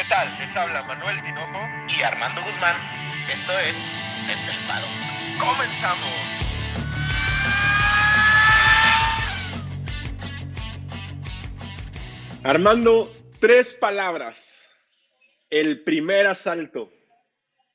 ¿Qué 0.00 0.06
tal? 0.08 0.34
Les 0.38 0.56
habla 0.56 0.82
Manuel 0.84 1.20
Tinoco 1.20 1.58
y 1.94 2.02
Armando 2.02 2.40
Guzmán. 2.42 2.74
Esto 3.30 3.52
es 3.58 3.76
Estelpado. 4.32 4.86
¡Comenzamos! 5.38 6.08
Armando, 12.42 13.14
tres 13.40 13.74
palabras. 13.74 14.40
El 15.50 15.84
primer 15.84 16.28
asalto. 16.28 16.90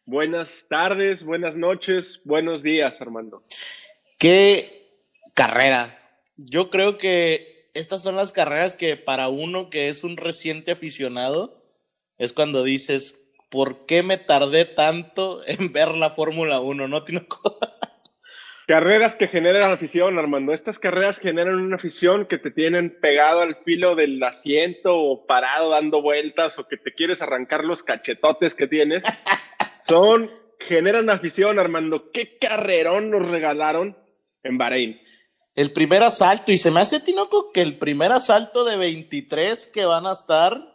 Buenas 0.07 0.66
tardes, 0.68 1.23
buenas 1.23 1.55
noches, 1.55 2.21
buenos 2.23 2.64
días, 2.64 3.00
Armando. 3.04 3.44
Qué 4.18 4.89
carrera. 5.36 5.96
Yo 6.38 6.71
creo 6.71 6.98
que 6.98 7.70
estas 7.76 8.02
son 8.02 8.16
las 8.16 8.32
carreras 8.32 8.76
que 8.76 8.98
para 8.98 9.28
uno 9.28 9.70
que 9.70 9.89
es 9.89 10.04
un 10.04 10.18
reciente 10.18 10.71
aficionado 10.71 11.64
es 12.18 12.34
cuando 12.34 12.63
dices, 12.63 13.30
¿por 13.49 13.85
qué 13.85 14.03
me 14.03 14.17
tardé 14.17 14.66
tanto 14.66 15.41
en 15.48 15.71
ver 15.71 15.90
la 15.90 16.09
Fórmula 16.09 16.59
1? 16.59 16.88
No 16.88 17.03
tiene 17.03 17.26
Carreras 18.67 19.16
que 19.16 19.27
generan 19.27 19.71
afición, 19.71 20.17
Armando. 20.17 20.52
Estas 20.52 20.80
carreras 20.80 21.20
generan 21.20 21.55
una 21.55 21.76
afición 21.76 22.26
que 22.26 22.40
te 22.40 22.49
tienen 22.49 22.99
pegado 22.99 23.41
al 23.41 23.57
filo 23.63 23.93
del 23.93 24.21
asiento 24.23 24.98
o 24.98 25.27
parado 25.27 25.70
dando 25.70 26.02
vueltas 26.02 26.57
o 26.57 26.67
que 26.67 26.77
te 26.77 26.91
quieres 26.91 27.21
arrancar 27.21 27.63
los 27.63 27.84
cachetotes 27.84 28.55
que 28.55 28.66
tienes. 28.66 29.04
Son, 29.84 30.32
generan 30.59 31.12
afición, 31.12 31.59
Armando. 31.59 32.12
¿Qué 32.12 32.40
carrerón 32.40 33.12
nos 33.12 33.29
regalaron 33.29 33.95
en 34.41 34.57
Bahrein? 34.57 34.99
El 35.54 35.71
primer 35.71 36.02
asalto, 36.02 36.52
y 36.52 36.57
se 36.57 36.71
me 36.71 36.82
hace, 36.82 36.99
Tinoco, 36.99 37.52
que 37.52 37.62
el 37.62 37.77
primer 37.77 38.12
asalto 38.12 38.66
de 38.66 38.77
23 38.77 39.68
que 39.71 39.85
van 39.85 40.07
a 40.07 40.12
estar, 40.12 40.74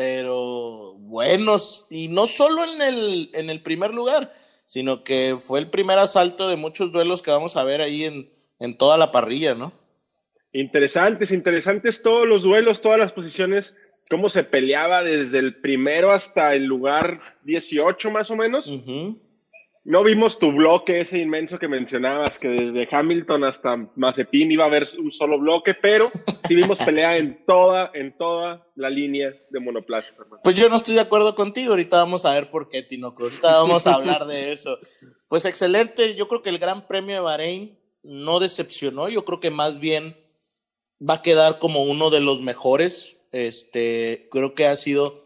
pero 0.00 0.94
buenos, 0.94 1.86
y 1.90 2.08
no 2.08 2.24
solo 2.24 2.64
en 2.64 2.80
el, 2.80 3.30
en 3.34 3.50
el 3.50 3.60
primer 3.60 3.92
lugar, 3.92 4.32
sino 4.64 5.04
que 5.04 5.36
fue 5.38 5.58
el 5.58 5.68
primer 5.68 5.98
asalto 5.98 6.48
de 6.48 6.56
muchos 6.56 6.90
duelos 6.90 7.20
que 7.20 7.30
vamos 7.30 7.58
a 7.58 7.64
ver 7.64 7.82
ahí 7.82 8.06
en, 8.06 8.30
en 8.60 8.78
toda 8.78 8.96
la 8.96 9.12
parrilla, 9.12 9.54
¿no? 9.54 9.74
Interesantes, 10.52 11.32
interesantes 11.32 12.00
todos 12.00 12.26
los 12.26 12.42
duelos, 12.42 12.80
todas 12.80 12.98
las 12.98 13.12
posiciones, 13.12 13.76
cómo 14.08 14.30
se 14.30 14.42
peleaba 14.42 15.04
desde 15.04 15.38
el 15.38 15.60
primero 15.60 16.12
hasta 16.12 16.54
el 16.54 16.64
lugar 16.64 17.20
18 17.42 18.10
más 18.10 18.30
o 18.30 18.36
menos. 18.36 18.72
No 19.90 20.04
vimos 20.04 20.38
tu 20.38 20.52
bloque 20.52 21.00
ese 21.00 21.18
inmenso 21.18 21.58
que 21.58 21.66
mencionabas, 21.66 22.38
que 22.38 22.46
desde 22.46 22.86
Hamilton 22.88 23.42
hasta 23.42 23.76
Mazepin 23.96 24.52
iba 24.52 24.62
a 24.62 24.68
haber 24.68 24.86
un 25.00 25.10
solo 25.10 25.36
bloque, 25.36 25.74
pero 25.74 26.12
sí 26.46 26.54
vimos 26.54 26.78
pelea 26.78 27.16
en 27.16 27.44
toda, 27.44 27.90
en 27.92 28.16
toda 28.16 28.64
la 28.76 28.88
línea 28.88 29.34
de 29.50 29.58
monoplazas. 29.58 30.16
Pues 30.44 30.54
yo 30.54 30.68
no 30.68 30.76
estoy 30.76 30.94
de 30.94 31.00
acuerdo 31.00 31.34
contigo, 31.34 31.70
ahorita 31.70 31.96
vamos 31.96 32.24
a 32.24 32.30
ver 32.30 32.52
por 32.52 32.68
qué, 32.68 32.84
Tinoco, 32.84 33.24
ahorita 33.24 33.50
vamos 33.62 33.84
a 33.88 33.94
hablar 33.94 34.26
de 34.26 34.52
eso. 34.52 34.78
Pues 35.26 35.44
excelente, 35.44 36.14
yo 36.14 36.28
creo 36.28 36.40
que 36.40 36.50
el 36.50 36.58
Gran 36.58 36.86
Premio 36.86 37.16
de 37.16 37.22
Bahrein 37.22 37.76
no 38.04 38.38
decepcionó, 38.38 39.08
yo 39.08 39.24
creo 39.24 39.40
que 39.40 39.50
más 39.50 39.80
bien 39.80 40.16
va 41.02 41.14
a 41.14 41.22
quedar 41.22 41.58
como 41.58 41.82
uno 41.82 42.10
de 42.10 42.20
los 42.20 42.42
mejores, 42.42 43.16
este, 43.32 44.28
creo 44.30 44.54
que 44.54 44.68
ha 44.68 44.76
sido 44.76 45.24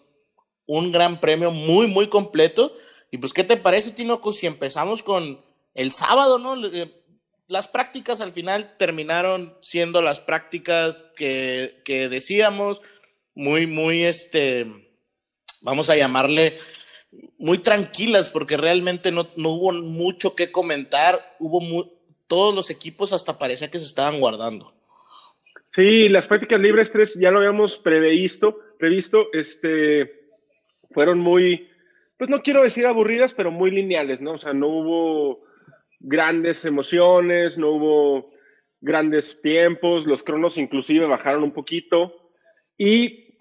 un 0.64 0.90
gran 0.90 1.20
premio 1.20 1.50
muy, 1.50 1.86
muy 1.86 2.08
completo 2.08 2.72
y 3.14 3.18
pues, 3.18 3.32
¿qué 3.32 3.44
te 3.44 3.56
parece, 3.56 3.92
Tinoco, 3.92 4.32
si 4.32 4.48
empezamos 4.48 5.04
con 5.04 5.40
el 5.74 5.92
sábado, 5.92 6.40
¿no? 6.40 6.56
Las 7.46 7.68
prácticas 7.68 8.20
al 8.20 8.32
final 8.32 8.76
terminaron 8.76 9.56
siendo 9.62 10.02
las 10.02 10.20
prácticas 10.20 11.12
que, 11.14 11.80
que 11.84 12.08
decíamos, 12.08 12.82
muy, 13.36 13.68
muy, 13.68 14.02
este, 14.02 14.66
vamos 15.62 15.90
a 15.90 15.96
llamarle, 15.96 16.58
muy 17.38 17.58
tranquilas, 17.58 18.30
porque 18.30 18.56
realmente 18.56 19.12
no, 19.12 19.28
no 19.36 19.50
hubo 19.50 19.72
mucho 19.74 20.34
que 20.34 20.50
comentar, 20.50 21.36
hubo 21.38 21.92
todos 22.26 22.52
los 22.52 22.68
equipos 22.68 23.12
hasta 23.12 23.38
parecía 23.38 23.70
que 23.70 23.78
se 23.78 23.86
estaban 23.86 24.18
guardando. 24.18 24.74
Sí, 25.68 26.08
las 26.08 26.26
prácticas 26.26 26.58
libres 26.58 26.90
tres 26.90 27.14
ya 27.14 27.30
lo 27.30 27.38
habíamos 27.38 27.78
previsto, 27.78 28.58
previsto, 28.76 29.28
este, 29.32 30.32
fueron 30.90 31.20
muy, 31.20 31.70
pues 32.24 32.30
no 32.30 32.42
quiero 32.42 32.62
decir 32.62 32.86
aburridas, 32.86 33.34
pero 33.34 33.50
muy 33.50 33.70
lineales, 33.70 34.22
¿no? 34.22 34.32
O 34.32 34.38
sea, 34.38 34.54
no 34.54 34.68
hubo 34.68 35.44
grandes 36.00 36.64
emociones, 36.64 37.58
no 37.58 37.68
hubo 37.68 38.30
grandes 38.80 39.42
tiempos, 39.42 40.06
los 40.06 40.24
cronos 40.24 40.56
inclusive 40.56 41.04
bajaron 41.04 41.42
un 41.42 41.52
poquito 41.52 42.14
y 42.78 43.36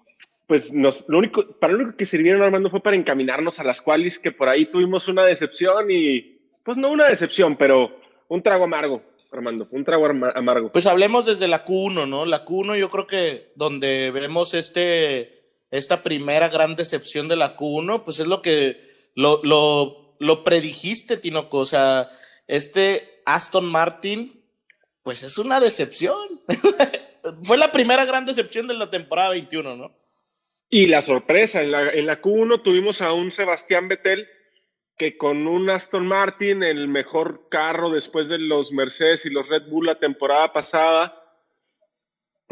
pues 0.46 0.70
nos, 0.74 1.06
lo 1.08 1.16
único, 1.16 1.58
para 1.58 1.72
lo 1.72 1.78
único 1.78 1.96
que 1.96 2.04
sirvieron 2.04 2.42
Armando 2.42 2.68
fue 2.68 2.82
para 2.82 2.94
encaminarnos 2.94 3.58
a 3.58 3.64
las 3.64 3.80
cuales 3.80 4.18
que 4.18 4.32
por 4.32 4.50
ahí 4.50 4.66
tuvimos 4.66 5.08
una 5.08 5.24
decepción 5.24 5.90
y 5.90 6.42
pues 6.62 6.76
no 6.76 6.90
una 6.90 7.06
decepción, 7.06 7.56
pero 7.56 7.98
un 8.28 8.42
trago 8.42 8.64
amargo. 8.64 9.02
Armando, 9.32 9.66
un 9.70 9.82
trago 9.82 10.04
amargo. 10.04 10.72
Pues 10.72 10.84
hablemos 10.84 11.24
desde 11.24 11.48
la 11.48 11.64
Q1, 11.64 12.06
¿no? 12.06 12.26
La 12.26 12.44
Q1 12.44 12.78
yo 12.78 12.90
creo 12.90 13.06
que 13.06 13.50
donde 13.56 14.10
vemos 14.10 14.52
este 14.52 15.33
esta 15.74 16.04
primera 16.04 16.48
gran 16.48 16.76
decepción 16.76 17.26
de 17.26 17.34
la 17.34 17.56
Q1, 17.56 18.04
pues 18.04 18.20
es 18.20 18.28
lo 18.28 18.42
que 18.42 19.10
lo, 19.16 19.40
lo, 19.42 20.14
lo 20.20 20.44
predijiste, 20.44 21.16
Tinoco. 21.16 21.58
O 21.58 21.66
sea, 21.66 22.08
este 22.46 23.22
Aston 23.26 23.66
Martin, 23.66 24.44
pues 25.02 25.24
es 25.24 25.36
una 25.36 25.58
decepción. 25.58 26.16
Fue 27.42 27.58
la 27.58 27.72
primera 27.72 28.04
gran 28.04 28.24
decepción 28.24 28.68
de 28.68 28.74
la 28.74 28.88
temporada 28.88 29.30
21, 29.30 29.76
¿no? 29.76 29.96
Y 30.70 30.86
la 30.86 31.02
sorpresa, 31.02 31.60
en 31.60 31.72
la, 31.72 31.88
en 31.90 32.06
la 32.06 32.22
Q1 32.22 32.62
tuvimos 32.62 33.00
a 33.00 33.12
un 33.12 33.32
Sebastián 33.32 33.88
Vettel 33.88 34.28
que 34.96 35.16
con 35.16 35.48
un 35.48 35.70
Aston 35.70 36.06
Martin, 36.06 36.62
el 36.62 36.86
mejor 36.86 37.48
carro 37.48 37.90
después 37.90 38.28
de 38.28 38.38
los 38.38 38.70
Mercedes 38.70 39.26
y 39.26 39.30
los 39.30 39.48
Red 39.48 39.68
Bull 39.68 39.86
la 39.86 39.98
temporada 39.98 40.52
pasada, 40.52 41.23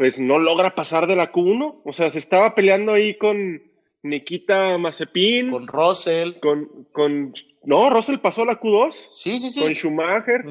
pues 0.03 0.19
no 0.19 0.37
logra 0.37 0.75
pasar 0.75 1.07
de 1.07 1.15
la 1.15 1.31
Q1. 1.31 1.79
O 1.85 1.93
sea, 1.93 2.11
se 2.11 2.19
estaba 2.19 2.55
peleando 2.55 2.91
ahí 2.91 3.17
con 3.17 3.63
Nikita 4.01 4.77
Mazepin. 4.77 5.49
Con 5.49 5.65
Russell. 5.65 6.41
Con, 6.41 6.89
con, 6.91 7.33
no, 7.63 7.89
Russell 7.89 8.17
pasó 8.17 8.43
la 8.43 8.59
Q2. 8.59 8.91
Sí, 8.91 9.39
sí, 9.39 9.49
sí. 9.49 9.61
Con 9.61 9.73
Schumacher. 9.73 10.43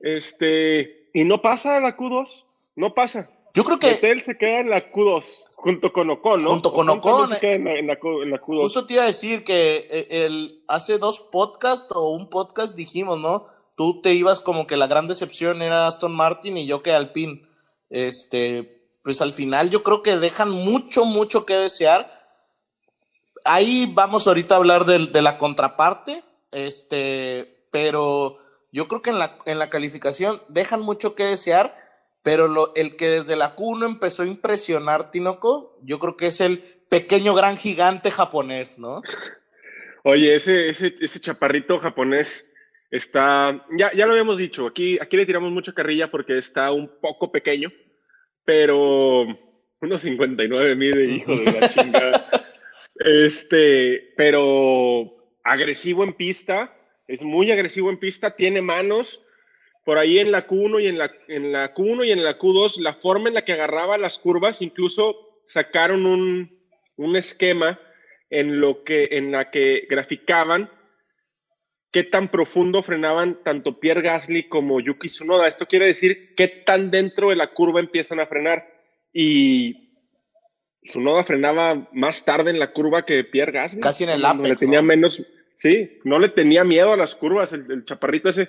Este, 0.00 1.10
y 1.12 1.24
no 1.24 1.42
pasa 1.42 1.78
la 1.80 1.98
Q2. 1.98 2.44
No 2.76 2.94
pasa. 2.94 3.30
Yo 3.52 3.62
creo 3.62 3.78
que. 3.78 3.88
Vettel 3.88 4.22
se 4.22 4.38
queda 4.38 4.60
en 4.60 4.70
la 4.70 4.90
Q2, 4.90 5.22
junto 5.56 5.92
con 5.92 6.08
Ocon, 6.08 6.42
¿no? 6.42 6.48
Junto 6.48 6.72
con 6.72 6.88
Ocon. 6.88 7.28
Se 7.28 7.40
queda 7.40 7.56
en 7.56 7.64
la, 7.64 7.72
en, 7.72 7.86
la, 7.88 8.00
Q2. 8.00 8.62
Justo 8.62 8.86
te 8.86 8.94
iba 8.94 9.02
a 9.02 9.06
decir 9.06 9.44
que 9.44 9.86
eh, 9.90 10.24
el, 10.24 10.64
hace 10.66 10.96
dos 10.96 11.20
podcasts 11.30 11.92
o 11.94 12.08
un 12.12 12.30
podcast 12.30 12.74
dijimos, 12.74 13.20
¿no? 13.20 13.48
Tú 13.76 14.00
te 14.00 14.14
ibas 14.14 14.40
como 14.40 14.66
que 14.66 14.78
la 14.78 14.86
gran 14.86 15.08
decepción 15.08 15.60
era 15.60 15.86
Aston 15.86 16.16
Martin 16.16 16.56
y 16.56 16.66
yo 16.66 16.82
que 16.82 16.92
Alpine 16.92 17.42
este, 17.90 18.77
pues 19.08 19.22
al 19.22 19.32
final 19.32 19.70
yo 19.70 19.82
creo 19.82 20.02
que 20.02 20.18
dejan 20.18 20.50
mucho, 20.50 21.06
mucho 21.06 21.46
que 21.46 21.54
desear. 21.54 22.12
Ahí 23.42 23.90
vamos 23.90 24.26
ahorita 24.26 24.54
a 24.54 24.58
hablar 24.58 24.84
de, 24.84 25.22
la 25.22 25.38
contraparte, 25.38 26.22
este, 26.52 27.64
pero 27.70 28.38
yo 28.70 28.86
creo 28.86 29.00
que 29.00 29.08
en 29.08 29.18
la, 29.18 29.38
en 29.46 29.58
la 29.58 29.70
calificación 29.70 30.42
dejan 30.50 30.82
mucho 30.82 31.14
que 31.14 31.24
desear, 31.24 31.74
pero 32.22 32.74
el 32.74 32.96
que 32.96 33.08
desde 33.08 33.34
la 33.34 33.56
Q1 33.56 33.86
empezó 33.86 34.24
a 34.24 34.26
impresionar 34.26 35.10
Tinoco, 35.10 35.78
yo 35.82 35.98
creo 35.98 36.18
que 36.18 36.26
es 36.26 36.42
el 36.42 36.58
pequeño 36.90 37.32
gran 37.32 37.56
gigante 37.56 38.10
japonés, 38.10 38.78
¿no? 38.78 39.00
Oye, 40.04 40.34
ese, 40.34 40.68
ese, 40.68 40.94
ese 41.00 41.18
chaparrito 41.18 41.78
japonés 41.78 42.44
Está, 42.90 43.66
ya, 43.76 43.92
ya 43.92 44.06
lo 44.06 44.12
habíamos 44.12 44.38
dicho, 44.38 44.66
aquí, 44.66 44.98
aquí 44.98 45.18
le 45.18 45.26
tiramos 45.26 45.52
mucha 45.52 45.74
carrilla 45.74 46.10
porque 46.10 46.38
está 46.38 46.72
un 46.72 46.90
poco 47.00 47.30
pequeño, 47.30 47.70
pero 48.48 49.26
unos 49.82 50.00
59 50.00 50.74
mide, 50.74 51.04
hijo 51.16 51.36
de 51.36 51.52
la 51.52 51.68
chingada. 51.68 52.30
Este, 52.94 54.14
pero 54.16 55.34
agresivo 55.44 56.02
en 56.02 56.14
pista, 56.14 56.74
es 57.06 57.22
muy 57.22 57.50
agresivo 57.50 57.90
en 57.90 57.98
pista, 57.98 58.34
tiene 58.34 58.62
manos. 58.62 59.22
Por 59.84 59.98
ahí 59.98 60.18
en 60.18 60.32
la 60.32 60.46
Q1 60.46 60.82
y 60.82 60.88
en 60.88 60.96
la, 60.96 61.12
en 61.28 61.52
la 61.52 61.74
Q1 61.74 62.06
y 62.06 62.12
en 62.12 62.24
la 62.24 62.38
Q2, 62.38 62.78
la 62.80 62.94
forma 62.94 63.28
en 63.28 63.34
la 63.34 63.44
que 63.44 63.52
agarraba 63.52 63.98
las 63.98 64.18
curvas, 64.18 64.62
incluso 64.62 65.42
sacaron 65.44 66.06
un, 66.06 66.58
un 66.96 67.16
esquema 67.16 67.78
en 68.30 68.60
lo 68.60 68.82
que 68.82 69.08
en 69.10 69.30
la 69.30 69.50
que 69.50 69.86
graficaban 69.90 70.70
qué 71.90 72.04
tan 72.04 72.28
profundo 72.28 72.82
frenaban 72.82 73.38
tanto 73.42 73.80
Pierre 73.80 74.02
Gasly 74.02 74.48
como 74.48 74.80
Yuki 74.80 75.08
Tsunoda. 75.08 75.48
Esto 75.48 75.66
quiere 75.66 75.86
decir 75.86 76.34
qué 76.34 76.48
tan 76.48 76.90
dentro 76.90 77.30
de 77.30 77.36
la 77.36 77.48
curva 77.48 77.80
empiezan 77.80 78.20
a 78.20 78.26
frenar. 78.26 78.66
Y 79.12 79.90
Tsunoda 80.82 81.24
frenaba 81.24 81.88
más 81.92 82.24
tarde 82.24 82.50
en 82.50 82.58
la 82.58 82.72
curva 82.72 83.04
que 83.04 83.24
Pierre 83.24 83.52
Gasly. 83.52 83.80
Casi 83.80 84.04
en 84.04 84.10
el 84.10 84.24
apex. 84.24 84.48
le 84.48 84.56
tenía 84.56 84.82
menos, 84.82 85.24
sí, 85.56 85.98
no 86.04 86.18
le 86.18 86.28
tenía 86.28 86.64
miedo 86.64 86.92
a 86.92 86.96
las 86.96 87.14
curvas, 87.14 87.52
el, 87.52 87.84
chaparrito 87.84 88.28
ese. 88.28 88.48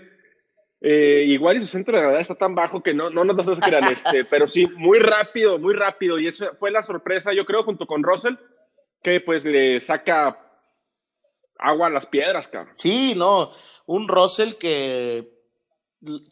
Eh, 0.82 1.26
igual 1.28 1.58
y 1.58 1.62
su 1.62 1.68
centro 1.68 1.94
de 1.94 2.02
gravedad 2.02 2.22
está 2.22 2.36
tan 2.36 2.56
bajo 2.56 2.82
que 2.82 2.94
no, 2.94 3.10
no 3.10 3.26
nos 3.26 3.60
crean 3.60 3.84
este, 3.92 4.24
pero 4.24 4.48
sí, 4.48 4.66
muy 4.78 5.00
rápido, 5.00 5.60
muy 5.60 5.74
rápido. 5.74 6.20
Y 6.20 6.28
eso 6.28 6.52
fue 6.60 6.72
la 6.72 6.84
sorpresa, 6.84 7.34
yo 7.34 7.46
creo, 7.46 7.64
junto 7.64 7.86
con 7.86 8.04
Russell, 8.04 8.36
que 9.02 9.22
pues 9.22 9.46
le 9.46 9.80
saca 9.80 10.49
agua 11.60 11.88
a 11.88 11.92
las 11.92 12.08
piedras, 12.08 12.48
cabrón. 12.48 12.74
Sí, 12.76 13.14
no, 13.16 13.52
un 13.86 14.08
Russell 14.08 14.54
que 14.54 15.40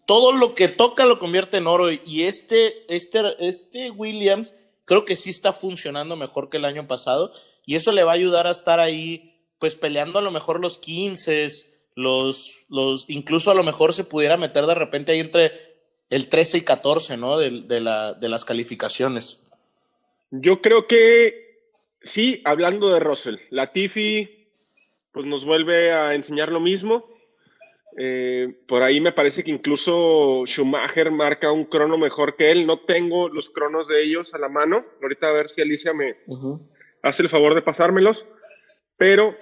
todo 0.05 0.31
lo 0.31 0.53
que 0.53 0.69
toca 0.69 1.05
lo 1.05 1.19
convierte 1.19 1.57
en 1.57 1.67
oro 1.67 1.91
y 1.91 2.23
este, 2.23 2.85
este, 2.93 3.35
este 3.45 3.91
Williams 3.91 4.57
creo 4.85 5.03
que 5.03 5.17
sí 5.17 5.29
está 5.29 5.51
funcionando 5.51 6.15
mejor 6.15 6.49
que 6.49 6.57
el 6.57 6.65
año 6.65 6.87
pasado 6.87 7.33
y 7.65 7.75
eso 7.75 7.91
le 7.91 8.03
va 8.03 8.11
a 8.11 8.15
ayudar 8.15 8.47
a 8.47 8.51
estar 8.51 8.79
ahí 8.79 9.37
pues 9.59 9.75
peleando 9.75 10.19
a 10.19 10.21
lo 10.21 10.31
mejor 10.31 10.61
los 10.61 10.77
15, 10.77 11.47
los, 11.95 12.65
los, 12.69 13.05
incluso 13.09 13.51
a 13.51 13.55
lo 13.55 13.63
mejor 13.63 13.93
se 13.93 14.05
pudiera 14.05 14.37
meter 14.37 14.65
de 14.65 14.75
repente 14.75 15.11
ahí 15.11 15.19
entre 15.19 15.51
el 16.09 16.29
13 16.29 16.59
y 16.59 16.61
14, 16.61 17.17
¿no? 17.17 17.37
De, 17.37 17.63
de, 17.63 17.81
la, 17.81 18.13
de 18.13 18.29
las 18.29 18.45
calificaciones. 18.45 19.41
Yo 20.31 20.61
creo 20.61 20.87
que 20.87 21.59
sí, 22.01 22.41
hablando 22.45 22.89
de 22.89 22.99
Russell, 22.99 23.37
Latifi 23.49 24.36
pues 25.17 25.25
nos 25.25 25.45
vuelve 25.45 25.91
a 25.91 26.13
enseñar 26.13 26.51
lo 26.51 26.59
mismo. 26.59 27.09
Eh, 27.97 28.53
por 28.67 28.83
ahí 28.83 29.01
me 29.01 29.11
parece 29.11 29.43
que 29.43 29.49
incluso 29.49 30.43
Schumacher 30.45 31.09
marca 31.09 31.51
un 31.51 31.65
crono 31.65 31.97
mejor 31.97 32.35
que 32.35 32.51
él. 32.51 32.67
No 32.67 32.81
tengo 32.81 33.27
los 33.27 33.49
cronos 33.49 33.87
de 33.87 34.03
ellos 34.03 34.35
a 34.35 34.37
la 34.37 34.47
mano. 34.47 34.85
Ahorita 35.01 35.27
a 35.27 35.31
ver 35.31 35.49
si 35.49 35.61
Alicia 35.61 35.91
me 35.91 36.17
hace 37.01 37.23
el 37.23 37.29
favor 37.29 37.55
de 37.55 37.63
pasármelos. 37.63 38.27
Pero 38.95 39.35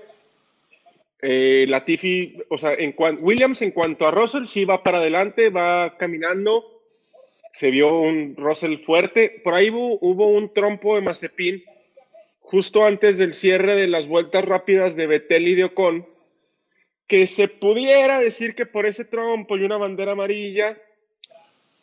eh, 1.21 1.65
Latifi, 1.67 2.41
o 2.47 2.57
sea, 2.57 2.73
en 2.73 2.95
Williams 3.19 3.61
en 3.61 3.71
cuanto 3.71 4.07
a 4.07 4.11
Russell, 4.11 4.45
sí 4.45 4.63
va 4.63 4.81
para 4.81 4.99
adelante, 4.99 5.49
va 5.49 5.97
caminando. 5.97 6.63
Se 7.51 7.69
vio 7.69 7.99
un 7.99 8.37
Russell 8.37 8.77
fuerte. 8.77 9.41
Por 9.43 9.53
ahí 9.55 9.71
hubo, 9.71 9.99
hubo 9.99 10.29
un 10.29 10.53
trompo 10.53 10.95
de 10.95 11.01
Mazepin 11.01 11.61
justo 12.55 12.85
antes 12.85 13.17
del 13.17 13.33
cierre 13.33 13.75
de 13.75 13.89
las 13.89 14.07
vueltas 14.07 14.45
rápidas 14.45 14.95
de 14.95 15.07
Betel 15.07 15.45
y 15.49 15.55
de 15.55 15.65
Ocon 15.65 16.07
que 17.05 17.27
se 17.27 17.49
pudiera 17.49 18.17
decir 18.21 18.55
que 18.55 18.65
por 18.65 18.85
ese 18.85 19.03
trompo 19.03 19.57
y 19.57 19.65
una 19.65 19.75
bandera 19.75 20.13
amarilla 20.13 20.77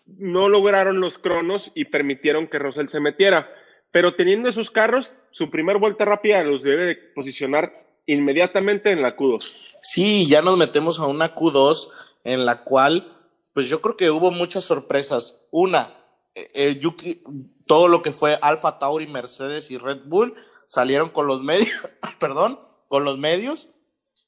no 0.07 0.49
lograron 0.49 0.99
los 0.99 1.19
cronos 1.19 1.73
y 1.75 1.85
permitieron 1.85 2.47
que 2.47 2.59
Rosell 2.59 2.89
se 2.89 3.01
metiera. 3.01 3.51
Pero 3.91 4.15
teniendo 4.15 4.49
esos 4.49 4.71
carros, 4.71 5.13
su 5.31 5.51
primer 5.51 5.77
vuelta 5.77 6.07
rápida 6.07 6.43
los 6.43 6.63
debe 6.63 6.87
de 6.87 6.95
posicionar 6.95 7.87
inmediatamente 8.07 8.93
en 8.93 9.03
la 9.03 9.15
Q2. 9.15 9.53
Sí, 9.83 10.27
ya 10.27 10.41
nos 10.41 10.57
metemos 10.57 10.99
a 11.01 11.07
una 11.07 11.35
Q2 11.35 11.91
en 12.25 12.47
la 12.47 12.65
cual, 12.65 13.15
pues 13.53 13.69
yo 13.69 13.83
creo 13.83 13.99
que 13.99 14.11
hubo 14.11 14.31
muchas 14.31 14.65
sorpresas. 14.65 15.47
Una, 15.51 15.93
eh, 16.35 16.49
eh, 16.55 16.79
Yuki, 16.81 17.23
todo 17.67 17.89
lo 17.89 18.01
que 18.01 18.13
fue 18.13 18.39
Alfa 18.41 18.79
Tauri, 18.79 19.07
Mercedes 19.07 19.71
y 19.71 19.77
Red 19.77 20.05
Bull 20.07 20.35
salieron 20.73 21.11
con 21.11 21.27
los 21.27 21.43
medios, 21.43 21.71
perdón, 22.19 22.59
con 22.89 23.05
los 23.05 23.19
medios 23.19 23.69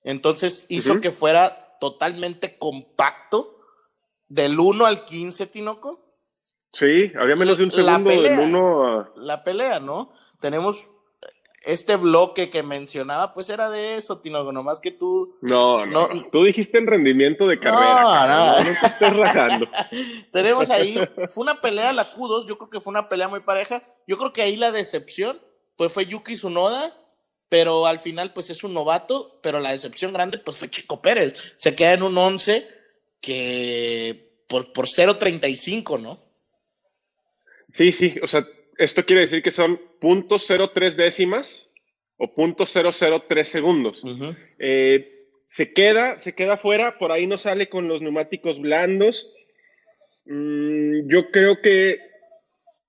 entonces 0.04 0.66
hizo 0.68 1.00
que 1.00 1.10
fuera 1.10 1.78
totalmente 1.80 2.58
compacto 2.58 3.58
del 4.28 4.60
1 4.60 4.84
al 4.84 5.04
15, 5.04 5.46
Tinoco. 5.46 6.00
Sí, 6.72 7.10
había 7.18 7.36
menos 7.36 7.56
de 7.56 7.64
un 7.64 7.70
segundo 7.70 8.10
del 8.10 8.38
1 8.38 8.86
a... 8.86 9.12
La 9.16 9.42
pelea, 9.42 9.80
¿no? 9.80 10.12
Tenemos 10.40 10.90
este 11.64 11.96
bloque 11.96 12.50
que 12.50 12.62
mencionaba, 12.62 13.32
pues 13.32 13.48
era 13.48 13.70
de 13.70 13.96
eso, 13.96 14.20
Tinoco, 14.20 14.52
nomás 14.52 14.78
que 14.78 14.90
tú... 14.90 15.38
No, 15.40 15.86
no, 15.86 16.08
tú 16.30 16.44
dijiste 16.44 16.76
en 16.76 16.86
rendimiento 16.86 17.46
de 17.46 17.58
carrera. 17.58 18.02
No, 18.02 18.26
no. 18.26 18.46
no 18.58 18.80
te 18.80 18.86
estés 18.86 19.16
rajando. 19.16 19.68
Tenemos 20.32 20.68
ahí, 20.68 20.98
fue 21.28 21.42
una 21.42 21.62
pelea, 21.62 21.94
la 21.94 22.04
Q2, 22.04 22.46
yo 22.46 22.58
creo 22.58 22.68
que 22.68 22.80
fue 22.80 22.90
una 22.90 23.08
pelea 23.08 23.28
muy 23.28 23.40
pareja. 23.40 23.82
Yo 24.06 24.18
creo 24.18 24.34
que 24.34 24.42
ahí 24.42 24.56
la 24.56 24.70
decepción, 24.70 25.40
pues 25.76 25.92
fue 25.92 26.06
Yuki 26.06 26.34
Tsunoda 26.34 26.92
pero 27.54 27.86
al 27.86 28.00
final 28.00 28.32
pues 28.32 28.50
es 28.50 28.64
un 28.64 28.74
novato, 28.74 29.38
pero 29.40 29.60
la 29.60 29.70
decepción 29.70 30.12
grande 30.12 30.38
pues 30.38 30.58
fue 30.58 30.70
Chico 30.70 31.00
Pérez, 31.00 31.54
se 31.54 31.76
queda 31.76 31.94
en 31.94 32.02
un 32.02 32.18
11 32.18 32.66
que 33.20 34.42
por, 34.48 34.72
por 34.72 34.86
0.35, 34.86 36.00
¿no? 36.00 36.20
Sí, 37.70 37.92
sí, 37.92 38.16
o 38.22 38.26
sea, 38.26 38.44
esto 38.76 39.06
quiere 39.06 39.22
decir 39.22 39.40
que 39.40 39.52
son 39.52 39.80
.03 40.00 40.94
décimas 40.96 41.68
o 42.16 42.34
.003 42.34 43.44
segundos. 43.44 44.02
Eh, 44.58 45.28
se 45.46 45.72
queda, 45.72 46.18
se 46.18 46.34
queda 46.34 46.56
fuera, 46.56 46.98
por 46.98 47.12
ahí 47.12 47.28
no 47.28 47.38
sale 47.38 47.68
con 47.68 47.86
los 47.86 48.02
neumáticos 48.02 48.58
blandos. 48.58 49.32
Mm, 50.24 51.06
yo 51.08 51.30
creo 51.30 51.60
que 51.62 52.00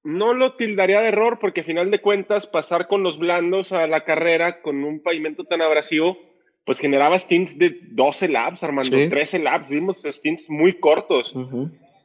no 0.05 0.35
lo 0.35 0.53
tildaría 0.53 1.01
de 1.01 1.07
error 1.07 1.39
porque 1.39 1.61
a 1.61 1.63
final 1.63 1.89
de 1.89 1.99
cuentas 1.99 2.45
pasar 2.45 2.87
con 2.87 3.01
los 3.01 3.17
blandos 3.17 3.71
a 3.71 3.87
la 3.87 4.05
carrera 4.05 4.61
con 4.61 4.83
un 4.83 5.01
pavimento 5.01 5.45
tan 5.45 5.63
abrasivo, 5.63 6.17
pues 6.63 6.79
generaba 6.79 7.17
stints 7.17 7.57
de 7.57 7.79
12 7.89 8.29
laps, 8.29 8.63
Armando, 8.63 8.95
13 8.95 9.39
laps, 9.39 9.67
vimos 9.67 10.03
stints 10.03 10.49
muy 10.49 10.73
cortos 10.73 11.33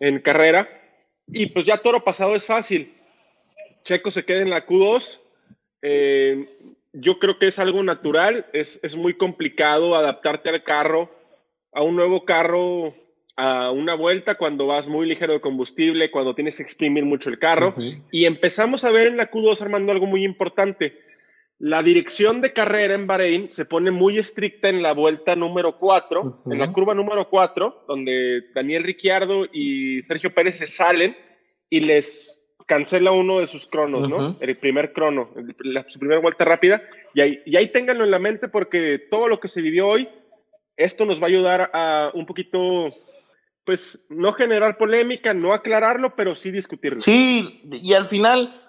en 0.00 0.18
carrera. 0.20 0.66
Y 1.28 1.46
pues 1.46 1.66
ya 1.66 1.76
toro 1.76 2.02
pasado 2.02 2.34
es 2.34 2.46
fácil. 2.46 2.92
Checo 3.84 4.10
se 4.10 4.24
queda 4.24 4.40
en 4.40 4.50
la 4.50 4.66
Q2. 4.66 5.20
Eh, 5.82 6.48
yo 6.94 7.18
creo 7.18 7.38
que 7.38 7.48
es 7.48 7.58
algo 7.58 7.82
natural, 7.82 8.46
es, 8.54 8.80
es 8.82 8.96
muy 8.96 9.14
complicado 9.16 9.94
adaptarte 9.94 10.48
al 10.48 10.64
carro, 10.64 11.10
a 11.72 11.82
un 11.82 11.96
nuevo 11.96 12.24
carro 12.24 12.94
a 13.40 13.70
una 13.70 13.94
vuelta 13.94 14.34
cuando 14.34 14.66
vas 14.66 14.86
muy 14.86 15.06
ligero 15.06 15.32
de 15.32 15.40
combustible, 15.40 16.10
cuando 16.10 16.34
tienes 16.34 16.58
que 16.58 16.62
exprimir 16.62 17.06
mucho 17.06 17.30
el 17.30 17.38
carro. 17.38 17.74
Y 18.12 18.26
empezamos 18.26 18.84
a 18.84 18.90
ver 18.90 19.06
en 19.06 19.16
la 19.16 19.30
Q2, 19.30 19.62
Armando, 19.62 19.92
algo 19.92 20.04
muy 20.04 20.24
importante. 20.24 20.98
La 21.58 21.82
dirección 21.82 22.42
de 22.42 22.52
carrera 22.52 22.92
en 22.94 23.06
Bahrein 23.06 23.48
se 23.48 23.64
pone 23.64 23.90
muy 23.90 24.18
estricta 24.18 24.68
en 24.68 24.82
la 24.82 24.92
vuelta 24.92 25.36
número 25.36 25.78
4, 25.78 26.42
en 26.50 26.58
la 26.58 26.70
curva 26.70 26.94
número 26.94 27.30
4, 27.30 27.84
donde 27.88 28.42
Daniel 28.54 28.84
Ricciardo 28.84 29.46
y 29.50 30.02
Sergio 30.02 30.34
Pérez 30.34 30.58
se 30.58 30.66
salen 30.66 31.16
y 31.70 31.80
les 31.80 32.44
cancela 32.66 33.10
uno 33.10 33.40
de 33.40 33.46
sus 33.46 33.66
cronos, 33.66 34.06
¿no? 34.06 34.36
El 34.38 34.58
primer 34.58 34.92
crono, 34.92 35.30
su 35.86 35.98
primera 35.98 36.20
vuelta 36.20 36.44
rápida. 36.44 36.82
Y 37.14 37.22
ahí, 37.22 37.42
y 37.46 37.56
ahí 37.56 37.68
ténganlo 37.68 38.04
en 38.04 38.10
la 38.10 38.18
mente 38.18 38.48
porque 38.48 38.98
todo 38.98 39.28
lo 39.28 39.40
que 39.40 39.48
se 39.48 39.62
vivió 39.62 39.88
hoy, 39.88 40.08
esto 40.76 41.06
nos 41.06 41.22
va 41.22 41.24
a 41.24 41.28
ayudar 41.30 41.70
a 41.72 42.10
un 42.12 42.26
poquito 42.26 42.94
pues 43.70 44.00
no 44.08 44.32
generar 44.32 44.78
polémica, 44.78 45.32
no 45.32 45.54
aclararlo, 45.54 46.16
pero 46.16 46.34
sí 46.34 46.50
discutirlo. 46.50 46.98
Sí, 46.98 47.62
y 47.70 47.92
al 47.92 48.04
final, 48.04 48.68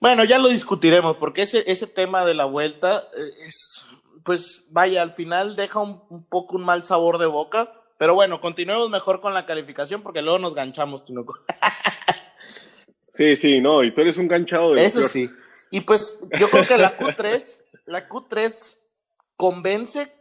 bueno, 0.00 0.24
ya 0.24 0.40
lo 0.40 0.48
discutiremos, 0.48 1.18
porque 1.18 1.42
ese, 1.42 1.62
ese 1.68 1.86
tema 1.86 2.24
de 2.24 2.34
la 2.34 2.44
vuelta 2.44 3.08
eh, 3.16 3.46
es, 3.46 3.86
pues 4.24 4.70
vaya, 4.72 5.02
al 5.02 5.12
final 5.12 5.54
deja 5.54 5.78
un, 5.78 6.26
poco 6.28 6.56
un 6.56 6.64
mal 6.64 6.82
sabor 6.82 7.18
de 7.18 7.26
boca, 7.26 7.70
pero 7.96 8.16
bueno, 8.16 8.40
continuemos 8.40 8.90
mejor 8.90 9.20
con 9.20 9.34
la 9.34 9.46
calificación 9.46 10.02
porque 10.02 10.20
luego 10.20 10.40
nos 10.40 10.56
ganchamos, 10.56 11.04
Tinoco. 11.04 11.38
sí, 13.12 13.36
sí, 13.36 13.60
no, 13.60 13.84
y 13.84 13.94
tú 13.94 14.00
eres 14.00 14.16
un 14.16 14.26
ganchado 14.26 14.72
de 14.72 14.84
Eso 14.84 15.04
sí. 15.04 15.30
Y 15.70 15.82
pues 15.82 16.26
yo 16.40 16.50
creo 16.50 16.66
que 16.66 16.76
la 16.76 16.98
Q3, 16.98 17.66
la 17.86 18.08
Q3 18.08 18.78
convence 19.36 20.12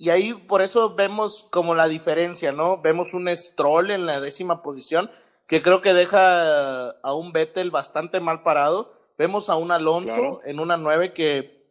y 0.00 0.08
ahí 0.08 0.32
por 0.32 0.62
eso 0.62 0.94
vemos 0.94 1.46
como 1.50 1.74
la 1.74 1.86
diferencia, 1.86 2.52
¿no? 2.52 2.80
Vemos 2.80 3.12
un 3.12 3.28
Stroll 3.36 3.90
en 3.90 4.06
la 4.06 4.18
décima 4.18 4.62
posición, 4.62 5.10
que 5.46 5.60
creo 5.60 5.82
que 5.82 5.92
deja 5.92 6.88
a 6.88 7.12
un 7.12 7.32
Vettel 7.34 7.70
bastante 7.70 8.18
mal 8.18 8.42
parado. 8.42 8.94
Vemos 9.18 9.50
a 9.50 9.56
un 9.56 9.70
Alonso 9.70 10.40
en 10.46 10.58
una 10.58 10.78
nueve 10.78 11.12
que, 11.12 11.66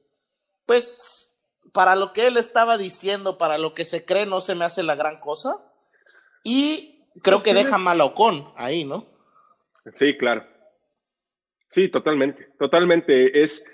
pues, 0.67 1.41
para 1.73 1.95
lo 1.95 2.13
que 2.13 2.27
él 2.27 2.37
estaba 2.37 2.77
diciendo, 2.77 3.39
para 3.39 3.57
lo 3.57 3.73
que 3.73 3.83
se 3.83 4.05
cree, 4.05 4.27
no 4.27 4.41
se 4.41 4.53
me 4.53 4.63
hace 4.63 4.83
la 4.83 4.93
gran 4.93 5.19
cosa. 5.19 5.55
Y 6.43 7.09
creo 7.23 7.41
que 7.41 7.55
deja 7.55 7.79
mal 7.79 7.99
a 7.99 8.05
Ocon 8.05 8.53
ahí, 8.55 8.85
¿no? 8.85 9.07
Sí, 9.95 10.15
claro. 10.15 10.45
Sí, 11.71 11.89
totalmente, 11.89 12.47
totalmente. 12.59 13.41
Es, 13.41 13.65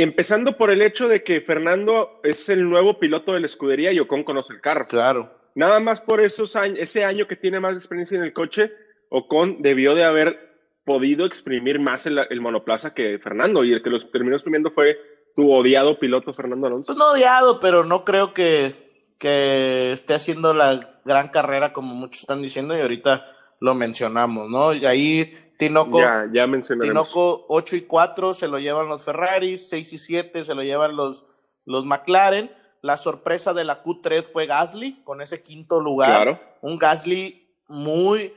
Empezando 0.00 0.56
por 0.56 0.70
el 0.70 0.80
hecho 0.80 1.08
de 1.08 1.24
que 1.24 1.40
Fernando 1.40 2.20
es 2.22 2.48
el 2.48 2.70
nuevo 2.70 3.00
piloto 3.00 3.32
de 3.32 3.40
la 3.40 3.46
escudería 3.46 3.90
y 3.90 3.98
Ocon 3.98 4.22
conoce 4.22 4.52
el 4.52 4.60
carro. 4.60 4.84
Claro. 4.84 5.28
Nada 5.56 5.80
más 5.80 6.00
por 6.00 6.20
esos 6.20 6.54
años, 6.54 6.78
ese 6.80 7.04
año 7.04 7.26
que 7.26 7.34
tiene 7.34 7.58
más 7.58 7.74
experiencia 7.74 8.16
en 8.16 8.22
el 8.22 8.32
coche, 8.32 8.70
Ocon 9.08 9.60
debió 9.60 9.96
de 9.96 10.04
haber 10.04 10.38
podido 10.84 11.26
exprimir 11.26 11.80
más 11.80 12.06
el, 12.06 12.40
monoplaza 12.40 12.94
que 12.94 13.18
Fernando 13.18 13.64
y 13.64 13.72
el 13.72 13.82
que 13.82 13.90
los 13.90 14.08
terminó 14.12 14.36
exprimiendo 14.36 14.70
fue 14.70 14.96
tu 15.34 15.50
odiado 15.50 15.98
piloto 15.98 16.32
Fernando 16.32 16.68
Alonso. 16.68 16.86
Pues 16.86 16.98
no 16.98 17.10
odiado, 17.10 17.58
pero 17.58 17.82
no 17.82 18.04
creo 18.04 18.32
que, 18.32 18.72
que 19.18 19.90
esté 19.90 20.14
haciendo 20.14 20.54
la 20.54 21.00
gran 21.04 21.26
carrera 21.30 21.72
como 21.72 21.96
muchos 21.96 22.20
están 22.20 22.40
diciendo 22.40 22.76
y 22.76 22.80
ahorita 22.80 23.26
lo 23.58 23.74
mencionamos, 23.74 24.48
¿no? 24.48 24.74
Y 24.74 24.86
ahí 24.86 25.32
Tinoco, 25.58 25.98
ya, 25.98 26.28
ya 26.32 26.46
Tinoco 26.80 27.44
8 27.48 27.76
y 27.76 27.82
4 27.82 28.32
se 28.32 28.46
lo 28.46 28.58
llevan 28.58 28.88
los 28.88 29.04
Ferraris, 29.04 29.68
6 29.68 29.92
y 29.92 29.98
7 29.98 30.44
se 30.44 30.54
lo 30.54 30.62
llevan 30.62 30.96
los, 30.96 31.26
los 31.64 31.84
McLaren. 31.84 32.50
La 32.80 32.96
sorpresa 32.96 33.52
de 33.52 33.64
la 33.64 33.82
Q3 33.82 34.22
fue 34.22 34.46
Gasly 34.46 35.02
con 35.02 35.20
ese 35.20 35.42
quinto 35.42 35.80
lugar. 35.80 36.22
Claro. 36.22 36.40
Un 36.62 36.78
Gasly 36.78 37.52
muy. 37.66 38.32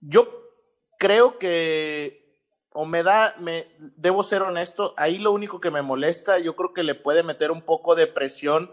Yo 0.00 0.28
creo 0.96 1.38
que 1.38 2.20
o 2.72 2.86
me 2.86 3.02
da, 3.02 3.34
me, 3.40 3.66
debo 3.96 4.22
ser 4.22 4.42
honesto, 4.42 4.94
ahí 4.96 5.18
lo 5.18 5.32
único 5.32 5.60
que 5.60 5.70
me 5.70 5.82
molesta, 5.82 6.38
yo 6.38 6.54
creo 6.54 6.72
que 6.72 6.84
le 6.84 6.94
puede 6.94 7.22
meter 7.22 7.50
un 7.50 7.62
poco 7.62 7.96
de 7.96 8.06
presión 8.06 8.70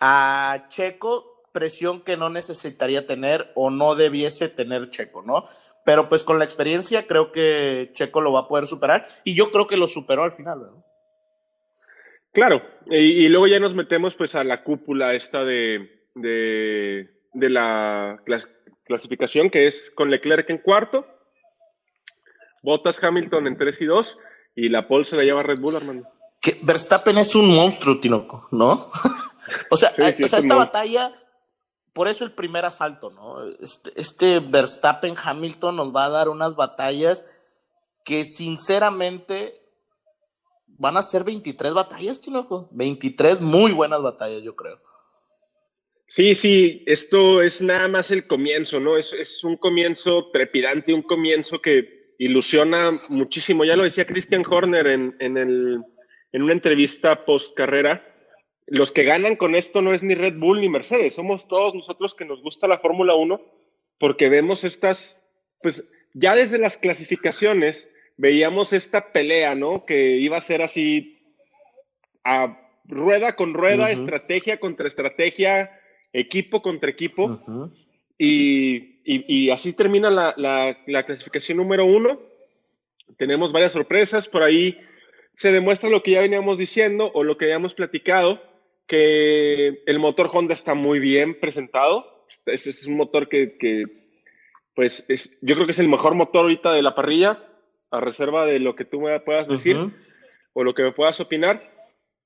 a 0.00 0.66
Checo, 0.68 1.44
presión 1.52 2.00
que 2.00 2.16
no 2.16 2.30
necesitaría 2.30 3.06
tener 3.06 3.52
o 3.54 3.70
no 3.70 3.94
debiese 3.94 4.48
tener 4.48 4.90
Checo, 4.90 5.22
¿no? 5.22 5.44
Pero 5.88 6.10
pues 6.10 6.22
con 6.22 6.38
la 6.38 6.44
experiencia 6.44 7.06
creo 7.06 7.32
que 7.32 7.88
Checo 7.94 8.20
lo 8.20 8.30
va 8.30 8.40
a 8.40 8.46
poder 8.46 8.66
superar 8.66 9.06
y 9.24 9.34
yo 9.34 9.50
creo 9.50 9.66
que 9.66 9.78
lo 9.78 9.86
superó 9.86 10.22
al 10.22 10.34
final, 10.34 10.58
¿no? 10.60 10.84
Claro, 12.34 12.60
y, 12.90 13.24
y 13.24 13.28
luego 13.30 13.46
ya 13.46 13.58
nos 13.58 13.74
metemos 13.74 14.14
pues 14.14 14.34
a 14.34 14.44
la 14.44 14.62
cúpula 14.64 15.14
esta 15.14 15.46
de, 15.46 16.04
de, 16.14 17.08
de 17.32 17.48
la 17.48 18.18
clas- 18.26 18.50
clasificación 18.84 19.48
que 19.48 19.66
es 19.66 19.90
con 19.90 20.10
Leclerc 20.10 20.50
en 20.50 20.58
cuarto, 20.58 21.06
Bottas 22.62 23.02
Hamilton 23.02 23.46
en 23.46 23.56
3 23.56 23.80
y 23.80 23.84
2 23.86 24.18
y 24.56 24.68
la 24.68 24.88
pole 24.88 25.06
se 25.06 25.16
la 25.16 25.24
lleva 25.24 25.42
Red 25.42 25.58
Bull, 25.58 25.76
hermano. 25.76 26.02
Que 26.42 26.58
Verstappen 26.62 27.16
es 27.16 27.34
un 27.34 27.48
monstruo, 27.54 27.98
Tinoco, 27.98 28.46
¿no? 28.50 28.72
o 29.70 29.76
sea, 29.78 29.88
Sí, 29.88 30.02
sí, 30.12 30.24
o 30.24 30.28
sea 30.28 30.38
esta 30.40 30.54
monstruo. 30.54 30.58
batalla, 30.58 31.12
por 31.98 32.06
eso 32.06 32.24
el 32.24 32.30
primer 32.30 32.64
asalto, 32.64 33.10
¿no? 33.10 33.44
Este, 33.60 33.90
este 33.96 34.38
Verstappen 34.38 35.14
Hamilton 35.20 35.74
nos 35.74 35.92
va 35.92 36.04
a 36.04 36.10
dar 36.10 36.28
unas 36.28 36.54
batallas 36.54 37.24
que 38.04 38.24
sinceramente 38.24 39.60
van 40.68 40.96
a 40.96 41.02
ser 41.02 41.24
23 41.24 41.74
batallas, 41.74 42.20
Tinoco. 42.20 42.68
23 42.70 43.40
muy 43.40 43.72
buenas 43.72 44.00
batallas, 44.00 44.44
yo 44.44 44.54
creo. 44.54 44.80
Sí, 46.06 46.36
sí, 46.36 46.84
esto 46.86 47.42
es 47.42 47.62
nada 47.62 47.88
más 47.88 48.12
el 48.12 48.28
comienzo, 48.28 48.78
¿no? 48.78 48.96
Es, 48.96 49.12
es 49.12 49.42
un 49.42 49.56
comienzo 49.56 50.30
trepidante, 50.30 50.94
un 50.94 51.02
comienzo 51.02 51.60
que 51.60 52.14
ilusiona 52.20 52.92
muchísimo. 53.08 53.64
Ya 53.64 53.74
lo 53.74 53.82
decía 53.82 54.06
Christian 54.06 54.44
Horner 54.48 54.86
en, 54.86 55.16
en, 55.18 55.36
el, 55.36 55.82
en 56.30 56.42
una 56.44 56.52
entrevista 56.52 57.24
post 57.24 57.56
carrera. 57.56 58.07
Los 58.70 58.92
que 58.92 59.04
ganan 59.04 59.36
con 59.36 59.54
esto 59.54 59.80
no 59.82 59.92
es 59.92 60.02
ni 60.02 60.14
Red 60.14 60.34
Bull 60.38 60.60
ni 60.60 60.68
Mercedes, 60.68 61.14
somos 61.14 61.48
todos 61.48 61.74
nosotros 61.74 62.14
que 62.14 62.24
nos 62.26 62.42
gusta 62.42 62.68
la 62.68 62.78
Fórmula 62.78 63.14
1 63.14 63.40
porque 63.98 64.28
vemos 64.28 64.62
estas, 64.64 65.20
pues 65.62 65.90
ya 66.14 66.34
desde 66.34 66.58
las 66.58 66.78
clasificaciones 66.78 67.88
veíamos 68.16 68.72
esta 68.72 69.12
pelea, 69.12 69.54
¿no? 69.54 69.84
Que 69.86 70.16
iba 70.16 70.36
a 70.36 70.40
ser 70.42 70.62
así 70.62 71.18
a 72.24 72.60
rueda 72.84 73.36
con 73.36 73.54
rueda, 73.54 73.90
estrategia 73.90 74.60
contra 74.60 74.88
estrategia, 74.88 75.70
equipo 76.12 76.62
contra 76.62 76.90
equipo. 76.90 77.28
Y, 78.18 79.00
y- 79.04 79.24
y 79.46 79.50
así 79.50 79.72
termina 79.72 80.10
la, 80.10 80.34
la- 80.36 80.76
la 80.86 81.06
clasificación 81.06 81.58
número 81.58 81.84
uno. 81.86 82.20
Tenemos 83.16 83.52
varias 83.52 83.72
sorpresas. 83.72 84.28
Por 84.28 84.42
ahí 84.42 84.78
se 85.34 85.52
demuestra 85.52 85.88
lo 85.88 86.02
que 86.02 86.12
ya 86.12 86.20
veníamos 86.20 86.58
diciendo 86.58 87.10
o 87.14 87.22
lo 87.24 87.36
que 87.38 87.44
habíamos 87.46 87.74
platicado, 87.74 88.42
que 88.88 89.82
el 89.86 89.98
motor 90.00 90.28
Honda 90.32 90.54
está 90.54 90.74
muy 90.74 90.98
bien 90.98 91.38
presentado. 91.38 92.26
Este 92.46 92.70
es 92.70 92.86
un 92.86 92.96
motor 92.96 93.28
que, 93.28 93.56
que, 93.56 93.84
pues, 94.74 95.04
es, 95.08 95.38
yo 95.42 95.54
creo 95.54 95.66
que 95.66 95.72
es 95.72 95.78
el 95.78 95.88
mejor 95.88 96.14
motor 96.14 96.42
ahorita 96.42 96.72
de 96.72 96.82
la 96.82 96.94
parrilla, 96.96 97.44
a 97.90 98.00
reserva 98.00 98.44
de 98.46 98.58
lo 98.58 98.74
que 98.74 98.84
tú 98.84 99.00
me 99.00 99.20
puedas 99.20 99.46
decir 99.46 99.76
Ujú. 99.76 99.92
o 100.54 100.64
lo 100.64 100.74
que 100.74 100.82
me 100.82 100.92
puedas 100.92 101.20
opinar. 101.20 101.62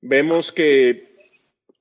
Vemos 0.00 0.50
que 0.52 1.12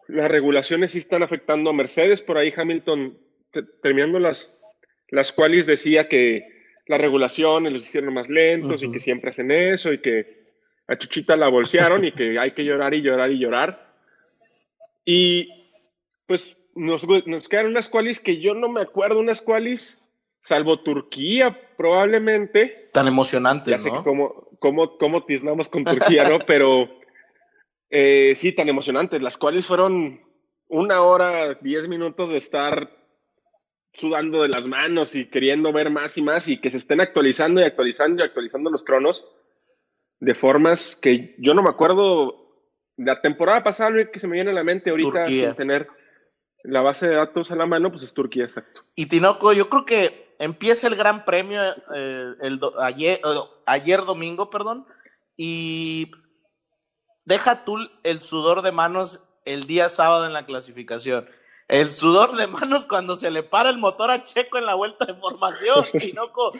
las 0.07 0.29
regulaciones 0.29 0.91
sí 0.91 0.97
están 0.99 1.23
afectando 1.23 1.69
a 1.69 1.73
Mercedes. 1.73 2.21
Por 2.21 2.37
ahí 2.37 2.53
Hamilton, 2.55 3.17
te- 3.51 3.63
terminando 3.63 4.19
las, 4.19 4.59
las 5.09 5.31
cuales, 5.31 5.65
decía 5.67 6.07
que 6.09 6.47
las 6.87 6.99
regulaciones 6.99 7.71
los 7.71 7.87
hicieron 7.87 8.13
más 8.13 8.29
lentos 8.29 8.83
y 8.83 8.91
que 8.91 8.99
siempre 8.99 9.29
hacen 9.29 9.51
eso 9.51 9.93
y 9.93 9.99
que 9.99 10.41
a 10.87 10.97
Chuchita 10.97 11.37
la 11.37 11.47
bolsearon 11.47 12.03
y 12.03 12.11
que 12.11 12.37
hay 12.37 12.51
que 12.51 12.65
llorar 12.65 12.93
y 12.93 13.01
llorar 13.01 13.31
y 13.31 13.39
llorar. 13.39 13.90
Y 15.05 15.49
pues 16.27 16.57
nos, 16.75 17.07
nos 17.27 17.49
quedan 17.49 17.67
unas 17.67 17.89
cualis 17.89 18.19
que 18.19 18.39
yo 18.39 18.53
no 18.53 18.69
me 18.69 18.81
acuerdo, 18.81 19.19
unas 19.19 19.41
cualis, 19.41 19.99
salvo 20.39 20.81
Turquía 20.81 21.59
probablemente. 21.77 22.89
Tan 22.93 23.07
emocionante, 23.07 23.71
Ya 23.71 23.79
sé 23.79 23.89
que 23.89 23.95
¿no? 23.95 24.03
cómo, 24.03 24.47
cómo, 24.59 24.97
cómo 24.97 25.23
tiznamos 25.25 25.69
con 25.69 25.83
Turquía, 25.83 26.29
¿no? 26.29 26.39
Pero 26.47 26.89
eh, 27.89 28.33
sí, 28.35 28.53
tan 28.53 28.69
emocionantes, 28.69 29.21
las 29.21 29.37
cuales 29.37 29.65
fueron 29.65 30.21
una 30.67 31.01
hora, 31.01 31.55
diez 31.55 31.87
minutos 31.87 32.29
de 32.29 32.37
estar 32.37 32.89
sudando 33.93 34.41
de 34.41 34.47
las 34.47 34.67
manos 34.67 35.15
y 35.15 35.29
queriendo 35.29 35.73
ver 35.73 35.89
más 35.89 36.17
y 36.17 36.21
más 36.21 36.47
y 36.47 36.61
que 36.61 36.71
se 36.71 36.77
estén 36.77 37.01
actualizando 37.01 37.59
y 37.59 37.65
actualizando 37.65 38.21
y 38.21 38.25
actualizando 38.25 38.69
los 38.69 38.85
cronos 38.85 39.27
de 40.21 40.33
formas 40.33 40.95
que 40.95 41.35
yo 41.39 41.53
no 41.53 41.63
me 41.63 41.69
acuerdo. 41.69 42.40
La 43.03 43.21
temporada 43.21 43.63
pasada, 43.63 43.89
lo 43.89 44.11
que 44.11 44.19
se 44.19 44.27
me 44.27 44.35
viene 44.35 44.51
a 44.51 44.53
la 44.53 44.63
mente 44.63 44.89
ahorita 44.89 45.23
Turquía. 45.23 45.47
sin 45.47 45.55
tener 45.55 45.87
la 46.63 46.81
base 46.81 47.07
de 47.07 47.15
datos 47.15 47.51
a 47.51 47.55
la 47.55 47.65
mano, 47.65 47.89
pues 47.89 48.03
es 48.03 48.13
Turquía, 48.13 48.43
exacto. 48.43 48.83
Y 48.95 49.07
Tinoco, 49.07 49.51
yo 49.53 49.69
creo 49.69 49.85
que 49.85 50.35
empieza 50.39 50.87
el 50.87 50.95
Gran 50.95 51.25
Premio 51.25 51.59
eh, 51.95 52.33
el 52.41 52.59
do- 52.59 52.79
ayer, 52.81 53.19
eh, 53.23 53.39
ayer 53.65 54.01
domingo, 54.05 54.49
perdón, 54.49 54.85
y 55.37 56.11
deja 57.25 57.63
tú 57.65 57.77
el 58.03 58.21
sudor 58.21 58.61
de 58.61 58.71
manos 58.71 59.27
el 59.45 59.65
día 59.65 59.89
sábado 59.89 60.25
en 60.27 60.33
la 60.33 60.45
clasificación. 60.45 61.27
El 61.67 61.89
sudor 61.89 62.35
de 62.35 62.47
manos 62.47 62.85
cuando 62.85 63.15
se 63.15 63.31
le 63.31 63.43
para 63.43 63.69
el 63.69 63.77
motor 63.77 64.11
a 64.11 64.23
Checo 64.23 64.57
en 64.57 64.65
la 64.65 64.75
vuelta 64.75 65.05
de 65.05 65.13
formación. 65.15 65.85
Tinoco, 65.99 66.51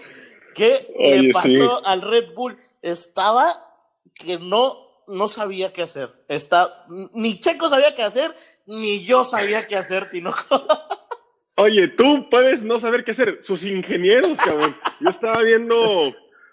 ¿qué 0.55 0.87
Oye, 0.97 1.21
le 1.23 1.33
pasó 1.33 1.47
sí. 1.77 1.83
al 1.85 2.01
Red 2.01 2.33
Bull? 2.33 2.57
Estaba 2.81 3.67
que 4.15 4.39
no, 4.39 4.90
no 5.11 5.27
sabía 5.27 5.71
qué 5.73 5.83
hacer. 5.83 6.09
Está, 6.27 6.85
ni 7.13 7.39
Checo 7.39 7.69
sabía 7.69 7.93
qué 7.93 8.03
hacer, 8.03 8.33
ni 8.65 9.03
yo 9.03 9.23
sabía 9.23 9.67
qué 9.67 9.75
hacer, 9.75 10.09
Tinoco. 10.09 10.41
Oye, 11.57 11.89
tú 11.89 12.29
puedes 12.29 12.63
no 12.63 12.79
saber 12.79 13.03
qué 13.03 13.11
hacer. 13.11 13.39
Sus 13.43 13.63
ingenieros, 13.65 14.37
cabrón. 14.39 14.75
Yo 14.99 15.09
estaba 15.09 15.41
viendo 15.43 16.11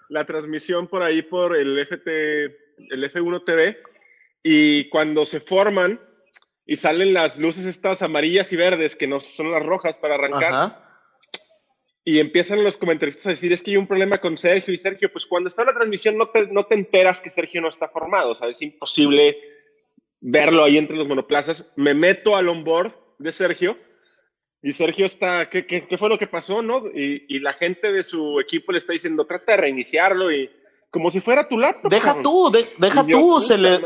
la 0.09 0.25
transmisión 0.25 0.87
por 0.87 1.01
ahí 1.01 1.21
por 1.21 1.55
el 1.55 1.79
FT, 1.79 2.45
el 2.89 3.11
F1 3.11 3.43
TV, 3.45 3.77
y 4.43 4.89
cuando 4.89 5.25
se 5.25 5.39
forman 5.39 5.99
y 6.65 6.75
salen 6.75 7.13
las 7.13 7.37
luces 7.37 7.65
estas 7.65 8.01
amarillas 8.01 8.51
y 8.53 8.57
verdes, 8.57 8.95
que 8.95 9.07
no 9.07 9.21
son 9.21 9.51
las 9.51 9.65
rojas 9.65 9.97
para 9.97 10.15
arrancar, 10.15 10.53
Ajá. 10.53 10.88
Y 12.11 12.19
empiezan 12.19 12.63
los 12.63 12.77
comentaristas 12.77 13.27
a 13.27 13.29
decir, 13.31 13.51
es 13.53 13.61
que 13.61 13.71
hay 13.71 13.77
un 13.77 13.87
problema 13.87 14.17
con 14.19 14.37
Sergio, 14.37 14.73
y 14.73 14.77
Sergio, 14.77 15.11
pues 15.11 15.25
cuando 15.25 15.47
está 15.47 15.63
la 15.63 15.73
transmisión 15.73 16.17
no 16.17 16.27
te, 16.29 16.47
no 16.47 16.63
te 16.65 16.75
enteras 16.75 17.21
que 17.21 17.29
Sergio 17.29 17.61
no 17.61 17.69
está 17.69 17.87
formado, 17.89 18.31
o 18.31 18.35
sea, 18.35 18.47
es 18.49 18.61
imposible 18.61 19.37
verlo 20.19 20.63
ahí 20.63 20.77
entre 20.77 20.95
los 20.97 21.07
monoplazas. 21.07 21.71
Me 21.75 21.93
meto 21.93 22.35
al 22.35 22.49
onboard 22.49 22.93
de 23.19 23.31
Sergio, 23.31 23.77
y 24.61 24.73
Sergio 24.73 25.05
está, 25.05 25.49
¿qué, 25.49 25.65
qué, 25.65 25.87
qué 25.87 25.97
fue 25.97 26.09
lo 26.09 26.17
que 26.17 26.27
pasó, 26.27 26.61
no? 26.61 26.87
Y, 26.93 27.25
y 27.29 27.39
la 27.39 27.53
gente 27.53 27.93
de 27.93 28.03
su 28.03 28.39
equipo 28.39 28.71
le 28.71 28.77
está 28.79 28.91
diciendo, 28.93 29.25
trata 29.25 29.51
de 29.53 29.57
reiniciarlo, 29.57 30.31
y 30.31 30.49
como 30.91 31.11
si 31.11 31.21
fuera 31.21 31.47
tu 31.47 31.57
laptop. 31.57 31.91
Deja 31.91 32.07
cabrón. 32.15 32.23
tú, 32.23 32.51
de- 32.51 32.69
deja 32.77 33.05
yo, 33.05 33.17
tú, 33.19 33.41
se 33.41 33.57
le, 33.57 33.79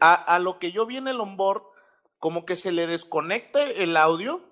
a, 0.00 0.14
a 0.34 0.38
lo 0.38 0.58
que 0.58 0.72
yo 0.72 0.86
vi 0.86 0.96
en 0.96 1.08
el 1.08 1.20
onboard, 1.20 1.62
como 2.18 2.44
que 2.44 2.56
se 2.56 2.72
le 2.72 2.86
desconecta 2.86 3.62
el 3.70 3.96
audio, 3.96 4.42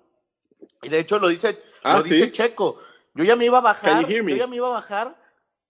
y 0.81 0.89
de 0.89 0.99
hecho 0.99 1.19
lo 1.19 1.27
dice, 1.27 1.57
Ah, 1.83 1.97
lo 1.97 2.03
dice 2.03 2.25
¿sí? 2.25 2.31
Checo. 2.31 2.81
Yo 3.15 3.23
ya 3.23 3.35
me 3.35 3.45
iba 3.45 3.57
a 3.57 3.61
bajar, 3.61 4.03
yo 4.33 4.37
ya 4.37 4.47
me 4.47 4.55
iba 4.57 4.67
a 4.67 4.71
bajar, 4.71 5.15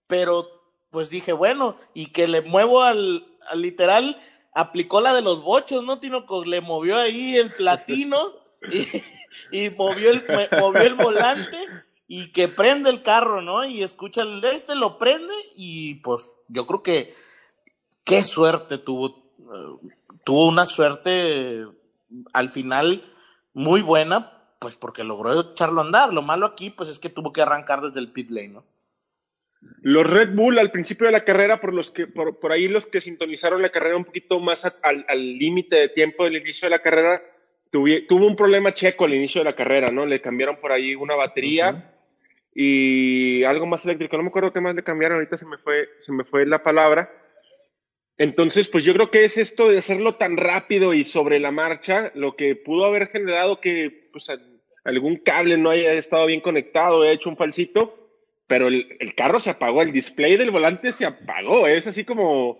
pero 0.06 0.46
pues 0.90 1.08
dije, 1.10 1.32
bueno, 1.32 1.76
y 1.94 2.06
que 2.06 2.26
le 2.28 2.42
muevo 2.42 2.82
al, 2.82 3.26
al 3.50 3.62
literal, 3.62 4.18
aplicó 4.54 5.00
la 5.00 5.14
de 5.14 5.22
los 5.22 5.42
bochos, 5.42 5.84
¿no? 5.84 6.00
Tinoco 6.00 6.44
le 6.44 6.60
movió 6.60 6.96
ahí 6.96 7.36
el 7.36 7.52
platino 7.54 8.18
y, 8.70 8.86
y 9.56 9.70
movió, 9.70 10.10
el, 10.10 10.24
me- 10.28 10.48
movió 10.58 10.82
el 10.82 10.94
volante 10.94 11.56
y 12.08 12.32
que 12.32 12.48
prende 12.48 12.90
el 12.90 13.02
carro, 13.02 13.40
¿no? 13.40 13.64
Y 13.64 13.82
escucha 13.84 14.22
el 14.22 14.44
este, 14.44 14.74
lo 14.74 14.98
prende 14.98 15.32
y 15.56 15.94
pues 15.96 16.28
yo 16.48 16.66
creo 16.66 16.82
que 16.82 17.14
qué 18.04 18.22
suerte 18.24 18.78
tuvo. 18.78 19.32
eh, 19.38 19.88
tuvo 20.24 20.48
una 20.48 20.66
suerte 20.66 21.66
al 22.32 22.48
final 22.48 23.04
muy 23.54 23.80
buena, 23.82 24.39
pues 24.60 24.76
porque 24.76 25.02
logró 25.02 25.40
echarlo 25.52 25.80
a 25.80 25.84
andar. 25.84 26.12
Lo 26.12 26.22
malo 26.22 26.46
aquí, 26.46 26.70
pues 26.70 26.88
es 26.88 26.98
que 27.00 27.08
tuvo 27.08 27.32
que 27.32 27.42
arrancar 27.42 27.80
desde 27.80 27.98
el 27.98 28.12
pit 28.12 28.30
lane, 28.30 28.48
¿no? 28.48 28.64
Los 29.82 30.08
Red 30.08 30.34
Bull 30.34 30.58
al 30.58 30.70
principio 30.70 31.06
de 31.06 31.12
la 31.12 31.24
carrera, 31.24 31.60
por, 31.60 31.72
los 31.74 31.90
que, 31.90 32.06
por, 32.06 32.38
por 32.38 32.52
ahí 32.52 32.68
los 32.68 32.86
que 32.86 33.00
sintonizaron 33.00 33.60
la 33.62 33.70
carrera 33.70 33.96
un 33.96 34.04
poquito 34.04 34.38
más 34.38 34.64
a- 34.64 34.76
al 34.82 35.38
límite 35.38 35.76
de 35.76 35.88
tiempo 35.88 36.24
del 36.24 36.36
inicio 36.36 36.66
de 36.66 36.70
la 36.70 36.82
carrera, 36.82 37.22
tuvi- 37.72 38.06
tuvo 38.06 38.26
un 38.26 38.36
problema 38.36 38.72
checo 38.74 39.06
al 39.06 39.14
inicio 39.14 39.40
de 39.40 39.46
la 39.46 39.56
carrera, 39.56 39.90
¿no? 39.90 40.04
Le 40.06 40.20
cambiaron 40.20 40.56
por 40.56 40.72
ahí 40.72 40.94
una 40.94 41.14
batería 41.14 41.94
y 42.54 43.42
algo 43.44 43.66
más 43.66 43.84
eléctrico. 43.84 44.16
No 44.16 44.22
me 44.24 44.28
acuerdo 44.28 44.52
qué 44.52 44.60
más 44.60 44.74
le 44.74 44.84
cambiaron, 44.84 45.16
ahorita 45.16 45.36
se 45.38 45.46
me 45.46 45.56
fue, 45.58 45.88
se 45.98 46.12
me 46.12 46.24
fue 46.24 46.44
la 46.46 46.62
palabra. 46.62 47.10
Entonces, 48.18 48.68
pues 48.68 48.84
yo 48.84 48.92
creo 48.92 49.10
que 49.10 49.24
es 49.24 49.38
esto 49.38 49.68
de 49.68 49.78
hacerlo 49.78 50.16
tan 50.16 50.36
rápido 50.36 50.92
y 50.92 51.04
sobre 51.04 51.38
la 51.38 51.50
marcha, 51.50 52.12
lo 52.14 52.36
que 52.36 52.54
pudo 52.56 52.84
haber 52.84 53.08
generado 53.08 53.60
que 53.60 53.99
pues, 54.12 54.28
algún 54.84 55.16
cable 55.16 55.56
no 55.56 55.70
haya 55.70 55.92
estado 55.92 56.26
bien 56.26 56.40
conectado, 56.40 57.02
haya 57.02 57.12
hecho 57.12 57.28
un 57.28 57.36
falsito, 57.36 57.96
pero 58.46 58.68
el, 58.68 58.96
el, 58.98 59.14
carro 59.14 59.40
se 59.40 59.50
apagó, 59.50 59.82
el 59.82 59.92
display 59.92 60.36
del 60.36 60.50
volante 60.50 60.92
se 60.92 61.06
apagó, 61.06 61.66
es 61.66 61.86
así 61.86 62.04
como 62.04 62.58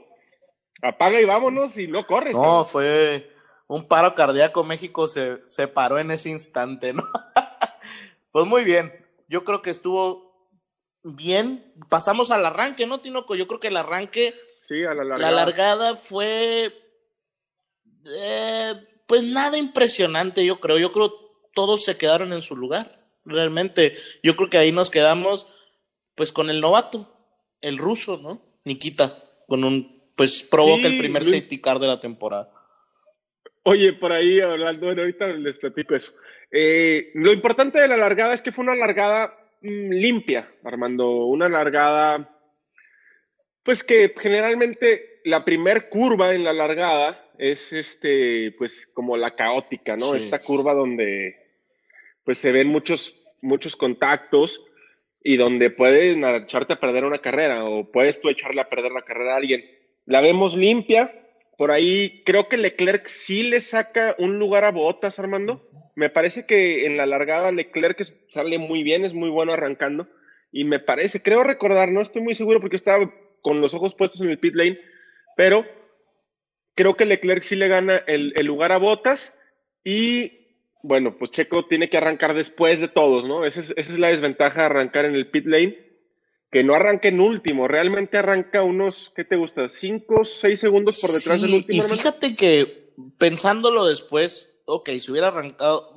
apaga 0.83 1.21
y 1.21 1.25
vámonos 1.25 1.77
y 1.77 1.89
no 1.89 2.07
corres. 2.07 2.35
No, 2.35 2.65
fue 2.65 3.31
un 3.67 3.87
paro 3.87 4.15
cardíaco, 4.15 4.65
México 4.65 5.09
se, 5.09 5.47
se 5.47 5.69
paró 5.69 5.99
en 5.99 6.11
ese 6.11 6.31
instante, 6.31 6.93
¿no? 6.93 7.03
pues 8.33 8.47
muy 8.47 8.65
bien, 8.65 8.93
yo 9.29 9.45
creo 9.45 9.63
que 9.63 9.71
estuvo 9.71 10.51
bien, 11.03 11.73
pasamos 11.89 12.31
al 12.31 12.45
arranque, 12.45 12.87
¿no, 12.87 13.01
Tinoco? 13.01 13.35
Yo 13.35 13.47
creo 13.47 13.61
que 13.61 13.69
el 13.69 13.77
arranque, 13.77 14.35
sí, 14.61 14.85
a 14.85 14.95
la, 14.95 15.05
largada. 15.05 15.31
la 15.31 15.45
largada 15.45 15.97
fue, 15.97 16.75
eh, 18.07 18.75
pues 19.07 19.23
nada 19.23 19.57
impresionante, 19.57 20.45
yo 20.45 20.61
creo, 20.61 20.79
yo 20.79 20.93
creo 20.93 21.30
todos 21.55 21.85
se 21.85 21.97
quedaron 21.97 22.33
en 22.33 22.43
su 22.43 22.57
lugar, 22.57 23.01
realmente, 23.25 23.95
yo 24.23 24.37
creo 24.37 24.51
que 24.51 24.59
ahí 24.59 24.73
nos 24.73 24.91
quedamos 24.91 25.47
pues 26.15 26.33
con 26.33 26.51
el 26.51 26.61
novato, 26.61 27.17
el 27.61 27.79
ruso, 27.79 28.19
¿no? 28.19 28.43
Nikita, 28.65 29.23
con 29.47 29.65
un, 29.65 30.13
pues 30.17 30.43
provoca 30.43 30.83
sí, 30.83 30.95
el 30.95 30.99
primer 30.99 31.23
Luis. 31.23 31.35
safety 31.35 31.61
car 31.61 31.79
de 31.79 31.87
la 31.87 32.01
temporada. 32.01 32.53
Oye, 33.63 33.93
por 33.93 34.13
ahí 34.13 34.41
hablando, 34.41 34.87
bueno, 34.87 35.03
ahorita 35.03 35.29
les 35.29 35.59
platico 35.59 35.95
eso. 35.95 36.13
Eh, 36.51 37.11
lo 37.15 37.33
importante 37.33 37.81
de 37.81 37.89
la 37.89 37.97
largada 37.97 38.35
es 38.35 38.43
que 38.43 38.53
fue 38.53 38.65
una 38.65 38.75
largada 38.75 39.35
mmm, 39.63 39.91
limpia, 39.91 40.53
Armando, 40.65 41.09
una 41.27 41.49
largada, 41.49 42.37
pues 43.63 43.85
que 43.85 44.15
generalmente 44.19 45.21
la 45.25 45.45
primer 45.45 45.89
curva 45.89 46.35
en 46.35 46.45
la 46.45 46.53
largada 46.53 47.31
es 47.39 47.73
este, 47.73 48.53
pues 48.59 48.87
como 48.93 49.17
la 49.17 49.35
caótica, 49.35 49.97
¿no? 49.97 50.13
Sí. 50.13 50.19
Esta 50.19 50.41
curva 50.41 50.75
donde 50.75 51.40
pues 52.25 52.39
se 52.39 52.53
ven 52.53 52.69
muchos, 52.69 53.23
muchos 53.41 53.77
contactos 53.77 54.67
y 55.23 55.37
donde 55.37 55.71
pueden 55.71 56.25
echarte 56.25 56.75
a 56.75 56.81
perder 56.81 57.05
una 57.05 57.19
carrera 57.19 57.65
o 57.65 57.91
puedes 57.91 58.21
tú 58.21 58.29
echarle 58.29 58.61
a 58.61 58.69
perder 58.69 58.93
la 58.93 59.03
carrera 59.03 59.35
a 59.35 59.37
alguien. 59.37 59.65
La 60.07 60.21
vemos 60.21 60.57
limpia, 60.57 61.15
por 61.61 61.71
ahí 61.71 62.23
creo 62.25 62.49
que 62.49 62.57
Leclerc 62.57 63.07
sí 63.07 63.43
le 63.43 63.61
saca 63.61 64.15
un 64.19 64.39
lugar 64.39 64.65
a 64.65 64.71
Botas, 64.71 65.19
Armando. 65.19 65.69
Me 65.95 66.09
parece 66.09 66.47
que 66.47 66.87
en 66.87 66.97
la 66.97 67.05
largada 67.05 67.53
Leclerc 67.53 68.03
sale 68.29 68.59
muy 68.59 68.83
bien, 68.83 69.05
es 69.05 69.13
muy 69.13 69.29
bueno 69.29 69.53
arrancando. 69.53 70.09
Y 70.53 70.65
me 70.65 70.79
parece, 70.79 71.23
creo 71.23 71.43
recordar, 71.43 71.93
no 71.93 72.01
estoy 72.01 72.23
muy 72.23 72.35
seguro 72.35 72.61
porque 72.61 72.77
estaba 72.77 73.13
con 73.43 73.61
los 73.61 73.75
ojos 73.75 73.95
puestos 73.95 74.21
en 74.23 74.31
el 74.31 74.39
pit 74.39 74.55
lane, 74.55 74.81
pero 75.37 75.67
creo 76.75 76.97
que 76.97 77.05
Leclerc 77.05 77.43
sí 77.43 77.57
le 77.57 77.69
gana 77.69 78.03
el, 78.07 78.33
el 78.37 78.47
lugar 78.47 78.73
a 78.73 78.79
Botas 78.79 79.39
y 79.85 80.40
bueno, 80.83 81.17
pues 81.19 81.31
Checo 81.31 81.67
tiene 81.67 81.89
que 81.89 81.99
arrancar 81.99 82.35
después 82.35 82.81
de 82.81 82.89
todos, 82.89 83.25
¿no? 83.25 83.45
Esa 83.45 83.61
es, 83.61 83.75
esa 83.77 83.93
es, 83.93 83.99
la 83.99 84.09
desventaja 84.09 84.61
de 84.61 84.67
arrancar 84.67 85.05
en 85.05 85.15
el 85.15 85.31
pit 85.31 85.47
lane, 85.47 85.79
que 86.51 86.65
no 86.65 86.75
arranque 86.75 87.09
en 87.09 87.21
último, 87.21 87.69
realmente 87.69 88.19
arranca 88.19 88.63
unos, 88.63 89.13
¿qué 89.15 89.25
te 89.25 89.37
gusta? 89.37 89.69
¿Cinco, 89.69 90.25
seis 90.25 90.61
segundos 90.61 91.01
por 91.01 91.11
detrás 91.11 91.37
sí, 91.37 91.47
del 91.47 91.55
último? 91.55 91.85
Y 91.85 91.89
fíjate 91.89 92.27
hermano? 92.27 92.37
que 92.37 92.93
pensándolo 93.19 93.87
después, 93.87 94.61
ok, 94.65 94.91
si 95.01 95.11
hubiera 95.11 95.29
arrancado, 95.29 95.95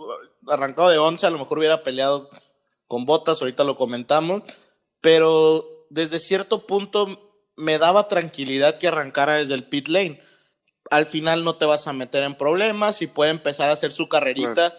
arrancado 0.48 0.90
de 0.90 0.98
11, 0.98 1.26
a 1.26 1.30
lo 1.30 1.40
mejor 1.40 1.60
hubiera 1.60 1.84
peleado 1.84 2.30
con 2.88 3.06
botas, 3.06 3.42
ahorita 3.42 3.64
lo 3.64 3.76
comentamos, 3.76 4.44
pero 5.02 5.88
desde 5.90 6.20
cierto 6.20 6.68
punto 6.68 7.40
me 7.56 7.78
daba 7.78 8.08
tranquilidad 8.08 8.78
que 8.78 8.88
arrancara 8.88 9.36
desde 9.36 9.54
el 9.54 9.66
pit 9.66 9.88
lane 9.88 10.20
al 10.92 11.06
final 11.06 11.44
no 11.44 11.56
te 11.56 11.66
vas 11.66 11.88
a 11.88 11.94
meter 11.94 12.24
en 12.24 12.36
problemas 12.36 13.02
y 13.02 13.08
puede 13.08 13.32
empezar 13.32 13.70
a 13.70 13.74
hacer 13.74 13.92
su 13.92 14.10
carrerita, 14.10 14.74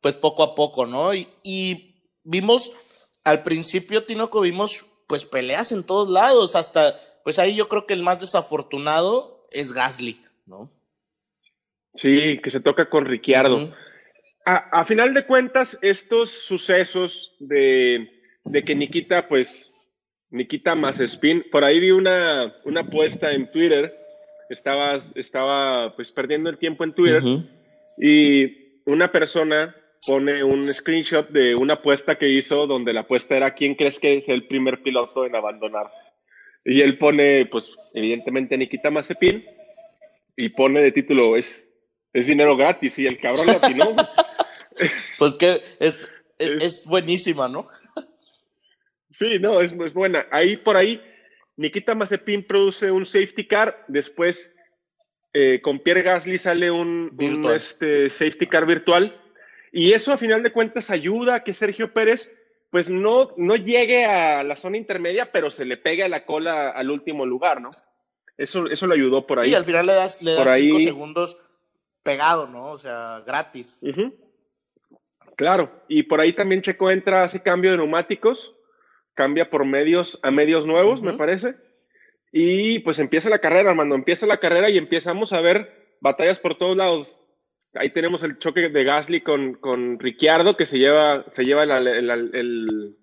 pues 0.00 0.16
poco 0.16 0.42
a 0.42 0.54
poco, 0.54 0.86
¿no? 0.86 1.14
Y, 1.14 1.28
y, 1.42 2.02
vimos, 2.22 2.72
al 3.24 3.42
principio, 3.42 4.04
Tinoco, 4.04 4.40
vimos 4.40 4.84
pues 5.06 5.24
peleas 5.24 5.72
en 5.72 5.84
todos 5.84 6.08
lados, 6.10 6.54
hasta, 6.54 7.00
pues 7.24 7.38
ahí 7.38 7.54
yo 7.54 7.68
creo 7.68 7.86
que 7.86 7.94
el 7.94 8.02
más 8.02 8.20
desafortunado 8.20 9.46
es 9.50 9.72
Gasly, 9.72 10.22
¿no? 10.46 10.70
Sí, 11.94 12.38
que 12.38 12.50
se 12.50 12.60
toca 12.60 12.88
con 12.88 13.06
Ricciardo. 13.06 13.56
Uh 13.56 13.60
-huh. 13.60 13.74
a, 14.44 14.80
a, 14.80 14.84
final 14.84 15.14
de 15.14 15.26
cuentas, 15.26 15.78
estos 15.82 16.30
sucesos 16.30 17.34
de, 17.40 18.22
de 18.44 18.64
que 18.64 18.74
Nikita, 18.74 19.26
pues, 19.28 19.70
Nikita 20.30 20.74
más 20.74 21.00
spin, 21.00 21.44
por 21.50 21.64
ahí 21.64 21.80
vi 21.80 21.90
una, 21.90 22.54
una 22.64 22.82
apuesta 22.82 23.32
en 23.32 23.50
Twitter 23.50 23.97
estaba, 24.50 24.96
estaba 25.14 25.94
pues 25.94 26.10
perdiendo 26.12 26.50
el 26.50 26.58
tiempo 26.58 26.84
en 26.84 26.92
Twitter 26.92 27.22
uh 27.22 27.26
-huh. 27.26 27.48
y 27.98 28.80
una 28.84 29.10
persona 29.10 29.74
pone 30.06 30.42
un 30.42 30.62
screenshot 30.72 31.28
de 31.28 31.54
una 31.54 31.74
apuesta 31.74 32.16
que 32.16 32.28
hizo 32.28 32.66
donde 32.66 32.92
la 32.92 33.00
apuesta 33.00 33.36
era 33.36 33.54
quién 33.54 33.74
crees 33.74 33.98
que 33.98 34.16
es 34.16 34.28
el 34.28 34.46
primer 34.46 34.82
piloto 34.82 35.26
en 35.26 35.36
abandonar. 35.36 35.90
Y 36.64 36.80
él 36.82 36.98
pone, 36.98 37.46
pues, 37.46 37.70
evidentemente 37.94 38.56
Nikita 38.56 38.90
Mazepin 38.90 39.44
y 40.36 40.48
pone 40.50 40.80
de 40.80 40.92
título, 40.92 41.36
es, 41.36 41.72
es 42.12 42.26
dinero 42.26 42.56
gratis 42.56 42.98
y 42.98 43.06
el 43.06 43.18
cabrón 43.18 43.46
lo 43.46 43.52
atinó. 43.52 43.96
pues 45.18 45.34
que 45.34 45.62
es, 45.80 45.98
es, 46.38 46.48
es, 46.62 46.86
buenísima, 46.86 47.48
¿no? 47.48 47.66
sí, 49.10 49.38
no, 49.40 49.60
es, 49.60 49.72
es 49.72 49.92
buena. 49.94 50.26
Ahí 50.30 50.56
por 50.56 50.76
ahí 50.76 51.00
Nikita 51.58 51.94
Mazepin 51.94 52.46
produce 52.46 52.90
un 52.90 53.04
safety 53.04 53.44
car, 53.44 53.84
después 53.88 54.54
eh, 55.32 55.60
con 55.60 55.80
Pierre 55.80 56.02
Gasly 56.02 56.38
sale 56.38 56.70
un, 56.70 57.14
un 57.18 57.52
este, 57.52 58.08
safety 58.08 58.46
car 58.46 58.64
virtual, 58.64 59.20
y 59.72 59.92
eso 59.92 60.12
a 60.12 60.16
final 60.16 60.42
de 60.42 60.52
cuentas 60.52 60.88
ayuda 60.88 61.34
a 61.34 61.44
que 61.44 61.52
Sergio 61.52 61.92
Pérez 61.92 62.32
pues 62.70 62.88
no, 62.90 63.34
no 63.36 63.56
llegue 63.56 64.04
a 64.04 64.44
la 64.44 64.54
zona 64.54 64.76
intermedia, 64.76 65.32
pero 65.32 65.50
se 65.50 65.64
le 65.64 65.76
pegue 65.76 66.04
a 66.04 66.08
la 66.08 66.24
cola 66.24 66.70
al 66.70 66.90
último 66.90 67.26
lugar, 67.26 67.60
¿no? 67.60 67.70
Eso, 68.36 68.66
eso 68.68 68.86
lo 68.86 68.94
ayudó 68.94 69.26
por 69.26 69.40
ahí. 69.40 69.48
Sí, 69.48 69.54
al 69.54 69.64
final 69.64 69.86
le 69.86 69.94
das, 69.94 70.22
le 70.22 70.32
das 70.32 70.44
por 70.44 70.54
cinco 70.54 70.76
ahí... 70.76 70.84
segundos 70.84 71.38
pegado, 72.04 72.46
¿no? 72.46 72.70
O 72.70 72.78
sea, 72.78 73.22
gratis. 73.26 73.80
Uh 73.82 73.86
-huh. 73.88 74.14
Claro, 75.36 75.70
y 75.88 76.04
por 76.04 76.20
ahí 76.20 76.32
también 76.32 76.62
Checo 76.62 76.90
entra, 76.90 77.24
hace 77.24 77.42
cambio 77.42 77.70
de 77.72 77.78
neumáticos, 77.78 78.54
cambia 79.18 79.50
por 79.50 79.64
medios 79.64 80.20
a 80.22 80.30
medios 80.30 80.64
nuevos, 80.64 81.00
uh 81.00 81.02
-huh. 81.02 81.10
me 81.10 81.18
parece. 81.18 81.56
Y 82.30 82.78
pues 82.80 83.00
empieza 83.00 83.28
la 83.28 83.40
carrera, 83.40 83.70
Armando. 83.70 83.96
Empieza 83.96 84.28
la 84.28 84.36
carrera 84.36 84.70
y 84.70 84.78
empezamos 84.78 85.32
a 85.32 85.40
ver 85.40 85.96
batallas 86.00 86.38
por 86.38 86.54
todos 86.54 86.76
lados. 86.76 87.18
Ahí 87.74 87.90
tenemos 87.90 88.22
el 88.22 88.38
choque 88.38 88.68
de 88.68 88.84
Gasly 88.84 89.22
con, 89.22 89.54
con 89.54 89.98
Ricciardo, 89.98 90.56
que 90.56 90.66
se 90.66 90.78
lleva, 90.78 91.24
se 91.30 91.44
lleva 91.44 91.64
el, 91.64 91.88
el, 91.88 92.10
el, 92.10 92.96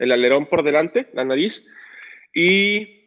el, 0.00 0.12
alerón 0.12 0.46
por 0.46 0.64
delante, 0.64 1.08
la 1.12 1.24
nariz. 1.24 1.64
Y 2.34 3.06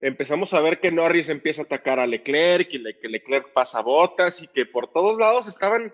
empezamos 0.00 0.54
a 0.54 0.62
ver 0.62 0.80
que 0.80 0.90
Norris 0.90 1.28
empieza 1.28 1.60
a 1.60 1.64
atacar 1.66 2.00
a 2.00 2.06
Leclerc 2.06 2.72
y 2.72 2.82
que 3.00 3.08
Leclerc 3.10 3.52
pasa 3.52 3.82
botas 3.82 4.42
y 4.42 4.48
que 4.48 4.64
por 4.64 4.90
todos 4.90 5.18
lados 5.18 5.46
estaban. 5.46 5.92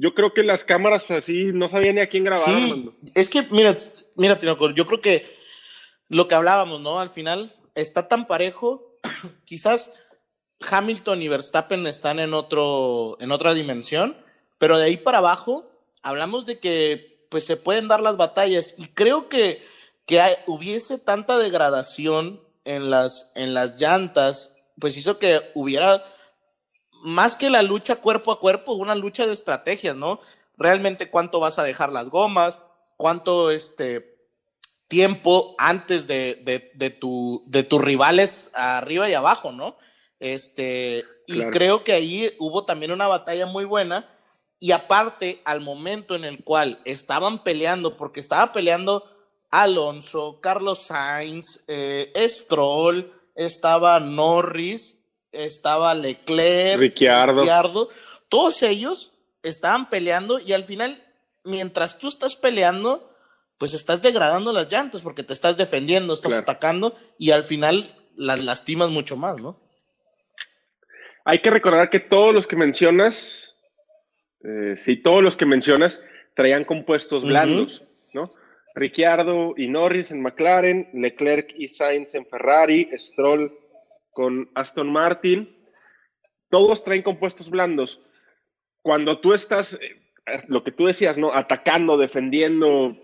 Yo 0.00 0.14
creo 0.14 0.32
que 0.32 0.44
las 0.44 0.62
cámaras 0.62 1.10
así 1.10 1.46
no 1.52 1.68
sabían 1.68 1.96
ni 1.96 2.02
a 2.02 2.06
quién 2.06 2.22
grabar. 2.22 2.44
Sí, 2.44 2.70
Armando. 2.70 2.94
es 3.16 3.28
que, 3.28 3.42
mira, 3.50 3.74
mira, 4.14 4.38
Tinoco, 4.38 4.70
yo 4.70 4.86
creo 4.86 5.00
que 5.00 5.26
lo 6.08 6.28
que 6.28 6.36
hablábamos, 6.36 6.80
¿no? 6.80 7.00
Al 7.00 7.08
final 7.08 7.52
está 7.74 8.06
tan 8.06 8.28
parejo, 8.28 8.94
quizás 9.44 9.92
Hamilton 10.60 11.20
y 11.20 11.26
Verstappen 11.26 11.84
están 11.88 12.20
en, 12.20 12.32
otro, 12.32 13.16
en 13.18 13.32
otra 13.32 13.54
dimensión, 13.54 14.16
pero 14.56 14.78
de 14.78 14.84
ahí 14.84 14.96
para 14.96 15.18
abajo 15.18 15.68
hablamos 16.02 16.46
de 16.46 16.60
que 16.60 17.26
pues 17.28 17.44
se 17.44 17.56
pueden 17.56 17.88
dar 17.88 18.00
las 18.00 18.16
batallas 18.16 18.76
y 18.78 18.86
creo 18.86 19.28
que, 19.28 19.60
que 20.06 20.20
hay, 20.20 20.34
hubiese 20.46 20.98
tanta 20.98 21.38
degradación 21.38 22.40
en 22.64 22.88
las, 22.88 23.32
en 23.34 23.52
las 23.52 23.80
llantas, 23.80 24.56
pues 24.78 24.96
hizo 24.96 25.18
que 25.18 25.50
hubiera 25.54 26.04
más 27.02 27.36
que 27.36 27.50
la 27.50 27.62
lucha 27.62 27.96
cuerpo 27.96 28.32
a 28.32 28.40
cuerpo, 28.40 28.72
una 28.72 28.94
lucha 28.94 29.26
de 29.26 29.32
estrategias, 29.32 29.96
¿no? 29.96 30.20
Realmente 30.56 31.10
cuánto 31.10 31.40
vas 31.40 31.58
a 31.58 31.62
dejar 31.62 31.92
las 31.92 32.08
gomas, 32.08 32.58
cuánto 32.96 33.50
este 33.50 34.18
tiempo 34.88 35.54
antes 35.58 36.06
de, 36.06 36.40
de, 36.44 36.72
de, 36.74 36.90
tu, 36.90 37.44
de 37.46 37.62
tus 37.62 37.80
rivales 37.80 38.50
arriba 38.54 39.08
y 39.08 39.14
abajo, 39.14 39.52
¿no? 39.52 39.76
Este, 40.18 41.04
claro. 41.26 41.48
y 41.48 41.52
creo 41.52 41.84
que 41.84 41.92
ahí 41.92 42.34
hubo 42.38 42.64
también 42.64 42.92
una 42.92 43.06
batalla 43.06 43.46
muy 43.46 43.64
buena. 43.64 44.06
Y 44.60 44.72
aparte, 44.72 45.40
al 45.44 45.60
momento 45.60 46.16
en 46.16 46.24
el 46.24 46.42
cual 46.42 46.80
estaban 46.84 47.44
peleando, 47.44 47.96
porque 47.96 48.18
estaba 48.18 48.52
peleando 48.52 49.04
Alonso, 49.50 50.40
Carlos 50.40 50.86
Sainz, 50.86 51.64
eh, 51.68 52.12
Stroll, 52.28 53.12
estaba 53.36 54.00
Norris, 54.00 54.97
estaba 55.32 55.94
Leclerc, 55.94 56.78
Ricciardo. 56.78 57.42
Ricciardo, 57.42 57.88
todos 58.28 58.62
ellos 58.62 59.12
estaban 59.42 59.88
peleando 59.88 60.38
y 60.38 60.52
al 60.52 60.64
final, 60.64 61.02
mientras 61.44 61.98
tú 61.98 62.08
estás 62.08 62.36
peleando, 62.36 63.10
pues 63.58 63.74
estás 63.74 64.02
degradando 64.02 64.52
las 64.52 64.70
llantas 64.70 65.02
porque 65.02 65.22
te 65.22 65.32
estás 65.32 65.56
defendiendo, 65.56 66.12
estás 66.12 66.32
claro. 66.32 66.42
atacando 66.42 66.96
y 67.18 67.30
al 67.30 67.44
final 67.44 67.94
las 68.16 68.42
lastimas 68.42 68.90
mucho 68.90 69.16
más, 69.16 69.36
¿no? 69.38 69.60
Hay 71.24 71.40
que 71.40 71.50
recordar 71.50 71.90
que 71.90 72.00
todos 72.00 72.32
los 72.32 72.46
que 72.46 72.56
mencionas, 72.56 73.54
eh, 74.42 74.74
sí, 74.76 74.96
todos 74.96 75.22
los 75.22 75.36
que 75.36 75.44
mencionas 75.44 76.02
traían 76.34 76.64
compuestos 76.64 77.24
blandos, 77.24 77.80
uh 77.80 77.84
-huh. 77.84 77.88
¿no? 78.14 78.32
Ricciardo 78.74 79.54
y 79.56 79.66
Norris 79.66 80.10
en 80.10 80.22
McLaren, 80.22 80.88
Leclerc 80.94 81.52
y 81.56 81.68
Sainz 81.68 82.14
en 82.14 82.24
Ferrari, 82.26 82.88
Stroll 82.96 83.52
con 84.18 84.50
Aston 84.56 84.90
Martin. 84.90 85.48
Todos 86.50 86.82
traen 86.82 87.02
compuestos 87.02 87.50
blandos. 87.50 88.02
Cuando 88.82 89.20
tú 89.20 89.32
estás, 89.32 89.74
eh, 89.74 90.42
lo 90.48 90.64
que 90.64 90.72
tú 90.72 90.86
decías, 90.86 91.18
¿no? 91.18 91.32
Atacando, 91.32 91.96
defendiendo, 91.96 92.96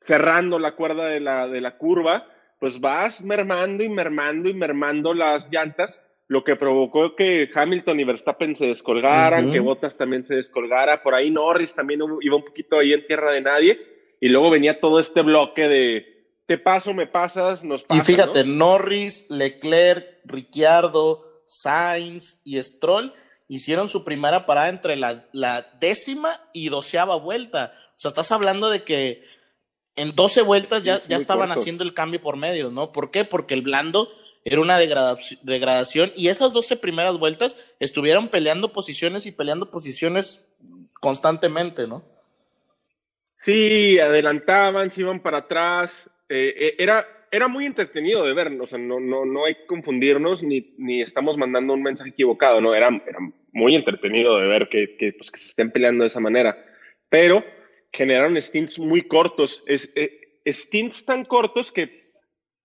cerrando 0.00 0.58
la 0.58 0.74
cuerda 0.74 1.06
de 1.06 1.20
la, 1.20 1.46
de 1.46 1.60
la 1.60 1.78
curva, 1.78 2.26
pues 2.58 2.80
vas 2.80 3.22
mermando 3.22 3.84
y 3.84 3.88
mermando 3.88 4.48
y 4.48 4.54
mermando 4.54 5.14
las 5.14 5.52
llantas, 5.52 6.02
lo 6.26 6.42
que 6.42 6.56
provocó 6.56 7.14
que 7.14 7.48
Hamilton 7.54 8.00
y 8.00 8.04
Verstappen 8.04 8.56
se 8.56 8.66
descolgaran, 8.66 9.52
que 9.52 9.60
Bottas 9.60 9.96
también 9.96 10.24
se 10.24 10.34
descolgara, 10.34 11.00
por 11.04 11.14
ahí 11.14 11.30
Norris 11.30 11.76
también 11.76 12.00
iba 12.22 12.34
un 12.34 12.44
poquito 12.44 12.76
ahí 12.76 12.92
en 12.92 13.06
tierra 13.06 13.32
de 13.32 13.42
nadie, 13.42 13.78
y 14.20 14.28
luego 14.28 14.50
venía 14.50 14.80
todo 14.80 14.98
este 14.98 15.22
bloque 15.22 15.68
de 15.68 16.19
te 16.50 16.58
paso, 16.58 16.92
me 16.92 17.06
pasas, 17.06 17.62
nos 17.62 17.82
Y 17.82 17.84
pasa. 17.84 18.02
fíjate, 18.02 18.42
¿no? 18.42 18.54
Norris, 18.56 19.30
Leclerc, 19.30 20.04
Ricciardo, 20.24 21.44
Sainz 21.46 22.40
y 22.42 22.60
Stroll 22.60 23.14
hicieron 23.46 23.88
su 23.88 24.02
primera 24.02 24.46
parada 24.46 24.68
entre 24.68 24.96
la, 24.96 25.28
la 25.30 25.64
décima 25.78 26.40
y 26.52 26.68
doceava 26.68 27.14
vuelta. 27.14 27.72
O 27.90 28.00
sea, 28.00 28.08
estás 28.08 28.32
hablando 28.32 28.68
de 28.68 28.82
que 28.82 29.22
en 29.94 30.16
12 30.16 30.42
vueltas 30.42 30.82
ya, 30.82 30.96
es 30.96 31.06
ya 31.06 31.16
estaban 31.18 31.50
cortos. 31.50 31.62
haciendo 31.62 31.84
el 31.84 31.94
cambio 31.94 32.20
por 32.20 32.36
medio, 32.36 32.72
¿no? 32.72 32.90
¿Por 32.90 33.12
qué? 33.12 33.24
Porque 33.24 33.54
el 33.54 33.62
blando 33.62 34.08
era 34.44 34.60
una 34.60 34.76
degrada- 34.76 35.16
degradación 35.42 36.12
y 36.16 36.30
esas 36.30 36.52
12 36.52 36.78
primeras 36.78 37.16
vueltas 37.16 37.56
estuvieron 37.78 38.26
peleando 38.26 38.72
posiciones 38.72 39.24
y 39.26 39.30
peleando 39.30 39.70
posiciones 39.70 40.52
constantemente, 40.94 41.86
¿no? 41.86 42.02
Sí, 43.36 44.00
adelantaban, 44.00 44.90
se 44.90 45.02
iban 45.02 45.20
para 45.20 45.38
atrás. 45.38 46.10
Eh, 46.30 46.54
eh, 46.56 46.74
era, 46.78 47.04
era 47.30 47.48
muy 47.48 47.66
entretenido 47.66 48.24
de 48.24 48.32
ver, 48.32 48.56
o 48.60 48.66
sea, 48.66 48.78
no, 48.78 49.00
no, 49.00 49.24
no 49.24 49.44
hay 49.44 49.56
que 49.56 49.66
confundirnos 49.66 50.42
ni, 50.44 50.74
ni 50.78 51.02
estamos 51.02 51.36
mandando 51.36 51.74
un 51.74 51.82
mensaje 51.82 52.10
equivocado, 52.10 52.60
¿no? 52.60 52.72
Era, 52.74 52.88
era 53.06 53.18
muy 53.52 53.74
entretenido 53.74 54.38
de 54.38 54.46
ver 54.46 54.68
que, 54.68 54.96
que, 54.96 55.12
pues, 55.12 55.30
que 55.30 55.38
se 55.38 55.48
estén 55.48 55.72
peleando 55.72 56.04
de 56.04 56.08
esa 56.08 56.20
manera. 56.20 56.56
Pero 57.08 57.44
generaron 57.92 58.40
stints 58.40 58.78
muy 58.78 59.02
cortos, 59.02 59.62
es, 59.66 59.92
eh, 59.96 60.40
stints 60.46 61.04
tan 61.04 61.24
cortos 61.24 61.72
que 61.72 62.00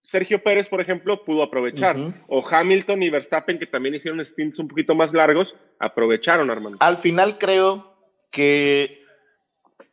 Sergio 0.04 0.44
Pérez, 0.44 0.70
por 0.70 0.80
ejemplo, 0.80 1.26
pudo 1.26 1.42
aprovechar. 1.42 1.98
O 2.28 2.48
Hamilton 2.48 3.02
y 3.02 3.10
Verstappen, 3.10 3.58
que 3.58 3.66
también 3.66 3.96
hicieron 3.96 4.24
stints 4.24 4.60
un 4.60 4.68
poquito 4.68 4.94
más 4.94 5.16
largos, 5.16 5.56
aprovecharon, 5.80 6.52
Armando. 6.52 6.78
Al 6.80 6.98
final 6.98 7.40
creo 7.40 7.98
que 8.32 9.04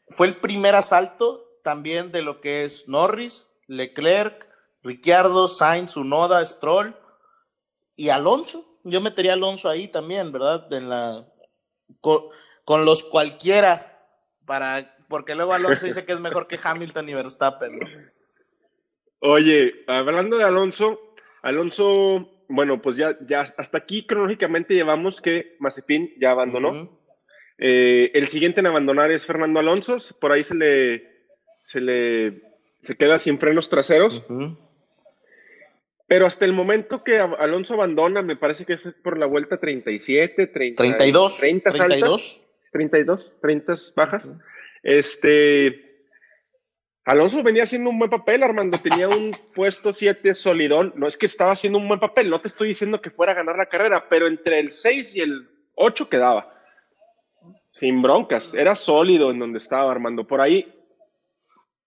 fue 0.09 0.27
el 0.27 0.37
primer 0.37 0.75
asalto 0.75 1.59
también 1.65 2.13
de 2.13 2.21
lo 2.21 2.43
que 2.43 2.65
es 2.65 2.87
Norris, 2.89 3.49
Leclerc, 3.73 4.49
Ricciardo, 4.83 5.49
Sainz, 5.49 5.97
Unoda, 5.97 6.45
Stroll 6.45 6.97
y 7.97 8.11
Alonso. 8.11 8.79
Yo 8.85 9.01
metería 9.01 9.33
a 9.33 9.35
Alonso 9.35 9.69
ahí 9.69 9.89
también, 9.89 10.33
¿verdad? 10.33 10.73
En 10.73 10.89
la, 10.89 11.27
con, 12.01 12.25
con 12.65 12.85
los 12.85 13.05
cualquiera, 13.05 14.07
para, 14.45 14.97
porque 15.09 15.35
luego 15.35 15.55
Alonso 15.55 15.87
dice 15.87 16.05
que 16.05 16.13
es 16.13 16.21
mejor 16.21 16.49
que 16.49 16.59
Hamilton 16.63 17.09
y 17.09 17.15
Verstappen. 17.15 17.79
¿no? 17.79 17.87
Oye, 19.21 19.85
hablando 19.87 20.37
de 20.37 20.45
Alonso, 20.45 21.15
Alonso, 21.43 22.45
bueno, 22.49 22.83
pues 22.83 22.97
ya, 22.97 23.17
ya 23.27 23.41
hasta 23.41 23.79
aquí 23.79 24.05
cronológicamente 24.07 24.75
llevamos 24.75 25.21
que 25.21 25.57
Mazepin 25.61 26.13
ya 26.21 26.33
abandonó. 26.33 27.01
Eh, 27.59 28.11
el 28.15 28.27
siguiente 28.27 28.61
en 28.61 28.67
abandonar 28.67 29.13
es 29.13 29.25
Fernando 29.25 29.61
Alonso, 29.61 29.97
por 30.21 30.33
ahí 30.33 30.43
se 30.43 30.57
le, 30.57 31.27
se 31.63 31.81
le 31.81 32.52
se 32.83 32.97
queda 32.97 33.19
sin 33.19 33.39
frenos 33.39 33.69
traseros, 33.69 34.27
pero 36.13 36.27
hasta 36.27 36.45
el 36.45 36.53
momento 36.53 37.03
que 37.05 37.19
Alonso 37.19 37.73
abandona, 37.73 38.21
me 38.21 38.37
parece 38.37 38.67
que 38.67 38.75
es 38.75 38.93
por 39.03 39.17
la 39.17 39.25
vuelta 39.25 39.59
37, 39.59 40.47
30, 40.49 40.77
32. 40.77 41.39
30 41.39 41.71
altas, 41.71 41.87
32. 41.87 42.47
32, 42.71 43.33
30 43.41 43.73
bajas. 43.97 44.33
Este. 44.83 45.89
Alonso 47.05 47.43
venía 47.43 47.63
haciendo 47.63 47.89
un 47.89 47.99
buen 47.99 48.11
papel, 48.11 48.43
Armando. 48.43 48.77
Tenía 48.77 49.09
un 49.09 49.35
puesto 49.55 49.95
7 49.95 50.35
solidón. 50.35 50.93
No 50.97 51.07
es 51.07 51.17
que 51.17 51.25
estaba 51.25 51.53
haciendo 51.53 51.79
un 51.79 51.89
buen 51.89 51.99
papel, 51.99 52.29
no 52.29 52.41
te 52.41 52.49
estoy 52.49 52.69
diciendo 52.69 53.01
que 53.01 53.11
fuera 53.11 53.33
a 53.33 53.37
ganar 53.37 53.57
la 53.57 53.71
carrera, 53.71 54.07
pero 54.11 54.27
entre 54.27 54.61
el 54.61 54.71
6 54.71 55.17
y 55.17 55.21
el 55.21 55.49
8 55.77 56.11
quedaba. 56.11 56.45
Sin 57.73 58.03
broncas. 58.03 58.53
Era 58.53 58.77
sólido 58.77 59.31
en 59.31 59.39
donde 59.39 59.61
estaba, 59.61 59.91
Armando. 59.91 60.27
Por 60.27 60.43
ahí, 60.43 60.71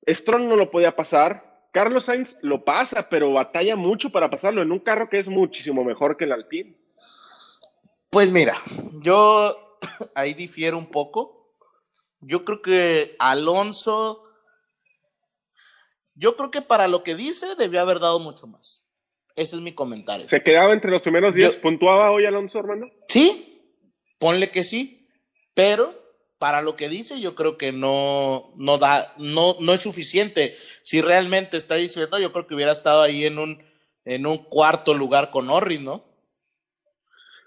Strong 0.08 0.44
no 0.48 0.56
lo 0.56 0.70
podía 0.72 0.96
pasar. 0.96 1.68
Carlos 1.72 2.06
Sainz 2.06 2.38
lo 2.42 2.64
pasa, 2.64 3.10
pero 3.10 3.34
batalla 3.34 3.76
mucho 3.76 4.10
para 4.12 4.30
pasarlo 4.30 4.62
en 4.62 4.72
un 4.72 4.80
carro 4.80 5.10
que 5.10 5.20
es 5.20 5.28
muchísimo 5.30 5.84
mejor 5.84 6.16
que 6.16 6.24
el 6.24 6.32
Alpine. 6.32 6.74
Pues 8.10 8.32
mira, 8.32 8.56
yo 9.02 9.78
ahí 10.16 10.34
difiero 10.34 10.78
un 10.78 10.90
poco. 10.90 11.52
Yo 12.22 12.46
creo 12.46 12.62
que 12.62 13.16
Alonso, 13.20 14.24
yo 16.16 16.36
creo 16.36 16.50
que 16.50 16.62
para 16.62 16.88
lo 16.88 17.04
que 17.04 17.16
dice 17.16 17.56
debió 17.56 17.82
haber 17.82 18.00
dado 18.00 18.20
mucho 18.20 18.48
más. 18.48 18.90
Ese 19.36 19.58
es 19.58 19.62
mi 19.62 19.74
comentario. 19.74 20.28
Se 20.30 20.42
quedaba 20.42 20.72
entre 20.74 20.90
los 20.92 21.02
primeros 21.02 21.36
10. 21.36 21.56
Yo- 21.56 21.62
¿Puntuaba 21.62 22.10
hoy 22.12 22.26
Alonso, 22.26 22.58
Armando? 22.60 22.88
Sí, 23.10 23.76
ponle 24.18 24.50
que 24.50 24.64
sí, 24.64 25.10
pero 25.54 25.94
para 26.46 26.62
lo 26.62 26.76
que 26.76 26.90
dice 26.90 27.20
yo 27.20 27.34
creo 27.34 27.58
que 27.58 27.72
no, 27.72 28.54
no 28.56 28.78
da, 28.78 29.16
no, 29.18 29.56
no 29.62 29.74
es 29.74 29.82
suficiente. 29.82 30.56
Si 30.84 31.02
realmente 31.02 31.58
está 31.58 31.74
diciendo, 31.74 32.20
yo 32.20 32.32
creo 32.32 32.46
que 32.46 32.54
hubiera 32.54 32.72
estado 32.72 33.02
ahí 33.02 33.26
en 33.26 33.40
un, 33.40 33.64
en 34.04 34.28
un 34.28 34.38
cuarto 34.38 34.94
lugar 34.94 35.32
con 35.32 35.48
Norris, 35.48 35.82
¿no? 35.82 36.06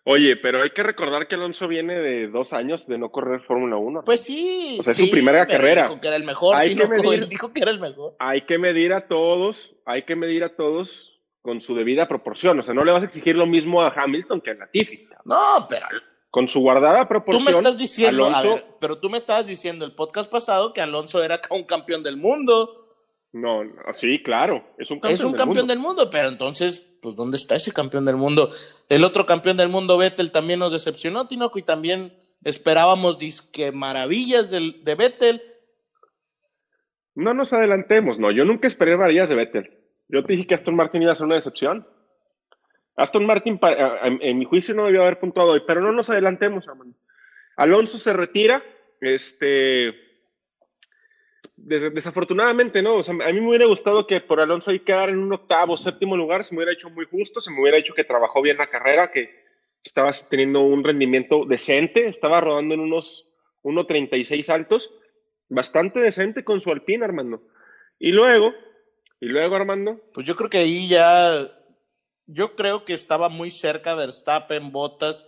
Oye, 0.03 0.35
pero 0.35 0.65
hay 0.65 0.71
que 0.71 0.83
recordar 0.83 1.29
que 1.29 1.37
Alonso 1.37 1.69
viene 1.69 1.95
de 2.01 2.27
dos 2.27 2.53
años 2.53 2.89
de 2.89 2.99
no 2.99 3.13
correr 3.13 3.41
Fórmula 3.43 3.77
1. 3.77 4.03
Pues 4.05 4.25
sí. 4.25 4.79
O 4.81 4.83
sea, 4.83 4.95
es 4.95 4.99
su 4.99 5.09
primera 5.11 5.47
pero 5.47 5.59
carrera. 5.59 5.83
Dijo 5.85 6.01
que 6.01 6.07
era 6.09 6.17
el 6.17 6.25
mejor. 6.25 6.57
Hay 6.57 6.75
que 6.75 6.89
medir- 6.89 7.29
dijo 7.29 7.53
que 7.53 7.61
era 7.61 7.71
el 7.71 7.79
mejor. 7.79 8.17
Hay 8.19 8.41
que 8.41 8.59
medir 8.59 8.93
a 8.95 9.07
todos, 9.07 9.77
hay 9.87 10.03
que 10.07 10.17
medir 10.17 10.43
a 10.43 10.57
todos 10.57 11.21
con 11.41 11.61
su 11.61 11.77
debida 11.77 12.09
proporción. 12.09 12.59
O 12.59 12.63
sea, 12.65 12.75
no 12.75 12.85
le 12.85 12.91
vas 12.91 13.05
a 13.05 13.07
exigir 13.07 13.37
lo 13.37 13.47
mismo 13.47 13.81
a 13.81 13.91
Hamilton 13.97 14.41
que 14.41 14.51
a 14.51 14.55
Latifi. 14.55 15.07
No, 15.25 15.69
pero 15.71 15.87
Con 16.31 16.47
su 16.47 16.61
guardada 16.61 17.03
tú 17.03 17.09
proporción. 17.09 17.45
me 17.45 17.51
estás 17.51 17.79
diciendo, 17.79 18.27
a 18.27 18.39
Alonso, 18.39 18.55
ver, 18.57 18.77
pero 18.81 18.99
tú 18.99 19.09
me 19.09 19.17
estabas 19.17 19.47
diciendo 19.47 19.85
el 19.85 19.95
podcast 19.95 20.31
pasado 20.31 20.73
que 20.73 20.81
Alonso 20.81 21.23
era 21.23 21.41
un 21.51 21.65
campeón 21.65 22.03
del 22.03 22.17
mundo. 22.17 22.89
No, 23.33 23.65
no, 23.65 23.93
sí, 23.93 24.23
claro. 24.23 24.65
Es 24.79 24.91
un 24.91 25.01
campeón. 25.01 25.15
es 25.15 25.25
un 25.25 25.33
del 25.33 25.39
campeón 25.39 25.57
mundo. 25.59 25.73
del 25.73 25.79
mundo, 25.83 26.11
pero 26.11 26.29
entonces, 26.29 26.99
pues, 27.03 27.15
¿dónde 27.17 27.37
está 27.37 27.57
ese 27.57 27.73
campeón 27.73 28.05
del 28.05 28.17
mundo? 28.17 28.51
El 28.89 29.05
otro 29.05 29.27
campeón 29.27 29.57
del 29.57 29.69
mundo, 29.69 29.99
Vettel, 29.99 30.31
también 30.31 30.59
nos 30.59 30.73
decepcionó, 30.73 31.29
Tinoco, 31.29 31.59
y 31.59 31.63
también 31.63 32.13
esperábamos 32.45 33.19
disque 33.19 33.73
maravillas 33.73 34.51
del, 34.51 34.83
de 34.85 34.95
Vettel. 34.95 35.43
No 37.15 37.35
nos 37.35 37.53
adelantemos, 37.53 38.19
no. 38.19 38.31
Yo 38.31 38.45
nunca 38.45 38.69
esperé 38.69 38.97
varillas 38.97 39.29
de 39.29 39.35
Vettel. 39.35 39.79
Yo 40.09 40.25
te 40.25 40.33
dije 40.33 40.47
que 40.47 40.55
Aston 40.55 40.77
Martin 40.77 41.03
iba 41.03 41.13
a 41.13 41.17
ser 41.17 41.27
una 41.27 41.35
decepción. 41.35 41.87
Aston 42.99 43.25
Martin, 43.27 43.59
en, 44.23 44.39
mi 44.39 44.45
juicio, 44.45 44.75
no 44.75 44.85
debió 44.87 45.03
haber 45.03 45.19
puntuado 45.19 45.53
hoy, 45.53 45.63
pero 45.67 45.81
no 45.81 45.93
nos 45.93 46.11
adelantemos, 46.11 46.67
hermano. 46.67 46.95
Alonso 47.57 47.97
se 47.99 48.13
retira. 48.13 48.63
Este. 49.01 49.95
des- 51.57 51.95
desafortunadamente, 51.95 52.83
¿no? 52.83 52.99
A 53.01 53.33
mí 53.33 53.41
me 53.41 53.49
hubiera 53.49 53.67
gustado 53.67 54.07
que 54.07 54.21
por 54.21 54.41
Alonso 54.41 54.71
ahí 54.71 54.81
quedar 54.81 55.09
en 55.11 55.19
un 55.19 55.33
octavo, 55.33 55.77
séptimo 55.77 56.17
lugar, 56.17 56.45
se 56.45 56.53
me 56.55 56.59
hubiera 56.59 56.73
hecho 56.73 56.91
muy 56.91 57.07
justo, 57.07 57.41
se 57.41 57.51
me 57.51 57.61
hubiera 57.61 57.79
hecho 57.79 57.95
que 57.95 58.05
trabajó 58.05 58.43
bien 58.43 58.57
la 58.59 58.67
carrera, 58.69 59.11
que 59.11 59.31
estaba 59.85 60.11
teniendo 60.29 60.63
un 60.63 60.83
rendimiento 60.85 61.45
decente, 61.47 62.09
estaba 62.09 62.41
rodando 62.41 62.75
en 62.75 62.81
unos 62.81 63.29
1.36 63.63 64.49
altos, 64.53 64.93
bastante 65.49 66.01
decente 66.01 66.43
con 66.45 66.61
su 66.61 66.71
Alpine, 66.73 67.05
Armando. 67.05 67.43
Y 67.99 68.13
luego, 68.13 68.53
y 69.21 69.27
luego, 69.27 69.57
Armando, 69.57 70.01
Pues 70.13 70.27
yo 70.27 70.35
creo 70.37 70.51
que 70.51 70.59
ahí 70.59 70.89
ya, 70.89 71.49
yo 72.29 72.55
creo 72.55 72.85
que 72.85 72.95
estaba 72.95 73.29
muy 73.29 73.51
cerca 73.51 73.95
Verstappen, 73.95 74.71
Bottas 74.71 75.27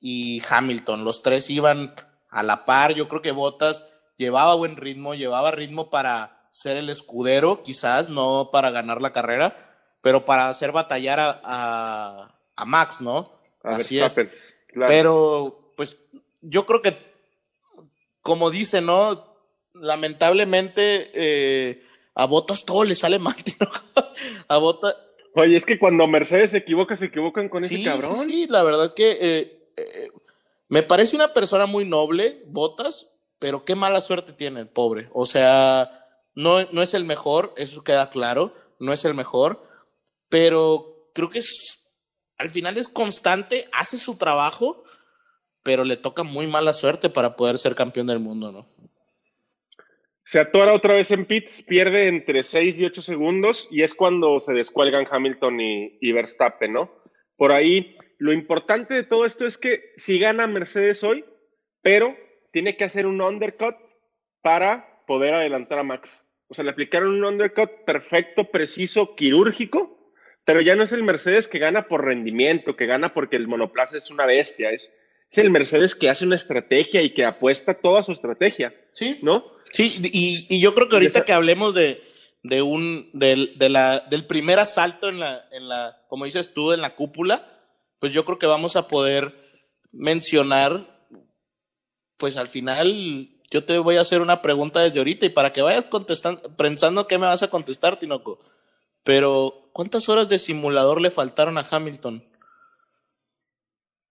y 0.00 0.42
Hamilton. 0.48 1.04
Los 1.04 1.22
tres 1.22 1.48
iban 1.48 1.94
a 2.28 2.42
la 2.42 2.64
par. 2.66 2.92
Yo 2.94 3.08
creo 3.08 3.22
que 3.22 3.30
Bottas 3.32 3.86
llevaba 4.18 4.54
buen 4.56 4.76
ritmo, 4.76 5.14
llevaba 5.14 5.50
ritmo 5.52 5.88
para 5.90 6.48
ser 6.50 6.76
el 6.76 6.90
escudero, 6.90 7.62
quizás, 7.62 8.10
no 8.10 8.50
para 8.52 8.70
ganar 8.70 9.00
la 9.00 9.12
carrera, 9.12 9.56
pero 10.02 10.24
para 10.24 10.48
hacer 10.48 10.72
batallar 10.72 11.20
a, 11.20 11.40
a- 11.44 12.34
a 12.56 12.64
Max, 12.66 13.00
¿no? 13.00 13.32
a 13.62 13.76
Así 13.76 13.98
Verstappen, 13.98 14.30
claro. 14.68 14.86
Pero, 14.92 15.72
pues, 15.76 16.06
yo 16.42 16.66
creo 16.66 16.82
que, 16.82 16.96
como 18.20 18.50
dice, 18.50 18.80
¿no? 18.80 19.26
Lamentablemente, 19.74 21.10
eh, 21.14 21.84
a 22.14 22.26
Bottas 22.26 22.64
todo 22.64 22.84
le 22.84 22.94
sale 22.94 23.18
mal, 23.18 23.34
tío. 23.44 23.56
a 24.48 24.56
Bottas. 24.58 24.96
Oye, 25.34 25.56
es 25.56 25.64
que 25.64 25.78
cuando 25.78 26.06
Mercedes 26.06 26.50
se 26.50 26.58
equivoca, 26.58 26.96
se 26.96 27.06
equivocan 27.06 27.48
con 27.48 27.64
ese 27.64 27.82
cabrón. 27.82 28.16
sí, 28.16 28.24
sí, 28.24 28.46
la 28.48 28.62
verdad 28.62 28.92
que 28.94 29.10
eh, 29.20 29.72
eh, 29.76 30.08
me 30.68 30.82
parece 30.82 31.16
una 31.16 31.32
persona 31.32 31.66
muy 31.66 31.84
noble, 31.84 32.42
Bottas, 32.46 33.14
pero 33.38 33.64
qué 33.64 33.74
mala 33.74 34.00
suerte 34.00 34.32
tiene 34.32 34.60
el 34.60 34.68
pobre. 34.68 35.08
O 35.12 35.26
sea, 35.26 35.90
No, 36.34 36.62
no 36.72 36.82
es 36.82 36.94
el 36.94 37.04
mejor, 37.04 37.54
eso 37.56 37.82
queda 37.82 38.10
claro, 38.10 38.54
no 38.78 38.92
es 38.92 39.04
el 39.04 39.14
mejor, 39.14 39.62
pero 40.28 41.10
creo 41.14 41.28
que 41.28 41.40
es, 41.40 41.90
al 42.38 42.50
final 42.50 42.76
es 42.76 42.88
constante, 42.88 43.68
hace 43.72 43.98
su 43.98 44.16
trabajo, 44.16 44.84
pero 45.62 45.84
le 45.84 45.96
toca 45.96 46.22
muy 46.22 46.46
mala 46.46 46.72
suerte 46.72 47.10
para 47.10 47.36
poder 47.36 47.58
ser 47.58 47.74
campeón 47.74 48.06
del 48.06 48.20
mundo, 48.20 48.52
¿no? 48.52 48.66
Se 50.30 50.38
atora 50.38 50.74
otra 50.74 50.94
vez 50.94 51.10
en 51.10 51.24
pits, 51.26 51.64
pierde 51.64 52.06
entre 52.06 52.44
6 52.44 52.78
y 52.78 52.84
8 52.84 53.02
segundos 53.02 53.66
y 53.68 53.82
es 53.82 53.94
cuando 53.94 54.38
se 54.38 54.52
descuelgan 54.52 55.04
Hamilton 55.10 55.60
y, 55.60 55.98
y 56.00 56.12
Verstappen, 56.12 56.72
¿no? 56.72 57.02
Por 57.34 57.50
ahí, 57.50 57.96
lo 58.18 58.32
importante 58.32 58.94
de 58.94 59.02
todo 59.02 59.26
esto 59.26 59.44
es 59.44 59.58
que 59.58 59.90
si 59.96 60.20
gana 60.20 60.46
Mercedes 60.46 61.02
hoy, 61.02 61.24
pero 61.82 62.16
tiene 62.52 62.76
que 62.76 62.84
hacer 62.84 63.08
un 63.08 63.20
undercut 63.20 63.74
para 64.40 65.02
poder 65.04 65.34
adelantar 65.34 65.80
a 65.80 65.82
Max. 65.82 66.24
O 66.46 66.54
sea, 66.54 66.64
le 66.64 66.70
aplicaron 66.70 67.08
un 67.10 67.24
undercut 67.24 67.84
perfecto, 67.84 68.52
preciso, 68.52 69.16
quirúrgico, 69.16 70.14
pero 70.44 70.60
ya 70.60 70.76
no 70.76 70.84
es 70.84 70.92
el 70.92 71.02
Mercedes 71.02 71.48
que 71.48 71.58
gana 71.58 71.88
por 71.88 72.04
rendimiento, 72.04 72.76
que 72.76 72.86
gana 72.86 73.12
porque 73.12 73.34
el 73.34 73.48
monoplaza 73.48 73.98
es 73.98 74.12
una 74.12 74.26
bestia, 74.26 74.70
es, 74.70 74.96
es 75.30 75.38
el 75.38 75.50
Mercedes 75.50 75.94
que 75.94 76.10
hace 76.10 76.26
una 76.26 76.36
estrategia 76.36 77.02
y 77.02 77.10
que 77.10 77.24
apuesta 77.24 77.74
toda 77.74 78.02
su 78.02 78.12
estrategia. 78.12 78.74
Sí. 78.92 79.18
¿No? 79.22 79.44
Sí, 79.72 80.00
y, 80.02 80.46
y 80.48 80.60
yo 80.60 80.74
creo 80.74 80.88
que 80.88 80.96
ahorita 80.96 81.24
que 81.24 81.32
hablemos 81.32 81.74
de, 81.74 82.02
de 82.42 82.62
un, 82.62 83.10
del, 83.12 83.58
de 83.58 83.68
la, 83.68 84.00
del 84.00 84.26
primer 84.26 84.58
asalto 84.58 85.08
en 85.08 85.20
la, 85.20 85.46
en 85.52 85.68
la, 85.68 86.04
como 86.08 86.24
dices 86.24 86.52
tú, 86.54 86.72
en 86.72 86.80
la 86.80 86.94
cúpula, 86.94 87.46
pues 87.98 88.12
yo 88.12 88.24
creo 88.24 88.38
que 88.38 88.46
vamos 88.46 88.76
a 88.76 88.88
poder 88.88 89.34
mencionar, 89.92 91.06
pues 92.16 92.36
al 92.36 92.48
final, 92.48 93.30
yo 93.50 93.64
te 93.64 93.78
voy 93.78 93.96
a 93.96 94.00
hacer 94.00 94.22
una 94.22 94.42
pregunta 94.42 94.80
desde 94.80 94.98
ahorita 94.98 95.26
y 95.26 95.30
para 95.30 95.52
que 95.52 95.62
vayas 95.62 95.84
contestando, 95.86 96.56
pensando 96.56 97.06
qué 97.06 97.18
me 97.18 97.26
vas 97.26 97.42
a 97.42 97.50
contestar, 97.50 97.98
Tinoco. 97.98 98.40
Pero, 99.02 99.70
¿cuántas 99.72 100.08
horas 100.08 100.28
de 100.28 100.38
simulador 100.38 101.00
le 101.00 101.10
faltaron 101.10 101.58
a 101.58 101.66
Hamilton? 101.68 102.24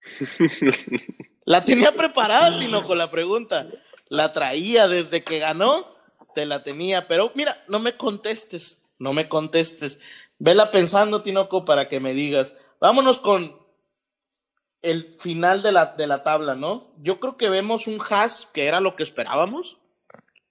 la 1.45 1.63
tenía 1.65 1.91
preparada, 1.93 2.57
Tinoco, 2.57 2.95
la 2.95 3.09
pregunta 3.09 3.67
la 4.09 4.33
traía 4.33 4.88
desde 4.88 5.23
que 5.23 5.39
ganó, 5.39 5.95
te 6.35 6.45
la 6.45 6.63
tenía, 6.63 7.07
pero 7.07 7.31
mira, 7.35 7.63
no 7.67 7.79
me 7.79 7.95
contestes, 7.95 8.85
no 8.97 9.13
me 9.13 9.29
contestes. 9.29 9.99
Vela 10.39 10.71
pensando, 10.71 11.21
Tinoco, 11.21 11.63
para 11.63 11.88
que 11.88 11.99
me 11.99 12.13
digas. 12.13 12.55
Vámonos 12.81 13.19
con 13.19 13.57
el 14.81 15.15
final 15.19 15.62
de 15.62 15.71
la, 15.71 15.85
de 15.85 16.07
la 16.07 16.23
tabla, 16.23 16.55
¿no? 16.55 16.93
Yo 16.97 17.19
creo 17.19 17.38
que 17.38 17.49
vemos 17.49 17.88
un 17.88 18.01
Haas 18.09 18.49
que 18.53 18.65
era 18.65 18.79
lo 18.79 18.95
que 18.95 19.03
esperábamos. 19.03 19.77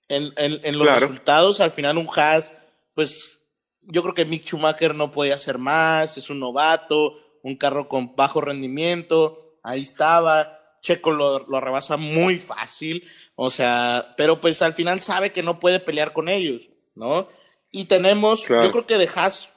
En, 0.09 0.33
en, 0.37 0.61
en 0.65 0.79
los 0.79 0.87
claro. 0.87 1.01
resultados, 1.01 1.61
al 1.61 1.71
final 1.71 1.99
un 1.99 2.09
Haas, 2.15 2.65
pues 2.95 3.41
yo 3.83 4.03
creo 4.03 4.15
que 4.15 4.25
Mick 4.25 4.45
Schumacher 4.45 4.95
no 4.95 5.13
podía 5.13 5.35
hacer 5.35 5.59
más, 5.59 6.17
es 6.17 6.31
un 6.31 6.41
novato, 6.41 7.17
un 7.43 7.57
carro 7.57 7.89
con 7.89 8.15
bajo 8.17 8.41
rendimiento, 8.41 9.39
ahí 9.63 9.83
estaba, 9.83 10.59
Checo 10.83 11.11
lo, 11.11 11.41
lo 11.47 11.61
rebasa 11.61 11.97
muy 11.97 12.39
fácil, 12.39 13.05
o 13.35 13.51
sea, 13.51 14.15
pero 14.17 14.41
pues 14.41 14.63
al 14.63 14.75
final 14.75 15.01
sabe 15.01 15.33
que 15.33 15.43
no 15.43 15.61
puede 15.61 15.81
pelear 15.81 16.13
con 16.13 16.29
ellos, 16.29 16.71
¿no? 16.95 17.29
Y 17.71 17.85
tenemos, 17.85 18.43
claro. 18.43 18.65
yo 18.65 18.73
creo 18.73 18.87
que 18.87 18.99
de 18.99 19.09
Haas, 19.15 19.51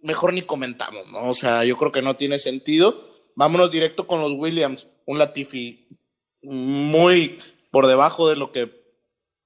mejor 0.00 0.32
ni 0.32 0.42
comentamos, 0.42 1.06
¿no? 1.08 1.28
O 1.28 1.34
sea, 1.34 1.64
yo 1.64 1.76
creo 1.76 1.92
que 1.92 2.02
no 2.02 2.16
tiene 2.16 2.38
sentido. 2.38 3.08
Vámonos 3.34 3.70
directo 3.70 4.06
con 4.06 4.20
los 4.20 4.32
Williams, 4.32 4.86
un 5.06 5.18
Latifi 5.18 5.88
muy 6.42 7.38
por 7.70 7.86
debajo 7.86 8.28
de 8.28 8.36
lo 8.36 8.52
que 8.52 8.70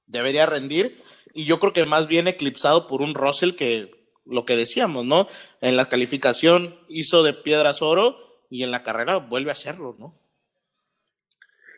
debería 0.06 0.46
rendir. 0.46 1.00
Y 1.32 1.44
yo 1.44 1.60
creo 1.60 1.72
que 1.72 1.84
más 1.84 2.08
bien 2.08 2.28
eclipsado 2.28 2.86
por 2.86 3.02
un 3.02 3.14
Russell 3.14 3.54
que 3.54 3.95
lo 4.26 4.44
que 4.44 4.56
decíamos, 4.56 5.04
¿no? 5.04 5.26
En 5.60 5.76
la 5.76 5.88
calificación 5.88 6.76
hizo 6.88 7.22
de 7.22 7.32
piedras 7.32 7.82
oro 7.82 8.18
y 8.50 8.62
en 8.62 8.70
la 8.70 8.82
carrera 8.82 9.16
vuelve 9.16 9.50
a 9.50 9.52
hacerlo, 9.52 9.96
¿no? 9.98 10.18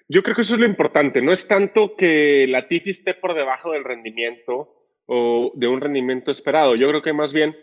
Yo 0.09 0.23
creo 0.23 0.35
que 0.35 0.43
eso 0.43 0.55
es 0.55 0.61
lo 0.61 0.67
importante. 0.67 1.21
No 1.21 1.33
es 1.33 1.47
tanto 1.47 1.95
que 1.95 2.47
la 2.49 2.67
Tifi 2.67 2.91
esté 2.91 3.15
por 3.15 3.35
debajo 3.35 3.73
del 3.73 3.85
rendimiento 3.85 4.75
o 5.05 5.53
de 5.55 5.69
un 5.69 5.81
rendimiento 5.81 6.31
esperado. 6.31 6.77
Yo 6.77 6.89
creo 6.89 7.03
que 7.03 7.13
más 7.13 7.33
bien, 7.35 7.57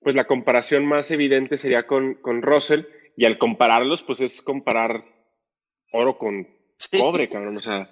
pues 0.00 0.16
la 0.16 0.26
comparación 0.26 0.84
más 0.84 1.10
evidente 1.12 1.56
sería 1.56 1.86
con, 1.86 2.14
con 2.14 2.42
Russell 2.42 2.82
y 3.16 3.24
al 3.24 3.38
compararlos, 3.38 4.02
pues 4.02 4.20
es 4.20 4.42
comparar 4.42 5.04
oro 5.92 6.18
con 6.18 6.48
sí. 6.76 6.98
cobre, 6.98 7.28
cabrón. 7.28 7.56
O 7.56 7.62
sea, 7.62 7.88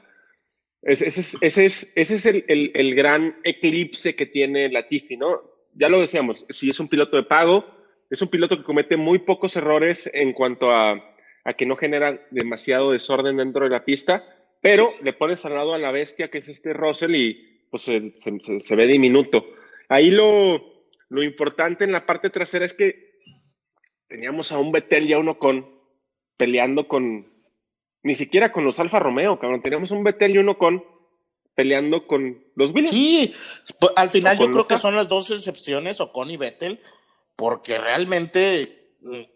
ese, 0.83 1.07
es, 1.09 1.37
ese 1.41 1.67
es, 1.67 1.93
ese 1.95 2.15
es 2.17 2.27
el, 2.27 2.45
el, 2.49 2.73
el, 2.75 2.95
gran 2.97 3.39
eclipse 3.45 4.17
que 4.17 4.27
tiene 4.27 4.69
la 4.69 4.89
Tifi, 4.89 5.17
¿no? 5.17 5.54
Ya 5.75 5.89
lo 5.89 6.01
decíamos, 6.01 6.45
si 6.51 6.71
es 6.71 6.81
un 6.81 6.89
piloto 6.89 7.17
de 7.17 7.25
pago, 7.25 7.65
es 8.11 8.23
un 8.23 8.29
piloto 8.29 8.57
que 8.57 8.65
comete 8.65 8.97
muy 8.97 9.19
pocos 9.19 9.57
errores 9.57 10.09
en 10.13 10.33
cuanto 10.33 10.71
a 10.71 11.03
que 11.57 11.67
no 11.67 11.77
genera 11.77 12.27
demasiado 12.31 12.93
desorden 12.93 13.37
dentro 13.37 13.65
de 13.65 13.71
la 13.71 13.85
pista, 13.85 14.25
pero 14.65 14.95
le 15.03 15.13
pones 15.13 15.45
al 15.45 15.55
lado 15.55 15.75
a 15.75 15.79
la 15.79 15.91
bestia 15.91 16.31
que 16.31 16.39
es 16.39 16.49
este 16.49 16.73
Russell 16.73 17.15
y 17.15 17.67
pues 17.71 17.83
se 17.83 18.77
ve 18.77 18.87
diminuto. 18.87 19.45
Ahí 19.89 20.11
lo, 20.11 20.87
lo, 21.11 21.23
importante 21.23 21.85
en 21.85 21.93
la 21.93 22.07
parte 22.07 22.31
trasera 22.31 22.65
es 22.65 22.73
que 22.73 23.19
teníamos 24.09 24.53
a 24.53 24.59
un 24.59 24.73
Betel 24.73 25.11
y 25.11 25.13
a 25.13 25.19
uno 25.19 25.39
con 25.39 25.69
peleando 26.37 26.89
con, 26.89 27.31
ni 28.03 28.15
siquiera 28.15 28.53
con 28.53 28.65
los 28.65 28.81
Alfa 28.81 29.01
Romeo, 29.01 29.39
cabrón, 29.39 29.61
teníamos 29.61 29.91
un 29.91 30.03
Betel 30.03 30.35
y 30.35 30.39
uno 30.39 30.57
con 30.57 30.83
peleando 31.55 32.07
con 32.07 32.45
los 32.55 32.73
Williams. 32.73 32.91
Sí, 32.91 33.33
pues, 33.79 33.93
al 33.97 34.11
final 34.11 34.39
yo 34.39 34.51
creo 34.51 34.67
que 34.67 34.79
son 34.79 34.97
las 34.97 35.09
dos 35.09 35.31
excepciones, 35.31 36.01
Ocon 36.01 36.31
y 36.31 36.37
Vettel, 36.37 36.81
porque 37.37 37.79
realmente 37.79 38.85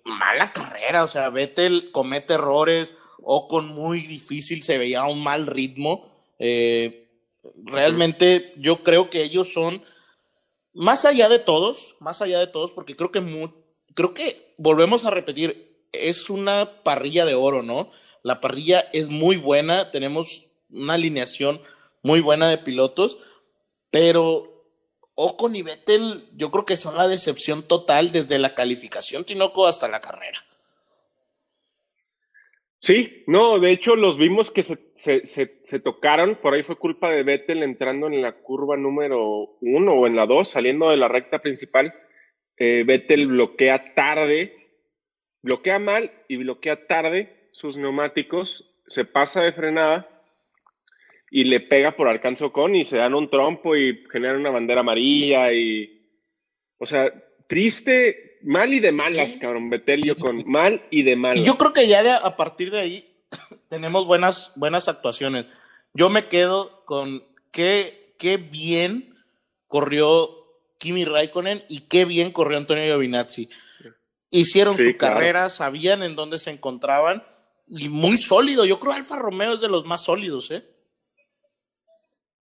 mala 0.05 0.53
carrera, 0.53 1.05
o 1.05 1.09
sea, 1.09 1.31
Vettel 1.31 1.91
comete 1.91 2.35
errores, 2.35 2.95
o 3.23 3.49
con 3.49 3.69
muy 3.69 4.01
difícil 4.01 4.63
se 4.63 4.79
veía 4.79 5.05
un 5.05 5.23
mal 5.23 5.47
ritmo. 5.47 6.07
Eh, 6.39 7.09
realmente 7.65 8.55
yo 8.57 8.83
creo 8.83 9.11
que 9.11 9.23
ellos 9.23 9.53
son, 9.53 9.83
más 10.73 11.05
allá 11.05 11.29
de 11.29 11.39
todos, 11.39 11.97
más 12.01 12.23
allá 12.23 12.39
de 12.39 12.47
todos, 12.47 12.73
porque 12.73 12.97
creo 12.97 13.13
que, 13.13 13.21
muy, 13.21 13.53
creo 13.95 14.15
que 14.15 14.55
volvemos 14.59 15.05
a 15.05 15.11
repetir, 15.11 15.85
es 15.93 16.31
una 16.31 16.83
parrilla 16.83 17.25
de 17.25 17.35
oro, 17.35 17.63
¿no? 17.63 17.91
La 18.23 18.41
parrilla 18.41 18.89
es 18.93 19.09
muy 19.09 19.37
buena, 19.37 19.91
tenemos 19.91 20.47
una 20.71 20.95
alineación 20.95 21.61
muy 22.09 22.21
buena 22.23 22.49
de 22.49 22.57
pilotos, 22.57 23.19
pero 23.91 24.65
Ocon 25.15 25.55
y 25.55 25.63
Vettel, 25.63 26.25
yo 26.35 26.51
creo 26.51 26.65
que 26.65 26.77
son 26.77 26.97
la 26.97 27.07
decepción 27.07 27.69
total 27.69 28.13
desde 28.13 28.39
la 28.39 28.55
calificación 28.55 29.27
Tinoco 29.27 29.67
hasta 29.67 29.89
la 29.89 30.01
carrera. 30.01 30.39
Sí, 32.81 33.25
no, 33.27 33.59
de 33.59 33.73
hecho 33.73 33.95
los 33.95 34.17
vimos 34.17 34.51
que 34.51 34.63
se, 34.63 34.79
se, 34.97 35.27
se, 35.27 35.61
se, 35.65 35.81
tocaron, 35.81 36.37
por 36.37 36.55
ahí 36.55 36.63
fue 36.63 36.77
culpa 36.77 37.11
de 37.11 37.25
Vettel 37.25 37.63
entrando 37.63 38.07
en 38.07 38.23
la 38.23 38.33
curva 38.33 38.79
número 38.79 39.59
uno 39.61 39.93
o 39.93 40.07
en 40.07 40.17
la 40.17 40.25
dos, 40.25 40.49
saliendo 40.49 40.89
de 40.89 40.97
la 40.97 41.09
recta 41.09 41.41
principal. 41.41 41.93
Eh, 42.57 42.85
Vettel 42.87 43.27
bloquea 43.27 43.95
tarde, 43.95 44.57
bloquea 45.43 45.79
mal 45.79 46.11
y 46.27 46.39
bloquea 46.39 46.87
tarde 46.87 47.51
sus 47.53 47.77
neumáticos, 47.77 48.81
se 48.87 49.05
pasa 49.05 49.43
de 49.43 49.53
frenada 49.53 50.18
y 51.31 51.45
le 51.45 51.61
pega 51.61 51.95
por 51.97 52.09
alcance 52.09 52.51
con 52.51 52.75
y 52.75 52.85
se 52.85 52.97
dan 52.97 53.15
un 53.15 53.31
trompo 53.31 53.77
y 53.77 54.05
generan 54.11 54.41
una 54.41 54.51
bandera 54.51 54.81
amarilla 54.81 55.53
y, 55.53 56.07
o 56.79 56.87
sea, 56.87 57.13
triste, 57.47 58.39
mal 58.43 58.73
y 58.73 58.81
de 58.81 58.93
malas, 58.93 59.37
cabrón, 59.41 59.71
Betelio 59.71 60.17
con 60.17 60.49
mal 60.49 60.83
y 60.91 61.03
de 61.03 61.17
malas. 61.17 61.41
Y 61.41 61.45
yo 61.45 61.57
creo 61.57 61.73
que 61.73 61.89
ya 61.89 62.03
de, 62.03 62.13
a 62.13 62.37
partir 62.37 62.71
de 62.71 62.81
ahí 62.81 63.15
tenemos 63.69 64.07
buenas, 64.07 64.53
buenas 64.57 64.89
actuaciones. 64.89 65.47
Yo 65.95 66.11
me 66.11 66.27
quedo 66.27 66.85
con 66.85 67.25
qué, 67.51 68.15
qué 68.19 68.37
bien 68.37 69.15
corrió 69.67 70.35
Kimi 70.79 71.05
Raikkonen 71.05 71.65
y 71.69 71.81
qué 71.81 72.05
bien 72.05 72.31
corrió 72.31 72.57
Antonio 72.57 72.85
Giovinazzi. 72.85 73.49
Hicieron 74.31 74.77
sí, 74.77 74.93
su 74.93 74.99
claro. 74.99 75.15
carrera, 75.15 75.51
sabían 75.51 76.03
en 76.03 76.15
dónde 76.15 76.39
se 76.39 76.51
encontraban 76.51 77.25
y 77.67 77.89
muy 77.89 78.17
sólido. 78.17 78.65
Yo 78.65 78.79
creo 78.79 78.93
que 78.93 79.01
Alfa 79.01 79.17
Romeo 79.17 79.55
es 79.55 79.61
de 79.61 79.69
los 79.69 79.85
más 79.85 80.05
sólidos, 80.05 80.51
¿eh? 80.51 80.65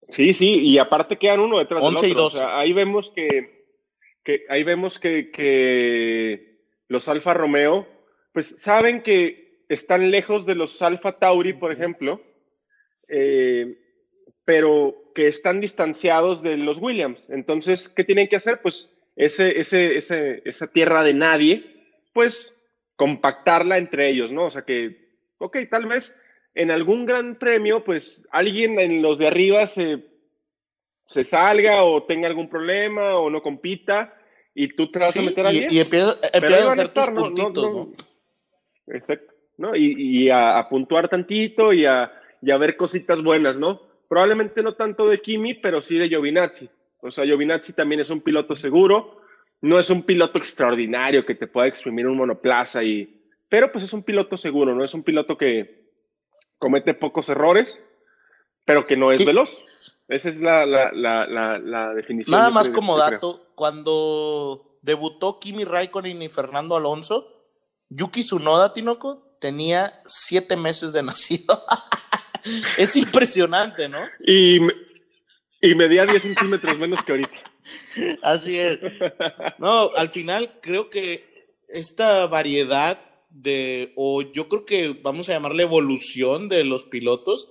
Sí, 0.09 0.33
sí, 0.33 0.59
y 0.59 0.77
aparte 0.77 1.17
quedan 1.17 1.41
uno 1.41 1.59
detrás 1.59 1.83
11 1.83 2.07
del 2.07 2.11
otro. 2.11 2.21
Y 2.21 2.23
12. 2.23 2.37
O 2.37 2.39
sea, 2.39 2.59
ahí 2.59 2.73
vemos 2.73 3.11
que, 3.11 3.67
que 4.23 4.45
ahí 4.49 4.63
vemos 4.63 4.99
que, 4.99 5.31
que, 5.31 6.61
los 6.87 7.07
Alfa 7.07 7.33
Romeo, 7.33 7.87
pues 8.31 8.55
saben 8.59 9.01
que 9.01 9.65
están 9.67 10.09
lejos 10.11 10.45
de 10.45 10.55
los 10.55 10.81
Alfa 10.81 11.19
Tauri, 11.19 11.53
por 11.53 11.71
ejemplo, 11.71 12.21
eh, 13.09 13.77
pero 14.45 15.11
que 15.13 15.27
están 15.27 15.59
distanciados 15.59 16.41
de 16.41 16.55
los 16.55 16.77
Williams. 16.77 17.27
Entonces, 17.29 17.89
¿qué 17.89 18.03
tienen 18.05 18.27
que 18.29 18.37
hacer? 18.37 18.61
Pues 18.61 18.89
ese, 19.17 19.59
ese, 19.59 19.97
ese, 19.97 20.41
esa 20.45 20.67
tierra 20.67 21.03
de 21.03 21.13
nadie, 21.13 21.65
pues 22.13 22.55
compactarla 22.95 23.77
entre 23.77 24.09
ellos, 24.09 24.31
¿no? 24.31 24.45
O 24.45 24.49
sea 24.49 24.63
que, 24.63 25.09
ok, 25.39 25.57
tal 25.69 25.87
vez 25.87 26.15
en 26.57 26.71
algún 26.71 27.05
gran 27.05 27.37
premio, 27.37 27.83
pues 27.83 28.27
alguien 28.31 28.79
en 28.79 29.01
los 29.01 29.17
de 29.17 29.27
arriba 29.27 29.67
se 29.67 30.03
se 31.07 31.23
salga 31.23 31.83
o 31.83 32.03
tenga 32.03 32.27
algún 32.27 32.49
problema 32.49 33.17
o 33.17 33.29
no 33.29 33.41
compita 33.41 34.13
y 34.53 34.67
tú 34.67 34.91
te 34.91 34.99
vas 34.99 35.15
a 35.15 35.21
meter 35.21 35.45
a 35.45 35.53
y, 35.53 35.59
10. 35.61 35.73
y 35.73 35.79
empiezas, 35.79 36.19
a 36.21 36.71
hacer 36.71 36.89
tus 36.89 37.03
estar, 37.03 37.13
¿no? 37.13 37.21
No, 37.21 37.25
puntitos, 37.27 37.63
no. 37.63 37.71
¿no? 37.71 37.93
Exacto. 38.87 39.33
¿no? 39.57 39.75
Y, 39.75 39.95
y 39.97 40.29
a, 40.29 40.57
a 40.57 40.69
puntuar 40.69 41.07
tantito 41.09 41.73
y 41.73 41.85
a, 41.85 42.11
y 42.41 42.51
a 42.51 42.57
ver 42.57 42.75
cositas 42.75 43.23
buenas, 43.23 43.57
¿no? 43.57 43.81
Probablemente 44.07 44.61
no 44.61 44.75
tanto 44.75 45.07
de 45.07 45.21
Kimi, 45.21 45.55
pero 45.55 45.81
sí 45.81 45.97
de 45.97 46.07
Giovinazzi. 46.07 46.69
O 47.01 47.11
sea, 47.11 47.25
Giovinazzi 47.25 47.73
también 47.73 48.01
es 48.01 48.09
un 48.09 48.21
piloto 48.21 48.55
seguro, 48.55 49.21
no 49.61 49.79
es 49.79 49.89
un 49.89 50.03
piloto 50.03 50.37
extraordinario 50.37 51.25
que 51.25 51.35
te 51.35 51.47
pueda 51.47 51.67
exprimir 51.67 52.07
un 52.07 52.17
monoplaza, 52.17 52.83
y, 52.83 53.21
pero 53.49 53.71
pues 53.71 53.83
es 53.83 53.93
un 53.93 54.03
piloto 54.03 54.37
seguro, 54.37 54.75
¿no? 54.75 54.83
Es 54.83 54.93
un 54.93 55.03
piloto 55.03 55.37
que 55.37 55.76
comete 56.57 56.93
pocos 56.93 57.29
errores, 57.29 57.79
pero 58.65 58.85
que 58.85 58.97
no 58.97 59.11
es 59.11 59.25
veloz. 59.25 59.63
Esa 60.07 60.29
es 60.29 60.39
la, 60.39 60.65
la, 60.65 60.91
la, 60.93 61.93
definición. 61.93 62.37
Nada 62.37 62.49
más 62.49 62.67
creo- 62.69 62.75
como 62.75 62.95
creo. 62.95 63.09
dato, 63.11 63.51
cuando 63.55 64.79
debutó 64.81 65.39
Kimi 65.39 65.63
Raikkonen 65.65 66.21
y 66.21 66.29
Fernando 66.29 66.75
Alonso, 66.75 67.27
Yuki 67.89 68.23
Tsunoda, 68.23 68.73
Tinoco, 68.73 69.35
tenía 69.41 70.01
siete 70.05 70.55
meses 70.55 70.93
de 70.93 71.03
nacido. 71.03 71.61
es 72.77 72.95
impresionante, 72.95 73.89
¿no? 73.89 73.99
Y, 74.25 74.59
y 75.61 75.75
medía 75.75 76.05
10 76.05 76.21
centímetros 76.21 76.77
menos 76.77 77.03
que 77.03 77.11
ahorita. 77.13 77.37
Así 78.21 78.57
es. 78.59 78.79
No, 79.57 79.91
al 79.97 80.09
final 80.09 80.59
creo 80.61 80.89
que 80.89 81.49
esta 81.67 82.25
variedad 82.27 82.97
de, 83.41 83.93
o 83.95 84.21
yo 84.21 84.49
creo 84.49 84.65
que 84.65 84.97
vamos 85.01 85.29
a 85.29 85.33
llamarle 85.33 85.63
evolución 85.63 86.49
de 86.49 86.63
los 86.63 86.85
pilotos, 86.85 87.49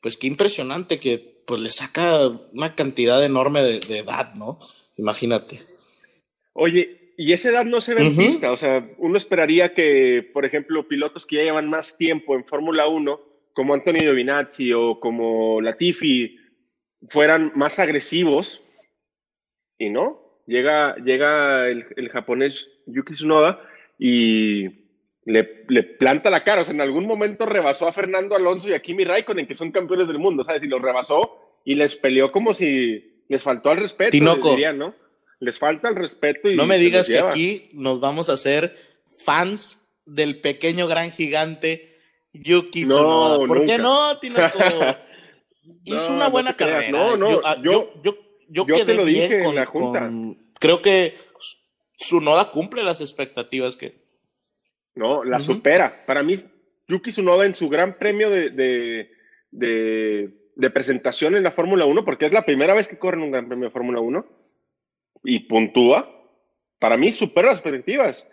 pues 0.00 0.16
qué 0.16 0.26
impresionante 0.26 0.98
que 0.98 1.42
pues 1.46 1.60
le 1.60 1.70
saca 1.70 2.28
una 2.52 2.74
cantidad 2.74 3.24
enorme 3.24 3.62
de, 3.62 3.80
de 3.80 3.98
edad, 3.98 4.34
¿no? 4.34 4.58
Imagínate. 4.96 5.60
Oye, 6.52 7.12
y 7.16 7.32
esa 7.32 7.50
edad 7.50 7.64
no 7.64 7.80
se 7.80 7.94
ve 7.94 8.06
en 8.06 8.16
pista, 8.16 8.50
o 8.50 8.56
sea, 8.56 8.90
uno 8.98 9.16
esperaría 9.16 9.72
que, 9.74 10.28
por 10.32 10.44
ejemplo, 10.44 10.88
pilotos 10.88 11.26
que 11.26 11.36
ya 11.36 11.44
llevan 11.44 11.68
más 11.68 11.96
tiempo 11.96 12.34
en 12.34 12.44
Fórmula 12.44 12.88
1, 12.88 13.20
como 13.52 13.74
Antonio 13.74 14.02
Giovinazzi 14.02 14.72
o 14.72 15.00
como 15.00 15.60
Latifi, 15.60 16.38
fueran 17.08 17.52
más 17.54 17.78
agresivos, 17.78 18.62
y 19.78 19.90
no, 19.90 20.42
llega, 20.46 20.96
llega 20.96 21.68
el, 21.68 21.86
el 21.96 22.08
japonés 22.10 22.68
Yuki 22.86 23.12
Tsunoda 23.12 23.62
y 23.98 24.85
le, 25.26 25.64
le 25.68 25.82
planta 25.82 26.30
la 26.30 26.42
cara, 26.44 26.62
o 26.62 26.64
sea, 26.64 26.72
en 26.74 26.80
algún 26.80 27.04
momento 27.06 27.44
rebasó 27.44 27.86
a 27.86 27.92
Fernando 27.92 28.34
Alonso 28.34 28.68
y 28.68 28.72
a 28.72 28.80
Kimi 28.80 29.04
Raikkonen, 29.04 29.46
que 29.46 29.54
son 29.54 29.70
campeones 29.72 30.08
del 30.08 30.18
mundo, 30.18 30.42
¿sabes? 30.44 30.62
Y 30.62 30.68
los 30.68 30.80
rebasó 30.80 31.36
y 31.64 31.74
les 31.74 31.96
peleó 31.96 32.32
como 32.32 32.54
si 32.54 33.22
les 33.28 33.42
faltó 33.42 33.70
al 33.70 33.76
respeto, 33.78 34.12
Tinoco. 34.12 34.56
les 34.56 34.74
¿no? 34.74 34.94
Les 35.40 35.58
falta 35.58 35.88
el 35.90 35.96
respeto 35.96 36.48
y 36.48 36.56
No 36.56 36.64
me 36.64 36.78
digas 36.78 37.06
que 37.08 37.14
lleva. 37.14 37.28
aquí 37.28 37.68
nos 37.74 38.00
vamos 38.00 38.30
a 38.30 38.34
hacer 38.34 38.74
fans 39.24 39.92
del 40.06 40.40
pequeño 40.40 40.86
gran 40.86 41.10
gigante 41.10 41.98
Yuki 42.32 42.84
No, 42.84 42.94
Tsunoda. 42.96 43.46
¿Por 43.46 43.66
qué 43.66 43.76
no, 43.78 44.18
Tinoco? 44.18 44.58
Hizo 45.84 46.10
No, 46.10 46.16
una 46.16 46.28
buena 46.28 46.54
carrera. 46.56 46.88
No, 46.90 47.16
no, 47.16 47.30
yo, 47.32 47.42
ah, 47.44 47.56
yo- 47.62 47.70
yo, 47.70 47.92
yo, 48.02 48.16
yo 48.48 48.66
yo 48.66 48.74
te 48.76 48.84
quedé 48.84 48.94
lo 48.94 49.04
dije 49.04 49.26
bien 49.28 49.40
en 49.40 49.44
con, 49.46 49.54
la 49.56 49.66
junta. 49.66 50.00
con- 50.00 50.38
Creo 50.60 50.80
que 50.80 51.14
Tsunoda 51.98 52.50
cumple 52.52 52.82
las 52.84 53.00
expectativas 53.00 53.76
que. 53.76 54.05
No, 54.96 55.22
la 55.24 55.38
supera. 55.40 56.04
Para 56.06 56.22
mí, 56.22 56.36
Yuki 56.88 57.10
Tsunoda 57.10 57.46
en 57.46 57.54
su 57.54 57.68
gran 57.68 57.96
premio 57.98 58.30
de, 58.30 58.50
de, 58.50 59.10
de- 59.50 60.42
de 60.56 60.70
presentación 60.70 61.36
en 61.36 61.42
la 61.42 61.50
Fórmula 61.52 61.84
1, 61.84 62.04
porque 62.04 62.24
es 62.24 62.32
la 62.32 62.46
primera 62.46 62.72
vez 62.72 62.88
que 62.88 62.98
corre 62.98 63.18
en 63.18 63.24
un 63.24 63.30
gran 63.30 63.46
premio 63.46 63.66
de 63.66 63.72
Fórmula 63.72 64.00
1, 64.00 64.24
y 65.24 65.40
puntúa, 65.40 66.10
para 66.78 66.96
mí 66.96 67.12
supera 67.12 67.48
las 67.48 67.58
expectativas. 67.58 68.26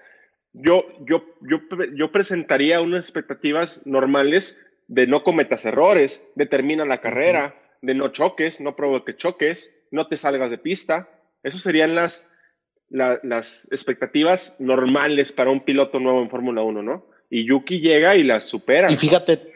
Yo, 0.54 0.86
yo, 1.06 1.26
yo, 1.42 1.60
yo 1.96 2.12
presentaría 2.14 2.80
unas 2.80 3.04
expectativas 3.06 3.86
normales 3.86 4.58
de 4.88 5.06
no 5.08 5.24
cometas 5.24 5.66
errores, 5.66 6.24
de 6.36 6.46
termina 6.46 6.86
la 6.86 7.02
carrera, 7.02 7.56
de 7.82 7.94
no 7.94 8.08
choques, 8.10 8.62
no 8.62 8.76
provoque 8.76 9.18
choques, 9.18 9.70
no 9.92 10.08
te 10.08 10.16
salgas 10.16 10.52
de 10.52 10.58
pista. 10.60 11.10
Esas 11.44 11.62
serían 11.62 11.94
las, 11.96 12.26
la- 12.94 13.20
las 13.24 13.68
expectativas 13.72 14.56
normales 14.60 15.32
para 15.32 15.50
un 15.52 15.60
piloto 15.62 16.00
nuevo 16.00 16.22
en 16.22 16.30
Fórmula 16.30 16.62
1, 16.62 16.82
¿no? 16.84 17.06
Y 17.30 17.46
Yuki 17.48 17.80
llega 17.80 18.16
y 18.16 18.24
las 18.24 18.46
supera. 18.46 18.90
Y 18.92 18.96
fíjate, 18.96 19.52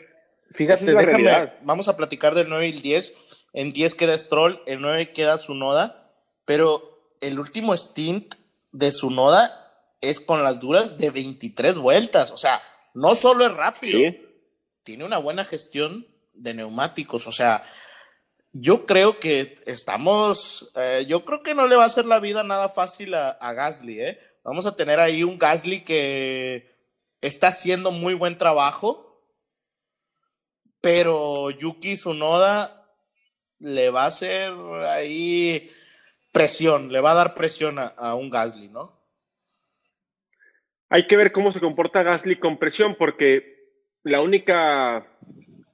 fíjate, 0.51 0.85
es 0.91 0.97
déjame, 0.97 1.53
vamos 1.61 1.87
a 1.87 1.95
platicar 1.95 2.33
del 2.33 2.49
9 2.49 2.67
y 2.67 2.71
el 2.71 2.81
10. 2.81 3.13
En 3.53 3.71
10 3.73 3.93
queda 3.95 4.17
Stroll, 4.17 4.59
en 4.65 4.81
9 4.81 5.11
queda 5.11 5.37
Tsunoda, 5.37 6.11
pero 6.45 7.13
el 7.21 7.39
último 7.39 7.77
stint 7.77 8.33
de 8.71 8.89
Tsunoda 8.89 9.63
es 10.01 10.19
con 10.19 10.43
las 10.43 10.59
duras 10.59 10.97
de 10.97 11.11
23 11.11 11.75
vueltas. 11.77 12.31
O 12.31 12.37
sea, 12.37 12.59
no 12.95 13.13
solo 13.15 13.45
es 13.45 13.53
rápido, 13.53 13.99
Sí. 13.99 14.19
tiene 14.83 15.05
una 15.05 15.19
buena 15.19 15.43
gestión 15.43 16.07
de 16.33 16.55
neumáticos. 16.55 17.27
O 17.27 17.31
sea, 17.31 17.63
yo 18.59 18.85
creo 18.85 19.19
que 19.19 19.55
estamos, 19.65 20.71
eh, 20.75 21.05
yo 21.07 21.25
creo 21.25 21.43
que 21.43 21.53
no 21.53 21.67
le 21.67 21.75
va 21.75 21.83
a 21.83 21.87
hacer 21.87 22.05
la 22.05 22.19
vida 22.19 22.43
nada 22.43 22.69
fácil 22.69 23.13
a, 23.13 23.53
Gasly, 23.53 24.01
¿eh? 24.01 24.19
Vamos 24.43 24.65
a 24.65 24.75
tener 24.75 24.99
ahí 24.99 25.23
un 25.23 25.37
Gasly 25.37 25.83
que 25.83 26.75
está 27.21 27.47
haciendo 27.47 27.91
muy 27.91 28.13
buen 28.13 28.37
trabajo, 28.37 29.21
pero 30.81 31.51
Yuki 31.51 31.95
Tsunoda 31.95 32.95
le 33.59 33.89
va 33.89 34.03
a 34.03 34.07
hacer 34.07 34.53
ahí 34.87 35.69
presión, 36.31 36.91
le 36.91 37.01
va 37.01 37.11
a 37.11 37.15
dar 37.15 37.35
presión 37.35 37.77
a 37.79 38.15
un 38.15 38.29
Gasly, 38.29 38.69
¿no? 38.69 38.97
Hay 40.89 41.05
que 41.07 41.17
ver 41.17 41.31
cómo 41.31 41.51
se 41.51 41.59
comporta 41.59 42.03
Gasly 42.03 42.39
con 42.39 42.57
presión, 42.57 42.95
porque 42.95 43.57
la 44.03 44.21
única 44.21 45.05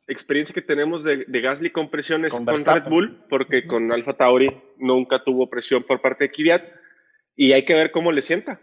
experiencia 0.08 0.54
que 0.54 0.62
tenemos 0.62 1.04
de, 1.04 1.26
de 1.26 1.42
Gasly 1.42 1.70
con 1.72 1.90
presión 1.90 2.26
es 2.26 2.34
Con 2.34 2.46
con. 2.46 2.66
Red 2.66 2.90
Bull, 2.90 3.26
porque 3.30 3.66
con 3.66 3.92
Alfa 3.92 4.14
Tauri 4.14 4.50
nunca 4.78 5.24
tuvo 5.24 5.50
presión 5.50 5.84
por 5.84 6.02
parte 6.02 6.26
de 6.26 6.32
Kvyat, 6.32 6.64
y 7.36 7.54
hay 7.54 7.66
que 7.66 7.74
ver 7.74 7.92
cómo 7.92 8.12
le 8.12 8.22
sienta. 8.22 8.60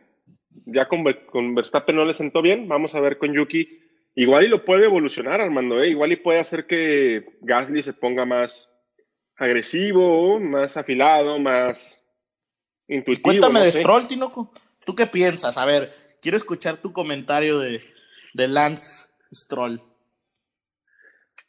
Ya 0.66 0.88
con, 0.88 1.04
con 1.30 1.54
Verstappen 1.54 1.96
no 1.96 2.04
le 2.04 2.14
sentó 2.14 2.42
bien, 2.42 2.68
vamos 2.68 2.94
a 2.94 3.00
ver 3.00 3.18
con 3.18 3.32
Yuki. 3.32 3.80
Igual 4.14 4.44
y 4.44 4.48
lo 4.48 4.64
puede 4.64 4.84
evolucionar, 4.84 5.40
Armando, 5.40 5.82
¿eh? 5.82 5.88
igual 5.88 6.12
y 6.12 6.16
puede 6.16 6.40
hacer 6.40 6.66
que 6.66 7.38
Gasly 7.40 7.82
se 7.82 7.92
ponga 7.92 8.24
más 8.26 8.68
agresivo, 9.36 10.38
más 10.40 10.76
afilado, 10.76 11.38
más 11.38 12.04
intuitivo. 12.88 13.22
Cuéntame 13.22 13.60
no 13.60 13.64
de 13.64 13.70
sé. 13.70 13.80
Stroll, 13.80 14.06
Tinoco. 14.06 14.52
¿Tú 14.84 14.94
qué 14.94 15.06
piensas? 15.06 15.56
A 15.56 15.64
ver, 15.64 15.90
quiero 16.20 16.36
escuchar 16.36 16.76
tu 16.76 16.92
comentario 16.92 17.58
de, 17.58 17.82
de 18.34 18.48
Lance 18.48 19.06
Stroll. 19.32 19.80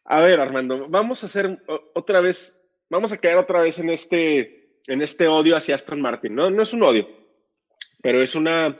A 0.05 0.19
ver, 0.21 0.39
Armando, 0.39 0.87
vamos 0.89 1.23
a 1.23 1.27
hacer 1.27 1.63
otra 1.93 2.21
vez, 2.21 2.59
vamos 2.89 3.11
a 3.11 3.17
quedar 3.17 3.37
otra 3.37 3.61
vez 3.61 3.79
en 3.79 3.89
este, 3.89 4.79
en 4.87 5.01
este 5.01 5.27
odio 5.27 5.55
hacia 5.55 5.75
Aston 5.75 6.01
Martin. 6.01 6.35
No, 6.35 6.49
no 6.49 6.63
es 6.63 6.73
un 6.73 6.83
odio, 6.83 7.07
pero 8.01 8.21
es 8.21 8.35
una, 8.35 8.79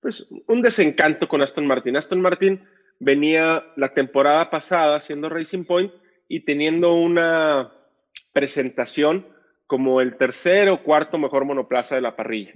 pues, 0.00 0.28
un 0.46 0.62
desencanto 0.62 1.28
con 1.28 1.42
Aston 1.42 1.66
Martin. 1.66 1.96
Aston 1.96 2.20
Martin 2.20 2.64
venía 2.98 3.64
la 3.76 3.94
temporada 3.94 4.50
pasada 4.50 5.00
siendo 5.00 5.28
Racing 5.28 5.64
Point 5.64 5.92
y 6.28 6.40
teniendo 6.40 6.94
una 6.94 7.72
presentación 8.32 9.26
como 9.66 10.00
el 10.00 10.16
tercer 10.16 10.68
o 10.68 10.82
cuarto 10.82 11.18
mejor 11.18 11.44
monoplaza 11.44 11.94
de 11.94 12.00
la 12.00 12.16
parrilla. 12.16 12.54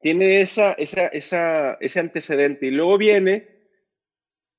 Tiene 0.00 0.40
esa, 0.40 0.72
esa, 0.72 1.06
esa, 1.08 1.74
ese 1.80 2.00
antecedente 2.00 2.66
y 2.66 2.70
luego 2.70 2.98
viene 2.98 3.48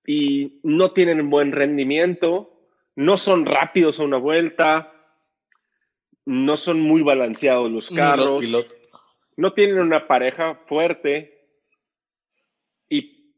y 0.06 0.60
no 0.64 0.92
tienen 0.92 1.30
buen 1.30 1.52
rendimiento, 1.52 2.57
no 2.98 3.16
son 3.18 3.46
rápidos 3.46 4.00
a 4.00 4.04
una 4.04 4.18
vuelta, 4.18 4.92
no 6.26 6.58
son 6.58 6.82
muy 6.82 7.04
balanceados 7.04 7.72
los 7.72 7.90
carros, 7.92 8.42
pilotos. 8.42 8.76
no 9.38 9.54
tienen 9.54 9.78
una 9.80 10.08
pareja 10.08 10.56
fuerte. 10.68 11.48
Y 12.90 13.34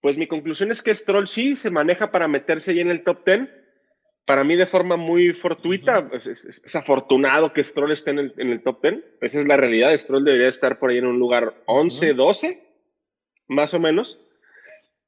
pues 0.00 0.18
mi 0.18 0.26
conclusión 0.26 0.70
es 0.72 0.82
que 0.82 0.94
Stroll 0.94 1.28
sí 1.28 1.54
se 1.56 1.70
maneja 1.70 2.10
para 2.10 2.28
meterse 2.28 2.72
ahí 2.72 2.80
en 2.80 2.90
el 2.90 3.04
top 3.04 3.24
10. 3.24 3.48
Para 4.24 4.44
mí 4.44 4.56
de 4.56 4.66
forma 4.66 4.96
muy 4.96 5.32
fortuita, 5.32 6.10
es, 6.12 6.26
es- 6.26 6.62
es 6.64 6.76
afortunado 6.76 7.52
que 7.52 7.62
Stroll 7.64 7.92
esté 7.92 8.10
en 8.10 8.18
el, 8.18 8.34
en 8.36 8.50
el 8.50 8.62
top 8.62 8.82
10. 8.82 9.04
Esa 9.20 9.40
es 9.40 9.48
la 9.48 9.56
realidad. 9.56 9.96
Stroll 9.96 10.24
debería 10.24 10.48
estar 10.48 10.78
por 10.78 10.90
ahí 10.90 10.98
en 10.98 11.06
un 11.06 11.18
lugar 11.18 11.62
11, 11.66 12.14
12, 12.14 12.50
más 13.46 13.72
o 13.74 13.78
menos. 13.80 14.18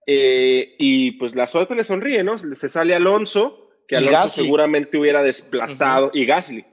Eh, 0.07 0.75
y 0.79 1.13
pues 1.13 1.35
la 1.37 1.47
suerte 1.47 1.75
le 1.75 1.85
sonríe, 1.85 2.25
¿no? 2.25 2.39
Se 2.39 2.69
sale 2.71 2.95
Alonso, 2.95 3.70
que 3.91 3.97
Alonso 3.97 4.13
Gasly. 4.13 4.45
seguramente 4.45 4.99
hubiera 4.99 5.21
desplazado, 5.25 6.13
y 6.15 6.25
Gasly, 6.25 6.65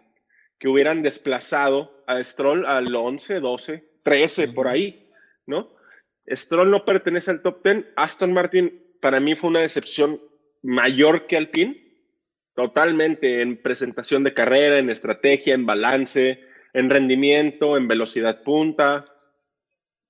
que 0.59 0.69
hubieran 0.69 1.01
desplazado 1.01 2.03
a 2.05 2.23
Stroll 2.23 2.63
al 2.67 2.95
11, 2.95 3.39
12, 3.39 3.89
13, 4.03 4.49
por 4.49 4.67
ahí, 4.67 5.09
¿no? 5.47 5.75
Stroll 6.29 6.69
no 6.69 6.85
pertenece 6.85 7.31
al 7.31 7.41
top 7.41 7.63
10. 7.63 7.85
Aston 7.95 8.33
Martin 8.33 8.83
para 9.01 9.19
mí 9.19 9.35
fue 9.35 9.49
una 9.49 9.61
decepción 9.61 10.21
mayor 10.61 11.25
que 11.25 11.37
Alpine. 11.37 11.83
totalmente 12.53 13.41
en 13.41 13.61
presentación 13.63 14.23
de 14.23 14.35
carrera, 14.35 14.77
en 14.77 14.91
estrategia, 14.91 15.55
en 15.55 15.65
balance, 15.65 16.39
en 16.73 16.89
rendimiento, 16.89 17.77
en 17.77 17.87
velocidad 17.87 18.43
punta. 18.43 19.05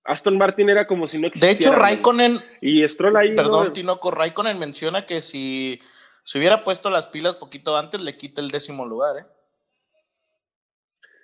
Aston 0.03 0.37
Martin 0.37 0.69
era 0.69 0.87
como 0.87 1.07
si 1.07 1.21
no 1.21 1.27
existiera. 1.27 1.53
De 1.53 1.59
hecho, 1.59 1.73
Raikkonen. 1.73 2.37
Y 2.59 2.85
Stroll 2.87 3.15
ahí. 3.15 3.33
Perdón, 3.33 3.67
¿no? 3.67 3.71
Tinoco, 3.71 4.11
Raikkonen 4.11 4.59
menciona 4.59 5.05
que 5.05 5.21
si 5.21 5.81
se 6.27 6.37
hubiera 6.39 6.65
puesto 6.65 6.89
las 6.89 7.07
pilas 7.07 7.37
poquito 7.37 7.77
antes, 7.77 8.01
le 8.01 8.17
quita 8.17 8.41
el 8.41 8.49
décimo 8.49 8.85
lugar, 8.85 9.17
¿eh? 9.19 9.25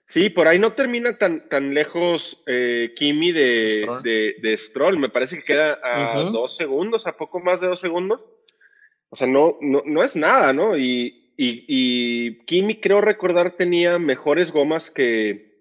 Sí, 0.05 0.29
por 0.29 0.47
ahí 0.47 0.59
no 0.59 0.71
termina 0.73 1.17
tan, 1.17 1.47
tan 1.49 1.73
lejos 1.73 2.41
eh, 2.45 2.93
Kimi 2.95 3.31
de 3.31 3.79
Stroll. 3.81 4.03
de, 4.03 4.35
de 4.41 4.57
Stroll. 4.57 4.97
Me 4.99 5.09
parece 5.09 5.37
que 5.37 5.43
queda 5.43 5.79
a 5.83 6.21
dos 6.31 6.55
segundos, 6.55 7.05
a 7.07 7.17
poco 7.17 7.39
más 7.39 7.61
de 7.61 7.67
dos 7.67 7.79
segundos. 7.79 8.27
O 9.09 9.15
sea, 9.15 9.27
no, 9.27 9.57
no, 9.61 9.81
no 9.85 10.03
es 10.03 10.15
nada, 10.15 10.53
¿no? 10.53 10.77
Y, 10.77 11.33
y, 11.37 11.65
y 11.67 12.45
Kimi, 12.45 12.79
creo 12.79 13.01
recordar, 13.01 13.55
tenía 13.57 13.99
mejores 13.99 14.51
gomas 14.51 14.89
que. 14.91 15.51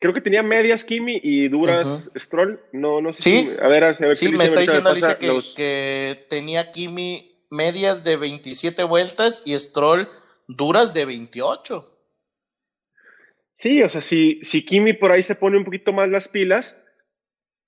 Creo 0.00 0.14
que 0.14 0.20
tenía 0.20 0.42
medias 0.44 0.84
Kimi 0.84 1.20
y 1.22 1.48
duras 1.48 2.10
Stroll. 2.16 2.60
No, 2.72 3.00
no 3.00 3.12
sé 3.12 3.22
Sí. 3.22 3.38
si. 3.38 3.50
A 3.60 3.68
ver, 3.68 3.84
a 3.84 3.88
ver 3.92 4.16
Sí, 4.16 4.26
si 4.26 4.32
me 4.32 4.44
está 4.44 4.60
diciendo 4.60 4.90
Alicia 4.90 5.18
que, 5.18 5.26
los- 5.26 5.54
que 5.56 6.26
tenía 6.30 6.70
Kimi 6.70 7.37
medias 7.50 8.04
de 8.04 8.16
27 8.16 8.82
vueltas 8.84 9.42
y 9.44 9.58
Stroll 9.58 10.08
duras 10.46 10.94
de 10.94 11.04
28. 11.04 11.94
Sí, 13.56 13.82
o 13.82 13.88
sea, 13.88 14.00
si, 14.00 14.38
si 14.42 14.64
Kimi 14.64 14.92
por 14.92 15.10
ahí 15.10 15.22
se 15.22 15.34
pone 15.34 15.56
un 15.58 15.64
poquito 15.64 15.92
más 15.92 16.08
las 16.08 16.28
pilas, 16.28 16.84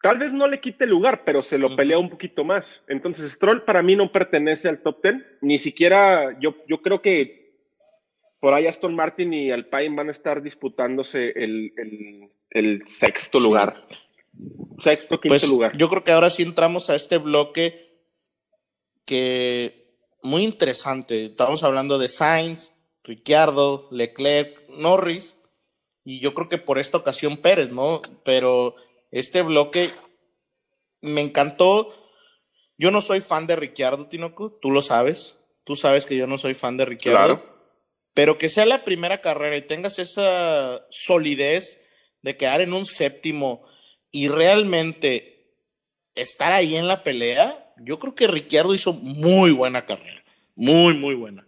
tal 0.03 0.18
vez 0.18 0.33
no 0.33 0.47
le 0.47 0.61
quite 0.61 0.87
lugar, 0.87 1.24
pero 1.24 1.43
se 1.43 1.59
lo 1.59 1.74
pelea 1.74 1.99
un 1.99 2.09
poquito 2.11 2.45
más. 2.45 2.85
Entonces, 2.89 3.31
Stroll 3.33 3.64
para 3.64 3.83
mí 3.83 3.97
no 3.97 4.12
pertenece 4.12 4.68
al 4.68 4.83
top 4.83 5.03
10, 5.03 5.14
ni 5.41 5.59
siquiera 5.59 6.39
yo, 6.41 6.55
yo 6.68 6.81
creo 6.81 7.03
que 7.03 7.41
por 8.39 8.55
ahí 8.55 8.66
Aston 8.66 8.95
Martin 8.95 9.35
y 9.35 9.51
Alpine 9.51 9.97
van 9.97 10.09
a 10.09 10.12
estar 10.12 10.43
disputándose 10.43 11.31
el, 11.31 11.72
el- 11.76 12.28
el 12.51 12.87
sexto 12.87 13.39
Sí. 13.39 13.45
lugar. 13.45 13.87
Sexto, 14.78 15.20
quinto 15.20 15.28
Pues 15.33 15.49
lugar. 15.49 15.76
yo 15.76 15.89
creo 15.91 16.03
que 16.05 16.12
ahora 16.12 16.31
sí 16.31 16.43
entramos 16.43 16.89
a 16.89 16.95
este 16.95 17.18
bloque 17.18 17.89
que 19.05 19.96
muy 20.22 20.44
interesante. 20.44 21.26
Estamos 21.26 21.62
hablando 21.62 21.98
de 21.98 22.09
Sainz, 22.09 22.72
Ricciardo, 23.05 23.88
Leclerc, 23.90 24.68
Norris 24.68 25.36
y 26.05 26.20
yo 26.20 26.34
creo 26.34 26.48
que 26.48 26.59
por 26.59 26.78
esta 26.78 26.98
ocasión 26.98 27.36
Pérez, 27.38 27.70
¿no? 27.70 28.01
Pero 28.24 28.76
este 29.11 29.42
bloque 29.42 29.92
me 31.01 31.20
encantó. 31.20 31.94
Yo 32.78 32.90
no 32.90 33.01
soy 33.01 33.20
fan 33.20 33.46
de 33.46 33.57
Ricciardo, 33.57 34.09
Tinoco, 34.09 34.59
tú 34.61 34.70
lo 34.70 34.82
sabes. 34.82 35.38
Tú 35.64 35.76
sabes 35.76 36.07
que 36.07 36.16
yo 36.16 36.26
no 36.26 36.38
soy 36.38 36.55
fan 36.55 36.76
de 36.76 36.84
Ricciardo. 36.84 37.40
Claro. 37.40 37.51
Pero 38.14 38.38
que 38.38 38.48
sea 38.48 38.66
la 38.66 38.84
primera 38.84 39.20
carrera 39.20 39.57
y 39.57 39.62
tengas 39.62 39.98
esa 39.98 40.84
solidez 40.90 41.86
de 42.22 42.36
quedar 42.36 42.61
en 42.61 42.72
un 42.72 42.84
séptimo 42.86 43.64
y 44.11 44.28
realmente 44.28 45.55
estar 46.14 46.53
ahí 46.53 46.76
en 46.76 46.88
la 46.88 47.03
pelea, 47.03 47.60
yo 47.81 47.99
creo 47.99 48.14
que 48.14 48.26
Ricciardo 48.26 48.74
hizo 48.74 48.93
muy 48.93 49.53
buena 49.53 49.85
carrera. 49.85 50.22
Muy, 50.55 50.97
muy 50.97 51.14
buena. 51.14 51.47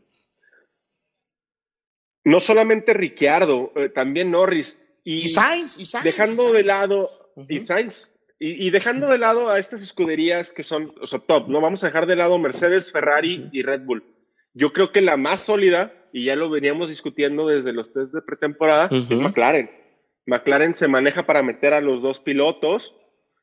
No 2.24 2.40
solamente 2.40 2.94
Ricciardo, 2.94 3.72
eh, 3.76 3.88
también 3.88 4.30
Norris. 4.30 4.80
Y, 5.04 5.28
Sainz, 5.28 5.78
y 5.78 5.84
Sainz. 5.84 6.04
dejando 6.04 6.50
y 6.50 6.56
de 6.58 6.64
lado 6.64 7.32
y 7.48 7.56
Ujú. 7.56 7.66
Sainz 7.66 8.08
y, 8.38 8.66
y 8.66 8.70
dejando 8.70 9.08
de 9.08 9.18
lado 9.18 9.50
a 9.50 9.58
estas 9.58 9.82
escuderías 9.82 10.52
que 10.52 10.62
son 10.62 10.92
o 11.00 11.06
sea, 11.06 11.18
top, 11.18 11.48
no 11.48 11.60
vamos 11.60 11.82
a 11.82 11.86
dejar 11.86 12.06
de 12.06 12.16
lado 12.16 12.38
Mercedes, 12.38 12.90
Ferrari 12.92 13.48
y 13.52 13.62
Red 13.62 13.82
Bull. 13.82 14.04
Yo 14.54 14.72
creo 14.72 14.92
que 14.92 15.00
la 15.00 15.16
más 15.16 15.40
sólida 15.40 15.92
y 16.12 16.24
ya 16.24 16.36
lo 16.36 16.50
veníamos 16.50 16.88
discutiendo 16.88 17.46
desde 17.46 17.72
los 17.72 17.92
test 17.92 18.14
de 18.14 18.22
pretemporada 18.22 18.88
es. 18.90 19.10
McLaren. 19.20 19.70
McLaren 20.26 20.74
se 20.74 20.88
maneja 20.88 21.24
para 21.24 21.42
meter 21.42 21.72
a 21.72 21.80
los 21.80 22.02
dos 22.02 22.20
pilotos. 22.20 22.94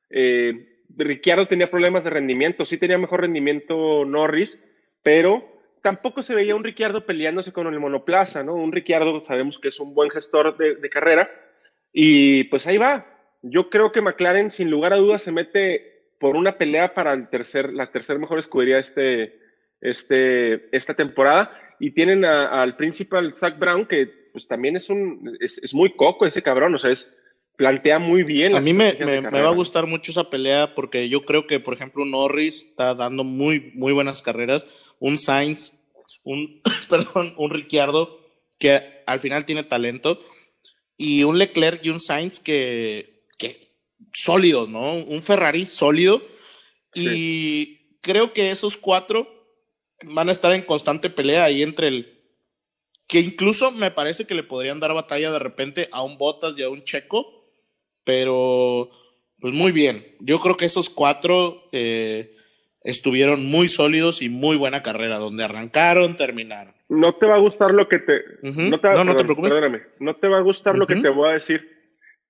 Eh, 0.09 0.68
Ricciardo 0.97 1.45
tenía 1.45 1.69
problemas 1.69 2.03
de 2.03 2.09
rendimiento, 2.09 2.65
sí 2.65 2.77
tenía 2.77 2.97
mejor 2.97 3.21
rendimiento 3.21 4.05
Norris, 4.05 4.63
pero 5.03 5.59
tampoco 5.81 6.21
se 6.21 6.35
veía 6.35 6.55
un 6.55 6.63
Ricciardo 6.63 7.05
peleándose 7.05 7.53
con 7.53 7.67
el 7.67 7.79
monoplaza, 7.79 8.43
¿no? 8.43 8.55
Un 8.55 8.71
Ricciardo 8.71 9.23
sabemos 9.23 9.59
que 9.59 9.69
es 9.69 9.79
un 9.79 9.93
buen 9.93 10.09
gestor 10.09 10.57
de, 10.57 10.89
carrera 10.89 11.29
y 11.93 12.45
pues 12.45 12.67
ahí 12.67 12.77
va. 12.77 13.05
Yo 13.41 13.69
creo 13.69 13.91
que 13.91 14.01
McLaren 14.01 14.51
sin 14.51 14.69
lugar 14.69 14.93
a 14.93 14.97
dudas 14.97 15.21
se 15.21 15.31
mete 15.31 16.13
por 16.19 16.35
una 16.35 16.57
pelea 16.57 16.93
para 16.93 17.13
el 17.13 17.29
tercer, 17.29 17.71
la 17.73 17.91
tercer 17.91 18.19
mejor 18.19 18.39
escudería 18.39 18.79
este, 18.79 19.39
este, 19.79 20.75
esta 20.75 20.93
temporada 20.93 21.57
y 21.79 21.91
tienen 21.91 22.25
al 22.25 22.75
principal 22.75 23.33
Zach 23.33 23.57
Brown 23.57 23.85
que 23.85 24.19
pues 24.33 24.47
también 24.47 24.75
es 24.75 24.89
un 24.89 25.37
es, 25.39 25.57
es 25.59 25.73
muy 25.73 25.95
coco 25.95 26.25
ese 26.25 26.43
cabrón, 26.43 26.75
o 26.75 26.77
sea, 26.77 26.91
es 26.91 27.15
plantea 27.59 27.99
muy 27.99 28.23
bien. 28.23 28.55
A 28.55 28.61
mí 28.61 28.73
me, 28.73 28.93
va 28.93 29.49
a 29.49 29.53
gustar 29.53 29.85
mucho 29.85 30.11
esa 30.11 30.29
pelea 30.29 30.73
porque 30.75 31.09
yo 31.09 31.25
creo 31.25 31.45
que, 31.45 31.59
por 31.59 31.73
ejemplo, 31.73 32.05
Norris 32.05 32.63
está 32.69 32.95
dando 32.95 33.25
muy, 33.25 33.73
muy 33.75 33.91
buenas 33.91 34.21
carreras. 34.21 34.65
Un 34.97 35.17
Sainz, 35.17 35.73
un, 36.23 36.61
perdón, 36.89 37.33
un 37.37 37.51
Ricciardo 37.51 38.17
que 38.59 39.03
al 39.05 39.19
final 39.19 39.43
tiene 39.43 39.65
talento. 39.65 40.23
Y 40.95 41.25
un 41.25 41.37
Leclerc 41.37 41.85
y 41.85 41.89
un 41.89 41.99
Sainz 41.99 42.39
que, 42.39 43.25
que 43.37 43.75
sólidos, 44.13 44.69
¿no? 44.69 44.93
Un 44.93 45.21
Ferrari 45.21 45.65
sólido. 45.65 46.23
Y 46.95 47.97
creo 47.99 48.31
que 48.31 48.51
esos 48.51 48.77
cuatro 48.77 49.27
van 50.05 50.29
a 50.29 50.31
estar 50.31 50.53
en 50.53 50.61
constante 50.61 51.09
pelea 51.09 51.43
ahí 51.43 51.61
entre 51.61 51.89
el. 51.89 52.23
Que 53.05 53.19
incluso 53.19 53.71
me 53.71 53.91
parece 53.91 54.25
que 54.25 54.33
le 54.33 54.43
podrían 54.43 54.79
dar 54.79 54.93
batalla 54.93 55.29
de 55.29 55.39
repente 55.39 55.89
a 55.91 56.03
un 56.03 56.17
Bottas 56.17 56.57
y 56.57 56.63
a 56.63 56.69
un 56.69 56.85
Checo. 56.85 57.38
Pero, 58.09 58.89
pues 59.39 59.53
muy 59.53 59.71
bien. 59.71 60.05
Yo 60.19 60.39
creo 60.39 60.57
que 60.57 60.65
esos 60.65 60.89
cuatro 60.89 61.63
eh, 61.71 62.35
estuvieron 62.81 63.45
muy 63.45 63.69
sólidos 63.69 64.21
y 64.21 64.29
muy 64.29 64.57
buena 64.57 64.81
carrera. 64.81 65.17
Donde 65.19 65.43
arrancaron, 65.43 66.15
terminaron. 66.15 66.73
No 66.89 67.13
te 67.15 67.27
va 67.27 67.35
a 67.35 67.39
gustar 67.39 67.71
lo 67.71 67.87
que 67.87 67.99
te. 67.99 68.21
No, 68.69 68.79
te 68.79 68.87
va- 68.87 68.95
No, 68.95 69.03
no 69.03 69.15
te 69.15 69.23
preocupes. 69.23 69.51
Perdóname. 69.51 69.83
No 69.99 70.15
te 70.15 70.27
va 70.27 70.37
a 70.39 70.41
gustar 70.41 70.75
lo 70.75 70.87
que 70.87 70.95
te 71.03 71.09
voy 71.09 71.29
a 71.29 71.33
decir, 71.33 71.69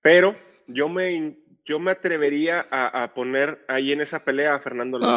pero 0.02 0.36
yo 0.66 0.88
me, 0.88 1.34
yo 1.64 1.78
me 1.78 1.90
atrevería 1.92 2.66
a, 2.70 3.02
a 3.04 3.14
poner 3.14 3.64
ahí 3.68 3.92
en 3.92 4.02
esa 4.02 4.22
pelea 4.22 4.54
a 4.54 4.60
Fernando 4.60 4.98
Alonso. 4.98 5.16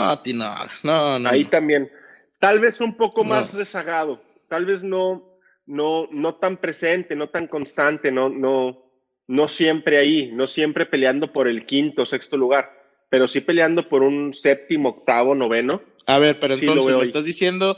No, 0.83 1.19
no. 1.19 1.29
Ahí 1.29 1.45
también. 1.45 1.91
Tal 2.39 2.59
vez 2.59 2.79
un 2.81 2.95
poco 2.95 3.23
más 3.23 3.53
rezagado, 3.53 4.21
tal 4.49 4.65
vez 4.65 4.83
no, 4.83 5.37
no, 5.65 6.07
no 6.11 6.35
tan 6.35 6.57
presente, 6.57 7.15
no 7.15 7.27
tan 7.29 7.47
constante, 7.47 8.11
no, 8.11 8.29
no, 8.29 8.82
no 9.27 9.47
siempre 9.47 9.97
ahí, 9.97 10.31
no 10.33 10.47
siempre 10.47 10.85
peleando 10.85 11.31
por 11.31 11.47
el 11.47 11.65
quinto, 11.65 12.05
sexto 12.05 12.37
lugar, 12.37 12.71
pero 13.09 13.27
sí 13.27 13.41
peleando 13.41 13.87
por 13.89 14.03
un 14.03 14.33
séptimo, 14.33 14.89
octavo, 14.89 15.35
noveno. 15.35 15.81
A 16.07 16.19
ver, 16.19 16.39
pero 16.39 16.55
Sí, 16.55 16.65
entonces 16.65 16.95
me 16.97 17.03
estás 17.03 17.25
diciendo 17.25 17.77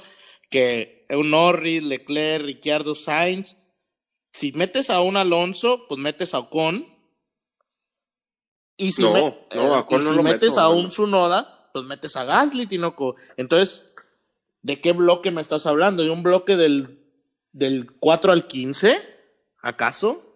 que 0.49 1.05
un 1.09 1.31
Norris, 1.31 1.83
Leclerc, 1.83 2.45
Ricciardo, 2.45 2.95
Sainz, 2.95 3.57
si 4.31 4.51
metes 4.53 4.89
a 4.89 5.01
un 5.01 5.17
Alonso, 5.17 5.85
pues 5.87 5.99
metes 5.99 6.33
a 6.33 6.39
Ocon. 6.39 6.87
Y 8.77 8.91
si, 8.91 9.01
No, 9.03 9.13
me- 9.13 9.21
no, 9.55 9.75
a 9.75 9.79
Ocon 9.79 10.03
no 10.03 10.13
si 10.13 10.21
metes 10.21 10.49
meto, 10.51 10.59
a 10.59 10.69
un 10.69 10.89
Tsunoda, 10.89 11.69
pues 11.73 11.85
metes 11.85 12.15
a 12.17 12.25
Gasly, 12.25 12.65
Tinoco. 12.67 13.15
Entonces, 13.37 13.85
¿de 14.61 14.81
qué 14.81 14.91
bloque 14.93 15.31
me 15.31 15.41
estás 15.41 15.65
hablando? 15.65 16.03
¿De 16.03 16.09
un 16.09 16.23
bloque 16.23 16.57
del, 16.57 16.99
del 17.53 17.93
4 17.99 18.31
al 18.33 18.47
15? 18.47 18.99
¿Acaso? 19.61 20.34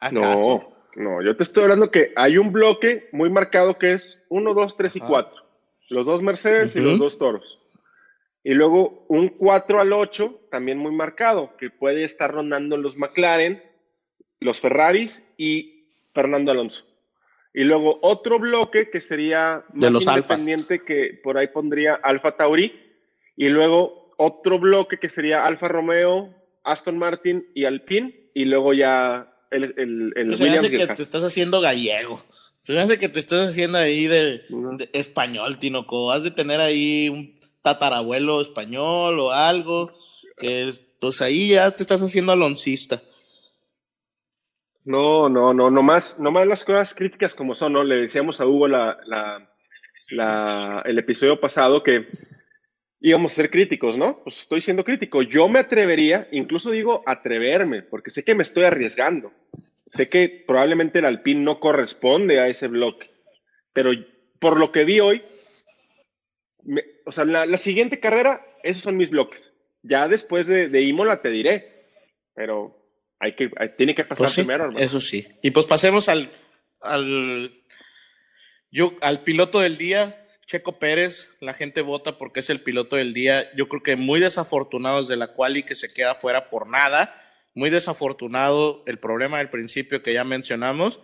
¿Acaso? 0.00 0.74
No, 0.96 1.18
no, 1.18 1.22
yo 1.22 1.36
te 1.36 1.42
estoy 1.42 1.64
hablando 1.64 1.90
que 1.90 2.12
hay 2.16 2.38
un 2.38 2.52
bloque 2.52 3.08
muy 3.12 3.30
marcado 3.30 3.78
que 3.78 3.92
es 3.92 4.22
1, 4.28 4.54
2, 4.54 4.76
3 4.76 4.96
y 4.96 5.00
Ah. 5.02 5.06
4. 5.08 5.44
Los 5.90 6.06
dos 6.06 6.22
Mercedes 6.22 6.74
y 6.76 6.80
los 6.80 6.98
dos 6.98 7.18
toros. 7.18 7.58
Y 8.42 8.54
luego 8.54 9.04
un 9.08 9.28
4 9.28 9.80
al 9.80 9.92
8, 9.92 10.46
también 10.50 10.78
muy 10.78 10.92
marcado, 10.92 11.56
que 11.58 11.68
puede 11.70 12.04
estar 12.04 12.32
rondando 12.32 12.76
los 12.76 12.96
McLaren, 12.96 13.58
los 14.38 14.60
Ferraris 14.60 15.26
y 15.36 15.88
Fernando 16.14 16.52
Alonso. 16.52 16.86
Y 17.52 17.64
luego 17.64 17.98
otro 18.02 18.38
bloque 18.38 18.88
que 18.88 19.00
sería 19.00 19.64
De 19.74 19.86
más 19.88 19.92
los 19.92 20.08
Alfas. 20.08 20.38
independiente, 20.40 20.84
que 20.84 21.20
por 21.22 21.36
ahí 21.36 21.48
pondría 21.48 21.94
Alfa 21.96 22.32
Tauri. 22.36 22.72
Y 23.36 23.48
luego 23.48 24.12
otro 24.16 24.58
bloque 24.60 24.98
que 24.98 25.08
sería 25.08 25.44
Alfa 25.44 25.66
Romeo, 25.68 26.32
Aston 26.62 26.96
Martin 26.98 27.46
y 27.54 27.64
Alpine. 27.64 28.30
Y 28.34 28.44
luego 28.44 28.72
ya 28.72 29.29
el, 29.50 29.64
el, 29.76 30.12
el 30.16 30.26
Pues 30.26 30.38
se 30.38 30.44
me 30.44 30.50
hace 30.50 30.70
que 30.70 30.86
te 30.86 31.02
estás 31.02 31.24
haciendo 31.24 31.60
gallego. 31.60 32.22
Se 32.62 32.72
me 32.74 32.80
hace 32.80 32.98
que 32.98 33.08
te 33.08 33.18
estás 33.20 33.48
haciendo 33.48 33.78
ahí 33.78 34.06
de, 34.06 34.42
español, 34.92 35.58
Tinoco. 35.58 36.12
Has 36.12 36.22
de 36.24 36.30
tener 36.30 36.60
ahí 36.60 37.08
un 37.08 37.34
tatarabuelo 37.62 38.40
español 38.40 39.18
o 39.20 39.32
algo. 39.32 39.92
Que 40.36 40.68
es- 40.68 40.80
pues 41.00 41.22
ahí 41.22 41.48
ya 41.50 41.70
te 41.70 41.82
estás 41.82 42.02
haciendo 42.02 42.32
aloncista. 42.32 43.00
No, 44.84 45.28
no, 45.28 45.52
no, 45.54 45.70
nomás, 45.70 46.18
nomás 46.18 46.46
las 46.46 46.64
cosas 46.64 46.94
críticas 46.94 47.34
como 47.34 47.54
son, 47.54 47.72
¿no? 47.74 47.84
Le 47.84 47.96
decíamos 47.96 48.40
a 48.40 48.46
Hugo 48.46 48.66
la, 48.68 48.98
la- 49.06 49.50
la- 50.10 50.82
el 50.86 50.98
episodio 50.98 51.38
pasado 51.40 51.82
que 51.82 52.06
íbamos 53.00 53.32
a 53.32 53.36
ser 53.36 53.50
críticos, 53.50 53.96
¿no? 53.96 54.22
Pues 54.22 54.40
estoy 54.40 54.60
siendo 54.60 54.84
crítico. 54.84 55.22
Yo 55.22 55.48
me 55.48 55.58
atrevería, 55.58 56.28
incluso 56.32 56.70
digo 56.70 57.02
atreverme, 57.06 57.82
porque 57.82 58.10
sé 58.10 58.24
que 58.24 58.34
me 58.34 58.42
estoy 58.42 58.64
arriesgando. 58.64 59.32
Sé 59.86 60.08
que 60.08 60.44
probablemente 60.46 61.00
el 61.00 61.06
Alpine 61.06 61.40
no 61.40 61.58
corresponde 61.58 62.38
a 62.38 62.46
ese 62.46 62.68
bloque, 62.68 63.10
pero 63.72 63.90
por 64.38 64.56
lo 64.56 64.70
que 64.70 64.84
vi 64.84 65.00
hoy, 65.00 65.22
o 67.04 67.10
sea, 67.10 67.24
la, 67.24 67.58
siguiente 67.58 67.98
carrera, 67.98 68.46
esos 68.62 68.82
son 68.82 68.96
mis 68.96 69.10
bloques. 69.10 69.50
Ya 69.82 70.06
después 70.06 70.46
de, 70.46 70.68
de 70.68 70.82
Imola 70.82 71.22
te 71.22 71.30
diré, 71.30 71.86
pero 72.34 72.80
hay 73.18 73.34
que, 73.34 73.50
tiene 73.76 73.94
que 73.94 74.04
pasar 74.04 74.26
pues 74.26 74.34
primero. 74.34 74.70
Eso 74.78 75.00
sí. 75.00 75.26
Y 75.42 75.50
pues 75.50 75.66
pasemos 75.66 76.08
al, 76.08 76.30
al, 76.80 77.52
yo, 78.70 78.94
al 79.00 79.24
piloto 79.24 79.60
del 79.60 79.76
día, 79.76 80.19
Checo 80.50 80.80
Pérez, 80.80 81.28
la 81.38 81.54
gente 81.54 81.80
vota 81.80 82.18
porque 82.18 82.40
es 82.40 82.50
el 82.50 82.60
piloto 82.60 82.96
del 82.96 83.14
día. 83.14 83.48
Yo 83.54 83.68
creo 83.68 83.84
que 83.84 83.94
muy 83.94 84.18
desafortunados 84.18 85.06
de 85.06 85.16
la 85.16 85.28
cual 85.28 85.56
y 85.56 85.62
que 85.62 85.76
se 85.76 85.92
queda 85.92 86.16
fuera 86.16 86.50
por 86.50 86.68
nada. 86.68 87.22
Muy 87.54 87.70
desafortunado 87.70 88.82
el 88.86 88.98
problema 88.98 89.38
del 89.38 89.48
principio 89.48 90.02
que 90.02 90.12
ya 90.12 90.24
mencionamos. 90.24 91.02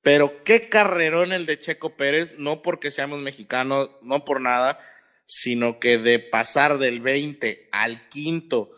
Pero 0.00 0.44
qué 0.44 0.68
carrerón 0.68 1.32
el 1.32 1.44
de 1.44 1.58
Checo 1.58 1.96
Pérez, 1.96 2.34
no 2.38 2.62
porque 2.62 2.92
seamos 2.92 3.18
mexicanos, 3.18 3.90
no 4.00 4.24
por 4.24 4.40
nada, 4.40 4.78
sino 5.24 5.80
que 5.80 5.98
de 5.98 6.20
pasar 6.20 6.78
del 6.78 7.00
20 7.00 7.70
al 7.72 8.08
quinto 8.08 8.70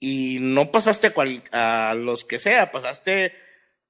y 0.00 0.38
no 0.40 0.72
pasaste 0.72 1.12
a, 1.52 1.90
a 1.90 1.94
los 1.94 2.24
que 2.24 2.40
sea, 2.40 2.72
pasaste, 2.72 3.32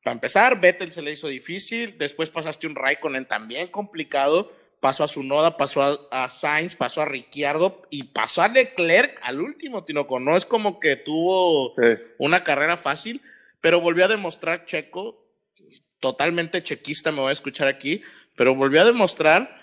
para 0.05 0.13
empezar, 0.13 0.61
Vettel 0.61 0.93
se 0.93 1.01
le 1.01 1.13
hizo 1.13 1.29
difícil, 1.29 1.97
después 1.97 2.29
pasaste 2.29 2.67
un 2.67 2.75
Raikkonen 2.75 3.27
también 3.27 3.69
complicado 3.69 4.53
pasó 4.83 5.05
a 5.05 5.09
Sunoda, 5.09 5.57
pasó 5.57 6.09
a, 6.11 6.29
Sainz, 6.29 6.75
pasó 6.75 7.03
a 7.03 7.05
Ricciardo 7.05 7.83
y 7.89 8.03
pasó 8.03 8.43
a 8.43 8.49
Leclerc 8.49 9.17
al 9.23 9.41
último, 9.41 9.85
Tinoco. 9.85 10.19
No 10.19 10.37
es 10.37 10.45
como 10.45 10.81
que 10.81 10.97
tuvo 10.97 11.77
una 12.19 12.43
carrera 12.43 12.77
fácil, 12.77 13.23
pero 13.61 13.81
volvió 13.81 14.07
a 14.07 14.09
demostrar 14.09 14.67
Checo, 14.67 15.25
totalmente 16.01 16.65
chequista 16.65 17.13
me 17.13 17.21
voy 17.21 17.31
a 17.31 17.33
escuchar 17.33 17.69
aquí, 17.69 18.03
pero 18.35 18.57
volvió 18.57 18.83
a 18.83 18.85
demostrar 18.85 19.57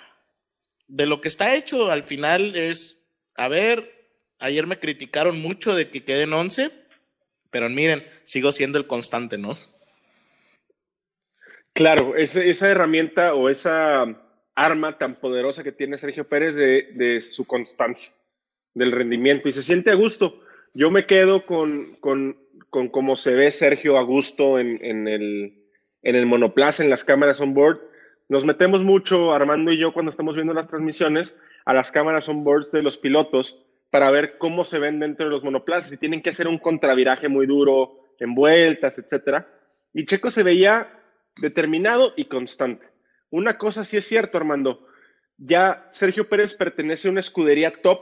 de 0.87 1.05
lo 1.05 1.19
que 1.19 1.27
está 1.27 1.53
hecho. 1.53 1.91
Al 1.91 2.03
final 2.03 2.55
es, 2.55 3.03
a 3.35 3.49
ver, 3.49 4.07
ayer 4.39 4.67
me 4.67 4.79
criticaron 4.79 5.41
mucho 5.41 5.75
de 5.75 5.89
que 5.89 6.05
queden 6.05 6.31
11, 6.31 6.71
pero 7.51 7.67
miren, 7.67 8.07
sigo 8.23 8.53
siendo 8.53 8.77
el 8.77 8.87
constante, 8.87 9.37
¿no? 9.37 9.59
Claro, 11.73 12.15
esa 12.15 12.69
herramienta 12.71 13.33
o 13.35 13.49
esa 13.49 14.28
arma 14.59 14.97
tan 14.97 15.15
poderosa 15.15 15.63
que 15.63 15.71
tiene 15.71 15.97
Sergio 15.97 16.27
Pérez 16.27 16.55
de, 16.55 17.21
su 17.21 17.47
constancia, 17.47 18.11
del 18.73 18.91
rendimiento, 18.91 19.47
y 19.47 19.53
se 19.53 19.63
siente 19.63 19.89
a 19.89 19.95
gusto. 19.95 20.41
Yo 20.73 20.91
me 20.91 21.05
quedo 21.05 21.45
con, 21.45 21.95
con, 22.01 22.37
con 22.69 22.89
cómo 22.89 23.15
se 23.15 23.35
ve 23.35 23.51
Sergio 23.51 23.97
a 23.97 24.03
gusto 24.03 24.59
en, 24.59 24.83
en, 24.83 25.07
el, 25.07 25.63
en 26.03 26.15
el 26.15 26.25
monoplaza, 26.25 26.83
en 26.83 26.89
las 26.89 27.05
cámaras 27.05 27.39
on 27.39 27.53
board. 27.53 27.79
Nos 28.27 28.43
metemos 28.43 28.83
mucho, 28.83 29.31
Armando 29.31 29.71
y 29.71 29.77
yo, 29.77 29.93
cuando 29.93 30.09
estamos 30.09 30.35
viendo 30.35 30.53
las 30.53 30.67
transmisiones, 30.67 31.37
a 31.63 31.73
las 31.73 31.89
cámaras 31.91 32.27
on 32.27 32.43
board 32.43 32.69
de 32.71 32.83
los 32.83 32.97
pilotos 32.97 33.65
para 33.89 34.11
ver 34.11 34.37
cómo 34.37 34.65
se 34.65 34.77
ven 34.77 34.99
dentro 34.99 35.25
de 35.25 35.31
los 35.31 35.43
monoplazas, 35.43 35.89
si 35.89 35.97
tienen 35.97 36.21
que 36.21 36.31
hacer 36.31 36.47
un 36.47 36.59
contraviraje 36.59 37.29
muy 37.29 37.47
duro 37.47 38.13
en 38.19 38.35
vueltas, 38.35 38.99
etcétera. 38.99 39.47
Y 39.93 40.05
Checo 40.05 40.29
se 40.29 40.43
veía 40.43 40.99
determinado 41.37 42.13
y 42.17 42.25
constante. 42.25 42.85
Una 43.31 43.57
cosa 43.57 43.85
sí 43.85 43.97
es 43.97 44.07
cierto, 44.07 44.37
Armando. 44.37 44.87
Ya 45.37 45.87
Sergio 45.91 46.27
Pérez 46.27 46.55
pertenece 46.55 47.07
a 47.07 47.11
una 47.11 47.19
escudería 47.21 47.71
top 47.71 48.01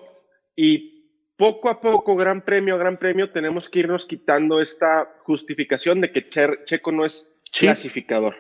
y 0.56 0.98
poco 1.38 1.70
a 1.70 1.80
poco, 1.80 2.16
gran 2.16 2.44
premio 2.44 2.76
a 2.76 2.78
gran 2.80 2.98
premio, 2.98 3.30
tenemos 3.30 3.70
que 3.70 3.80
irnos 3.80 4.06
quitando 4.06 4.60
esta 4.60 5.08
justificación 5.22 6.02
de 6.02 6.12
que 6.12 6.28
Checo 6.66 6.92
no 6.92 7.06
es 7.06 7.40
clasificador. 7.58 8.36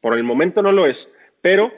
Por 0.00 0.16
el 0.16 0.24
momento 0.24 0.62
no 0.62 0.70
lo 0.70 0.86
es, 0.86 1.10
pero 1.40 1.72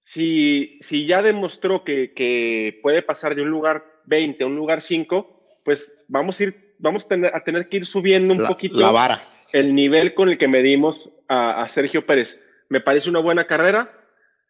si, 0.00 0.78
si 0.80 1.06
ya 1.06 1.22
demostró 1.22 1.84
que, 1.84 2.12
que, 2.12 2.80
puede 2.82 3.02
pasar 3.02 3.36
de 3.36 3.42
un 3.42 3.50
lugar 3.50 3.84
20 4.06 4.42
a 4.42 4.46
un 4.48 4.56
lugar 4.56 4.82
5, 4.82 5.60
pues 5.64 6.02
vamos 6.08 6.40
a 6.40 6.44
ir, 6.44 6.74
vamos 6.78 7.04
a 7.04 7.08
tener, 7.08 7.36
a 7.36 7.44
tener 7.44 7.68
que 7.68 7.76
ir 7.76 7.86
subiendo 7.86 8.34
un 8.34 8.44
poquito 8.44 8.80
la 8.80 8.90
vara. 8.90 9.28
el 9.52 9.72
nivel 9.72 10.14
con 10.14 10.28
el 10.28 10.36
que 10.36 10.48
medimos 10.48 11.12
a, 11.28 11.62
a 11.62 11.68
Sergio 11.68 12.04
Pérez 12.04 12.40
me 12.70 12.80
parece 12.80 13.10
una 13.10 13.18
buena 13.18 13.46
carrera. 13.46 13.92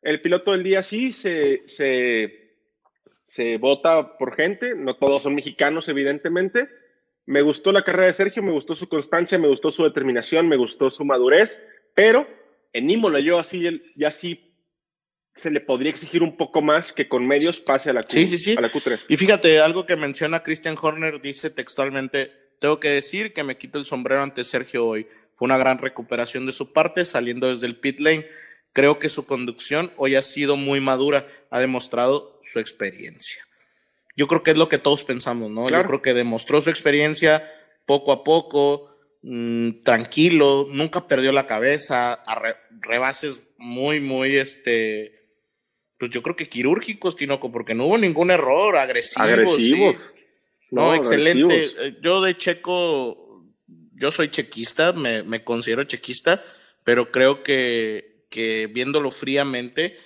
El 0.02 0.22
piloto 0.22 0.52
del 0.52 0.62
día 0.62 0.82
sí 0.84 1.12
se, 1.12 1.62
se, 1.66 2.54
se 3.24 3.56
vota 3.56 4.16
por 4.16 4.36
gente, 4.36 4.74
no 4.76 4.94
todos 4.94 5.24
son 5.24 5.34
mexicanos, 5.34 5.88
evidentemente. 5.88 6.68
Me 7.26 7.42
gustó 7.42 7.72
la 7.72 7.82
carrera 7.82 8.06
de 8.06 8.12
Sergio, 8.12 8.42
me 8.42 8.52
gustó 8.52 8.74
su 8.74 8.88
constancia, 8.88 9.38
me 9.38 9.48
gustó 9.48 9.70
su 9.70 9.84
determinación, 9.84 10.48
me 10.48 10.56
gustó 10.56 10.90
su 10.90 11.04
madurez, 11.04 11.66
pero 11.94 12.28
en 12.72 12.90
Imola 12.90 13.20
yo 13.20 13.38
así, 13.38 13.82
ya 13.96 14.10
sí 14.10 14.46
se 15.34 15.50
le 15.50 15.60
podría 15.60 15.90
exigir 15.90 16.22
un 16.22 16.36
poco 16.36 16.60
más 16.60 16.92
que 16.92 17.08
con 17.08 17.26
medios 17.26 17.60
pase 17.60 17.90
a 17.90 17.92
la, 17.94 18.02
Q, 18.02 18.08
sí, 18.10 18.26
sí, 18.26 18.38
sí. 18.38 18.54
A 18.58 18.60
la 18.60 18.70
Q3. 18.70 19.00
Y 19.08 19.16
fíjate, 19.16 19.60
algo 19.60 19.86
que 19.86 19.96
menciona 19.96 20.42
Christian 20.42 20.76
Horner, 20.80 21.22
dice 21.22 21.50
textualmente, 21.50 22.32
tengo 22.58 22.80
que 22.80 22.90
decir 22.90 23.32
que 23.32 23.44
me 23.44 23.56
quito 23.56 23.78
el 23.78 23.86
sombrero 23.86 24.22
ante 24.22 24.44
Sergio 24.44 24.86
hoy. 24.86 25.06
Fue 25.34 25.46
una 25.46 25.58
gran 25.58 25.78
recuperación 25.78 26.46
de 26.46 26.52
su 26.52 26.72
parte 26.72 27.04
saliendo 27.04 27.48
desde 27.48 27.66
el 27.66 27.76
pit 27.76 28.00
lane. 28.00 28.26
Creo 28.72 28.98
que 28.98 29.08
su 29.08 29.26
conducción 29.26 29.92
hoy 29.96 30.14
ha 30.14 30.22
sido 30.22 30.56
muy 30.56 30.80
madura, 30.80 31.26
ha 31.50 31.60
demostrado 31.60 32.38
su 32.42 32.58
experiencia. 32.58 33.42
Yo 34.16 34.26
creo 34.26 34.42
que 34.42 34.50
es 34.50 34.58
lo 34.58 34.68
que 34.68 34.78
todos 34.78 35.04
pensamos, 35.04 35.50
¿no? 35.50 35.68
Yo 35.68 35.84
creo 35.84 36.02
que 36.02 36.14
demostró 36.14 36.60
su 36.60 36.70
experiencia 36.70 37.42
poco 37.86 38.12
a 38.12 38.22
poco, 38.22 38.94
mm, 39.22 39.82
tranquilo, 39.82 40.68
nunca 40.70 41.08
perdió 41.08 41.32
la 41.32 41.46
cabeza, 41.46 42.12
a 42.12 42.42
rebases 42.80 43.40
muy, 43.56 44.00
muy, 44.00 44.36
este, 44.36 45.20
pues 45.98 46.10
yo 46.10 46.22
creo 46.22 46.36
que 46.36 46.48
quirúrgicos, 46.48 47.16
Tinoco, 47.16 47.52
porque 47.52 47.74
no 47.74 47.86
hubo 47.86 47.98
ningún 47.98 48.30
error, 48.30 48.76
agresivos. 48.78 49.28
Agresivos. 49.28 50.14
No, 50.70 50.94
excelente. 50.94 51.98
Yo 52.02 52.22
de 52.22 52.36
Checo 52.36 53.29
yo 54.00 54.10
soy 54.10 54.30
chequista, 54.30 54.92
me, 54.92 55.44
considero 55.44 55.84
chequista, 55.84 56.42
pero 56.84 57.12
creo 57.12 57.42
que, 57.42 58.24
viéndolo 58.72 59.10
fríamente, 59.10 59.98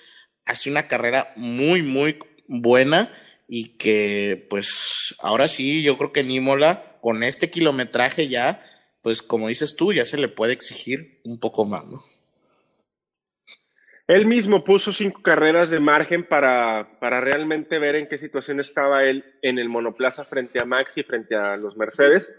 hace 0.44 0.68
una 0.68 0.88
carrera 0.88 1.32
muy, 1.36 1.82
muy 1.82 2.18
buena 2.48 3.12
y 3.46 3.76
que 3.76 4.46
pues 4.50 5.14
ahora 5.20 5.46
sí, 5.46 5.82
yo 5.82 5.96
creo 5.96 6.12
que 6.12 6.24
Nímola, 6.24 6.98
con 7.00 7.22
este 7.22 7.50
kilometraje 7.50 8.26
ya, 8.26 8.64
pues 9.00 9.22
como 9.22 9.48
dices 9.48 9.76
tú, 9.76 9.92
ya 9.92 10.04
se 10.04 10.18
le 10.18 10.28
puede 10.28 10.54
exigir 10.54 11.20
un 11.22 11.38
poco 11.38 11.64
más, 11.64 11.86
¿no? 11.86 12.04
Él 14.06 14.26
mismo 14.26 14.64
puso 14.64 14.92
cinco 14.92 15.22
carreras 15.22 15.70
de 15.70 15.80
margen 15.80 16.24
para, 16.24 16.98
para 17.00 17.22
realmente 17.22 17.78
ver 17.78 17.94
en 17.94 18.06
qué 18.06 18.18
situación 18.18 18.60
estaba 18.60 19.04
él 19.04 19.24
en 19.40 19.58
el 19.58 19.70
monoplaza 19.70 20.24
frente 20.24 20.60
a 20.60 20.66
Max 20.66 20.98
y 20.98 21.04
frente 21.04 21.34
a 21.34 21.56
los 21.56 21.76
Mercedes 21.76 22.30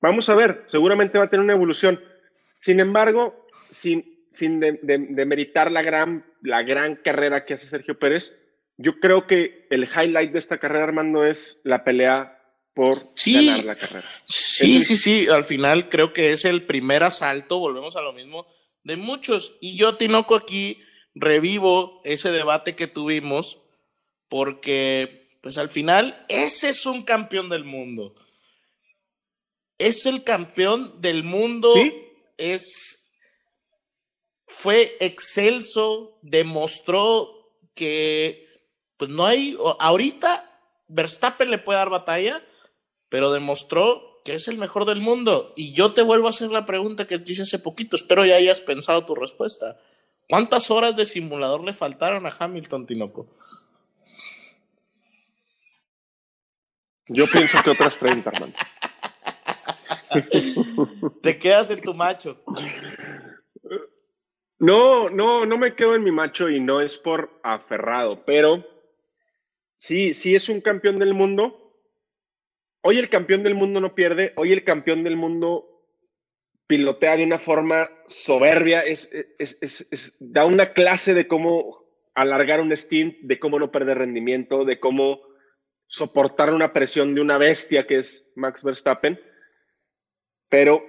Vamos 0.00 0.28
a 0.28 0.34
ver, 0.34 0.64
seguramente 0.66 1.18
va 1.18 1.24
a 1.24 1.30
tener 1.30 1.44
una 1.44 1.54
evolución. 1.54 2.00
Sin 2.60 2.80
embargo, 2.80 3.46
sin, 3.70 4.26
sin 4.30 4.60
demeritar 4.60 5.70
la 5.70 5.82
gran, 5.82 6.24
la 6.42 6.62
gran 6.62 6.96
carrera 6.96 7.44
que 7.44 7.54
hace 7.54 7.66
Sergio 7.66 7.98
Pérez, 7.98 8.42
yo 8.76 9.00
creo 9.00 9.26
que 9.26 9.66
el 9.70 9.84
highlight 9.84 10.32
de 10.32 10.38
esta 10.38 10.58
carrera, 10.58 10.84
Armando, 10.84 11.24
es 11.24 11.60
la 11.64 11.82
pelea 11.84 12.42
por 12.74 13.10
ganar 13.24 13.64
la 13.64 13.76
carrera. 13.76 14.08
Sí, 14.26 14.82
sí, 14.82 14.96
sí, 14.98 15.28
al 15.28 15.44
final 15.44 15.88
creo 15.88 16.12
que 16.12 16.30
es 16.30 16.44
el 16.44 16.66
primer 16.66 17.02
asalto, 17.02 17.58
volvemos 17.58 17.96
a 17.96 18.02
lo 18.02 18.12
mismo, 18.12 18.46
de 18.84 18.96
muchos. 18.96 19.56
Y 19.60 19.78
yo, 19.78 19.96
Tinoco, 19.96 20.36
aquí 20.36 20.82
revivo 21.14 22.02
ese 22.04 22.30
debate 22.30 22.76
que 22.76 22.86
tuvimos, 22.86 23.62
porque, 24.28 25.38
pues 25.40 25.56
al 25.56 25.70
final, 25.70 26.26
ese 26.28 26.68
es 26.68 26.84
un 26.84 27.02
campeón 27.02 27.48
del 27.48 27.64
mundo 27.64 28.14
es 29.78 30.06
el 30.06 30.24
campeón 30.24 31.00
del 31.00 31.24
mundo, 31.24 31.74
es 32.36 33.10
fue 34.46 34.96
excelso, 35.00 36.18
demostró 36.22 37.52
que 37.74 38.46
pues 38.96 39.10
no 39.10 39.26
hay 39.26 39.56
ahorita 39.80 40.42
Verstappen 40.88 41.50
le 41.50 41.58
puede 41.58 41.78
dar 41.78 41.90
batalla, 41.90 42.42
pero 43.08 43.32
demostró 43.32 44.22
que 44.24 44.34
es 44.34 44.48
el 44.48 44.56
mejor 44.56 44.84
del 44.84 45.00
mundo 45.00 45.52
y 45.56 45.72
yo 45.72 45.92
te 45.92 46.02
vuelvo 46.02 46.26
a 46.26 46.30
hacer 46.30 46.50
la 46.50 46.64
pregunta 46.64 47.06
que 47.06 47.18
te 47.18 47.32
hice 47.32 47.42
hace 47.42 47.58
poquito, 47.58 47.96
espero 47.96 48.24
ya 48.24 48.36
hayas 48.36 48.60
pensado 48.60 49.04
tu 49.04 49.14
respuesta. 49.14 49.78
¿Cuántas 50.28 50.70
horas 50.70 50.96
de 50.96 51.04
simulador 51.04 51.62
le 51.64 51.72
faltaron 51.72 52.26
a 52.26 52.34
Hamilton 52.36 52.86
Tinoco? 52.86 53.26
Yo 57.08 57.26
pienso 57.28 57.62
que 57.62 57.70
otras 57.70 57.96
30, 57.98 58.30
hermano. 58.30 58.52
Te 61.22 61.38
quedas 61.38 61.70
en 61.70 61.80
tu 61.82 61.94
macho. 61.94 62.42
No, 64.58 65.10
no, 65.10 65.44
no 65.44 65.58
me 65.58 65.74
quedo 65.74 65.94
en 65.94 66.04
mi 66.04 66.10
macho 66.10 66.48
y 66.48 66.60
no 66.60 66.80
es 66.80 66.96
por 66.96 67.40
aferrado, 67.42 68.24
pero 68.24 68.66
sí, 69.78 70.14
sí 70.14 70.34
es 70.34 70.48
un 70.48 70.60
campeón 70.60 70.98
del 70.98 71.14
mundo. 71.14 71.74
Hoy 72.82 72.98
el 72.98 73.08
campeón 73.08 73.42
del 73.42 73.54
mundo 73.54 73.80
no 73.80 73.94
pierde, 73.94 74.32
hoy 74.36 74.52
el 74.52 74.64
campeón 74.64 75.04
del 75.04 75.16
mundo 75.16 75.76
pilotea 76.66 77.16
de 77.16 77.24
una 77.24 77.38
forma 77.38 77.88
soberbia, 78.06 78.80
es, 78.80 79.08
da 80.20 80.46
una 80.46 80.72
clase 80.72 81.14
de 81.14 81.28
cómo 81.28 81.84
alargar 82.14 82.60
un 82.60 82.76
stint, 82.76 83.18
de 83.22 83.38
cómo 83.38 83.58
no 83.58 83.70
perder 83.70 83.98
rendimiento, 83.98 84.64
de 84.64 84.80
cómo 84.80 85.20
soportar 85.86 86.52
una 86.52 86.72
presión 86.72 87.14
de 87.14 87.20
una 87.20 87.38
bestia 87.38 87.86
que 87.86 87.98
es 87.98 88.26
Max 88.34 88.64
Verstappen. 88.64 89.20
Pero 90.48 90.84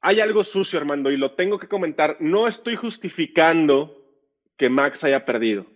hay 0.00 0.20
algo 0.20 0.44
sucio, 0.44 0.78
Armando, 0.78 1.10
y 1.10 1.16
lo 1.16 1.34
tengo 1.34 1.58
que 1.58 1.68
comentar. 1.68 2.16
No 2.20 2.46
estoy 2.46 2.76
justificando 2.76 3.98
que 4.56 4.68
Max 4.68 5.04
haya 5.04 5.24
perdido. 5.24 5.66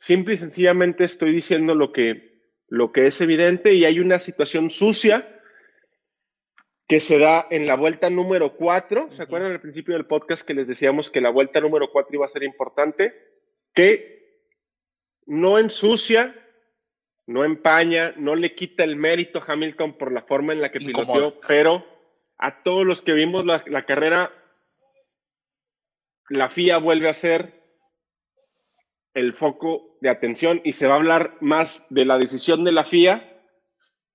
Simple 0.00 0.34
y 0.34 0.36
sencillamente 0.36 1.04
estoy 1.04 1.32
diciendo 1.32 1.74
lo 1.74 1.92
que, 1.92 2.42
lo 2.68 2.92
que 2.92 3.06
es 3.06 3.20
evidente 3.20 3.74
y 3.74 3.84
hay 3.84 3.98
una 4.00 4.18
situación 4.18 4.70
sucia 4.70 5.34
que 6.86 7.00
se 7.00 7.18
da 7.18 7.46
en 7.50 7.66
la 7.66 7.76
vuelta 7.76 8.08
número 8.08 8.56
4. 8.56 9.12
¿Se 9.12 9.22
acuerdan 9.22 9.52
al 9.52 9.60
principio 9.60 9.94
del 9.94 10.06
podcast 10.06 10.46
que 10.46 10.54
les 10.54 10.66
decíamos 10.66 11.10
que 11.10 11.20
la 11.20 11.30
vuelta 11.30 11.60
número 11.60 11.90
4 11.92 12.14
iba 12.14 12.24
a 12.24 12.30
ser 12.30 12.44
importante? 12.44 13.12
Que 13.74 14.18
no 15.26 15.58
ensucia, 15.58 16.34
no 17.28 17.44
empaña, 17.44 18.14
no 18.16 18.34
le 18.34 18.54
quita 18.54 18.84
el 18.84 18.96
mérito 18.96 19.38
a 19.38 19.52
Hamilton 19.52 19.98
por 19.98 20.12
la 20.12 20.22
forma 20.22 20.54
en 20.54 20.62
la 20.62 20.72
que 20.72 20.78
piloteó, 20.78 21.38
pero 21.46 21.84
a 22.38 22.62
todos 22.62 22.86
los 22.86 23.02
que 23.02 23.12
vimos 23.12 23.44
la, 23.44 23.62
la 23.66 23.84
carrera, 23.84 24.32
la 26.30 26.48
FIA 26.48 26.78
vuelve 26.78 27.10
a 27.10 27.14
ser 27.14 27.62
el 29.12 29.34
foco 29.34 29.98
de 30.00 30.08
atención 30.08 30.62
y 30.64 30.72
se 30.72 30.86
va 30.86 30.94
a 30.94 30.96
hablar 30.96 31.36
más 31.40 31.84
de 31.90 32.06
la 32.06 32.16
decisión 32.16 32.64
de 32.64 32.72
la 32.72 32.84
FIA 32.84 33.42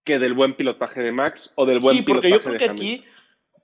que 0.03 0.17
del 0.17 0.33
buen 0.33 0.55
pilotaje 0.55 1.01
de 1.01 1.11
Max 1.11 1.51
o 1.53 1.67
del 1.67 1.81
buen 1.81 1.97
sí, 1.97 2.01
porque 2.01 2.31
yo 2.31 2.41
creo 2.41 2.57
que 2.57 2.65
aquí, 2.65 3.05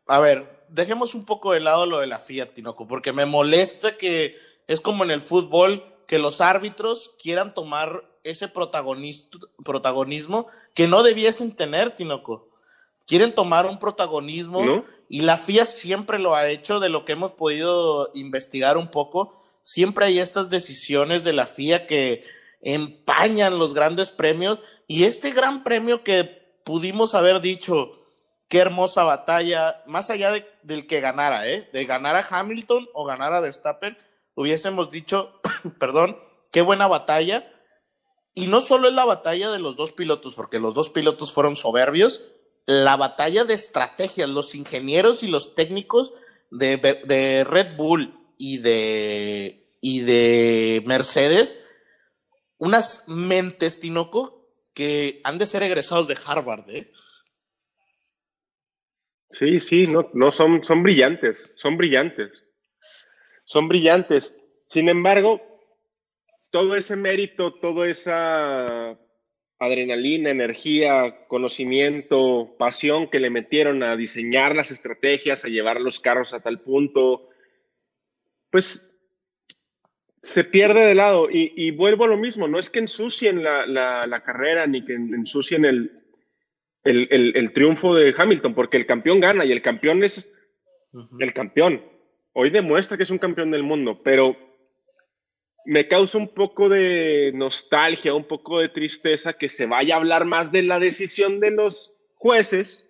a 0.05 0.19
ver, 0.19 0.63
dejemos 0.69 1.15
un 1.15 1.25
poco 1.25 1.53
de 1.53 1.59
lado 1.59 1.87
lo 1.87 1.99
de 1.99 2.07
la 2.07 2.19
Fiat, 2.19 2.53
Tinoco, 2.53 2.87
porque 2.87 3.13
me 3.13 3.25
molesta 3.25 3.97
que 3.97 4.37
es 4.67 4.79
como 4.79 5.03
en 5.03 5.09
el 5.09 5.21
fútbol 5.21 5.83
que 6.07 6.19
los 6.19 6.39
árbitros 6.39 7.15
quieran 7.19 7.55
tomar 7.55 8.08
ese 8.23 8.47
protagonismo 8.47 10.47
que 10.73 10.87
no 10.87 11.03
debiesen 11.03 11.55
tener, 11.55 11.95
Tinoco. 11.95 12.49
Quieren 13.05 13.33
tomar 13.33 13.65
un 13.65 13.79
protagonismo 13.79 14.83
y 15.07 15.21
la 15.21 15.37
FIA 15.37 15.65
siempre 15.65 16.19
lo 16.19 16.35
ha 16.35 16.47
hecho 16.47 16.79
de 16.79 16.89
lo 16.89 17.05
que 17.05 17.13
hemos 17.13 17.31
podido 17.31 18.11
investigar 18.13 18.77
un 18.77 18.91
poco. 18.91 19.33
Siempre 19.63 20.05
hay 20.05 20.19
estas 20.19 20.49
decisiones 20.49 21.23
de 21.23 21.33
la 21.33 21.47
FIA 21.47 21.87
que 21.87 22.23
empañan 22.61 23.57
los 23.57 23.73
grandes 23.73 24.11
premios 24.11 24.59
y 24.87 25.05
este 25.05 25.31
gran 25.31 25.63
premio 25.63 26.03
que 26.03 26.39
pudimos 26.63 27.15
haber 27.15 27.41
dicho, 27.41 27.91
qué 28.47 28.59
hermosa 28.59 29.03
batalla, 29.03 29.81
más 29.87 30.09
allá 30.09 30.33
del 30.63 30.87
que 30.87 30.99
ganara, 30.99 31.47
¿eh? 31.47 31.69
de 31.71 31.85
ganar 31.85 32.15
a 32.15 32.25
Hamilton 32.29 32.87
o 32.93 33.05
ganar 33.05 33.33
a 33.33 33.39
Verstappen, 33.39 33.97
hubiésemos 34.35 34.89
dicho, 34.89 35.39
perdón, 35.79 36.17
qué 36.51 36.61
buena 36.61 36.87
batalla. 36.87 37.49
Y 38.33 38.47
no 38.47 38.61
solo 38.61 38.87
es 38.87 38.93
la 38.93 39.05
batalla 39.05 39.51
de 39.51 39.59
los 39.59 39.75
dos 39.75 39.91
pilotos, 39.91 40.33
porque 40.33 40.59
los 40.59 40.73
dos 40.73 40.89
pilotos 40.89 41.33
fueron 41.33 41.55
soberbios, 41.55 42.31
la 42.65 42.95
batalla 42.95 43.43
de 43.45 43.53
estrategias, 43.55 44.29
los 44.29 44.55
ingenieros 44.55 45.23
y 45.23 45.27
los 45.27 45.55
técnicos 45.55 46.13
de, 46.51 47.45
Red 47.47 47.75
Bull 47.75 48.13
y 48.37 48.59
de, 48.59 49.67
y 49.81 50.01
de 50.01 50.83
Mercedes, 50.85 51.65
unas 52.57 53.07
mentes, 53.07 53.79
Tinoco, 53.79 54.47
que 54.73 55.21
han 55.23 55.37
de 55.37 55.45
ser 55.45 55.63
egresados 55.63 56.07
de 56.07 56.17
Harvard, 56.25 56.69
¿eh? 56.69 56.91
Sí, 59.31 59.59
sí, 59.59 59.87
no, 59.87 60.09
no 60.13 60.31
son, 60.31 60.63
son 60.63 60.83
brillantes, 60.83 61.51
son 61.55 61.77
brillantes. 61.77 62.43
Son 63.45 63.67
brillantes. 63.67 64.35
Sin 64.67 64.89
embargo, 64.89 65.41
todo 66.51 66.75
ese 66.75 66.95
mérito, 66.95 67.53
toda 67.53 67.87
esa 67.87 68.97
adrenalina, 69.59 70.29
energía, 70.29 71.27
conocimiento, 71.27 72.55
pasión 72.57 73.09
que 73.09 73.19
le 73.19 73.29
metieron 73.29 73.83
a 73.83 73.95
diseñar 73.97 74.55
las 74.55 74.71
estrategias, 74.71 75.43
a 75.43 75.49
llevar 75.49 75.81
los 75.81 75.99
carros 75.99 76.33
a 76.33 76.39
tal 76.39 76.61
punto, 76.61 77.27
pues 78.49 78.85
se 80.21 80.43
pierde 80.45 80.85
de 80.85 80.95
lado. 80.95 81.27
Y, 81.29 81.71
vuelvo 81.71 82.05
a 82.05 82.07
lo 82.07 82.17
mismo, 82.17 82.47
no 82.47 82.57
es 82.57 82.69
que 82.69 82.79
ensucien 82.79 83.43
la, 83.43 84.23
carrera 84.25 84.65
ni 84.65 84.83
que 84.83 84.93
ensucien 84.93 85.65
el, 85.65 85.91
el, 86.83 87.51
triunfo 87.53 87.93
de 87.93 88.13
Hamilton, 88.17 88.55
porque 88.55 88.77
el 88.77 88.85
campeón 88.85 89.19
gana 89.19 89.43
y 89.43 89.51
el 89.51 89.61
campeón 89.61 90.03
es 90.03 90.33
el 91.19 91.33
campeón. 91.33 91.83
Hoy 92.31 92.49
demuestra 92.49 92.95
que 92.95 93.03
es 93.03 93.11
un 93.11 93.17
campeón 93.17 93.51
del 93.51 93.63
mundo, 93.63 94.01
pero 94.03 94.48
me 95.69 95.87
causa 95.87 96.17
un 96.17 96.29
poco 96.29 96.67
de 96.67 97.31
nostalgia, 97.35 98.15
un 98.15 98.23
poco 98.23 98.57
de 98.57 98.69
tristeza 98.69 99.33
que 99.33 99.49
se 99.49 99.67
vaya 99.67 99.93
a 99.93 99.97
hablar 99.99 100.25
más 100.25 100.51
de 100.51 100.63
la 100.63 100.79
decisión 100.79 101.39
de 101.39 101.51
los 101.51 101.93
jueces 102.15 102.89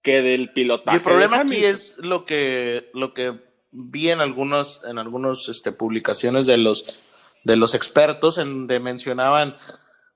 que 0.00 0.22
del 0.22 0.50
pilotaje. 0.54 0.96
Y 0.96 0.98
el 0.98 1.02
problema 1.02 1.40
aquí 1.40 1.62
es 1.62 1.98
lo 1.98 2.24
que, 2.24 2.88
lo 2.94 3.12
que 3.12 3.34
vi 3.70 4.08
en 4.08 4.20
algunos, 4.20 4.82
en 4.84 4.96
algunos 4.96 5.50
este, 5.50 5.72
publicaciones 5.72 6.46
de 6.46 6.56
los, 6.56 7.04
de 7.44 7.56
los 7.56 7.74
expertos 7.74 8.38
en 8.38 8.50
donde 8.50 8.80
mencionaban, 8.80 9.58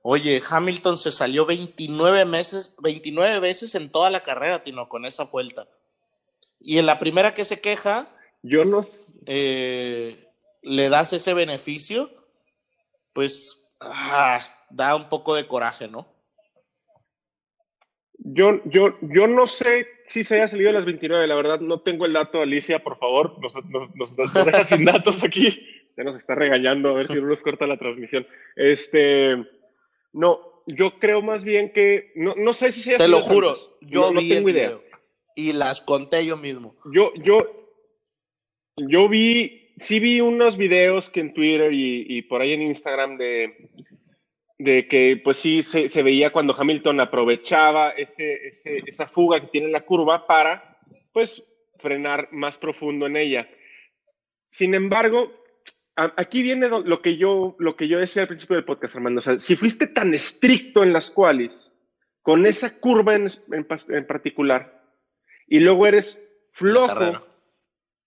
oye, 0.00 0.40
Hamilton 0.48 0.96
se 0.96 1.12
salió 1.12 1.44
29 1.44 2.24
meses, 2.24 2.76
29 2.82 3.40
veces 3.40 3.74
en 3.74 3.90
toda 3.90 4.08
la 4.08 4.22
carrera, 4.22 4.64
Tino, 4.64 4.88
con 4.88 5.04
esa 5.04 5.24
vuelta. 5.24 5.68
Y 6.62 6.78
en 6.78 6.86
la 6.86 6.98
primera 6.98 7.34
que 7.34 7.44
se 7.44 7.60
queja, 7.60 8.08
yo 8.42 8.64
no 8.64 8.80
eh, 9.26 10.29
le 10.62 10.88
das 10.88 11.12
ese 11.12 11.34
beneficio, 11.34 12.10
pues 13.12 13.70
ah, 13.80 14.40
da 14.70 14.94
un 14.96 15.08
poco 15.08 15.34
de 15.34 15.46
coraje, 15.46 15.88
¿no? 15.88 16.08
Yo, 18.22 18.60
yo, 18.66 18.98
yo 19.00 19.26
no 19.26 19.46
sé 19.46 19.86
si 20.04 20.24
se 20.24 20.34
haya 20.34 20.46
salido 20.46 20.68
a 20.68 20.74
las 20.74 20.84
29, 20.84 21.26
la 21.26 21.34
verdad 21.34 21.60
no 21.60 21.80
tengo 21.80 22.04
el 22.04 22.12
dato, 22.12 22.42
Alicia, 22.42 22.84
por 22.84 22.98
favor, 22.98 23.38
nos, 23.40 23.54
nos, 23.94 24.16
deja 24.16 24.64
sin 24.64 24.84
datos 24.84 25.24
aquí, 25.24 25.66
ya 25.96 26.04
nos 26.04 26.16
está 26.16 26.34
regañando 26.34 26.90
a 26.90 26.94
ver 26.94 27.06
si 27.06 27.14
no 27.14 27.28
nos 27.28 27.42
corta 27.42 27.66
la 27.66 27.78
transmisión. 27.78 28.26
Este, 28.56 29.36
no, 30.12 30.62
yo 30.66 30.98
creo 30.98 31.22
más 31.22 31.44
bien 31.44 31.72
que, 31.72 32.12
no, 32.14 32.34
no 32.36 32.52
sé 32.52 32.72
si 32.72 32.82
se 32.82 32.90
haya 32.90 32.98
Te 32.98 33.08
lo 33.08 33.20
juro, 33.20 33.56
yo 33.80 34.12
no, 34.12 34.20
tengo 34.20 34.50
idea. 34.50 34.78
Y 35.34 35.54
las 35.54 35.80
conté 35.80 36.26
yo 36.26 36.36
mismo. 36.36 36.76
Yo, 36.92 37.14
yo, 37.14 37.46
yo 38.76 39.08
vi, 39.08 39.59
sí 39.80 39.98
vi 39.98 40.20
unos 40.20 40.56
videos 40.56 41.10
que 41.10 41.20
en 41.20 41.34
Twitter 41.34 41.72
y, 41.72 42.06
y 42.08 42.22
por 42.22 42.42
ahí 42.42 42.52
en 42.52 42.62
Instagram 42.62 43.16
de 43.16 43.70
de 44.60 44.86
que 44.86 45.18
pues 45.24 45.38
sí 45.38 45.62
se, 45.62 46.02
veía 46.02 46.32
cuando 46.32 46.54
Hamilton 46.54 47.00
aprovechaba 47.00 47.90
ese, 47.90 48.50
esa 48.86 49.06
fuga 49.06 49.40
que 49.40 49.46
tiene 49.46 49.68
la 49.68 49.80
curva 49.80 50.26
para 50.26 50.78
pues 51.14 51.42
frenar 51.78 52.28
más 52.30 52.58
profundo 52.58 53.06
en 53.06 53.16
ella. 53.16 53.48
Sin 54.50 54.74
embargo, 54.74 55.32
aquí 55.96 56.42
viene 56.42 56.68
lo 56.68 57.00
que 57.00 57.16
yo 57.16 57.56
lo 57.58 57.74
que 57.74 57.88
yo 57.88 57.98
decía 57.98 58.22
al 58.22 58.28
principio 58.28 58.56
del 58.56 58.66
podcast, 58.66 58.96
Armando. 58.96 59.20
O 59.20 59.22
sea, 59.22 59.40
si 59.40 59.56
fuiste 59.56 59.86
tan 59.86 60.12
estricto 60.12 60.82
en 60.82 60.92
las 60.92 61.10
cuales, 61.10 61.72
con 62.20 62.44
esa 62.44 62.78
curva 62.78 63.14
en, 63.14 63.28
en, 63.50 64.06
particular, 64.06 64.84
y 65.46 65.60
luego 65.60 65.86
eres 65.86 66.22
flojo 66.52 67.29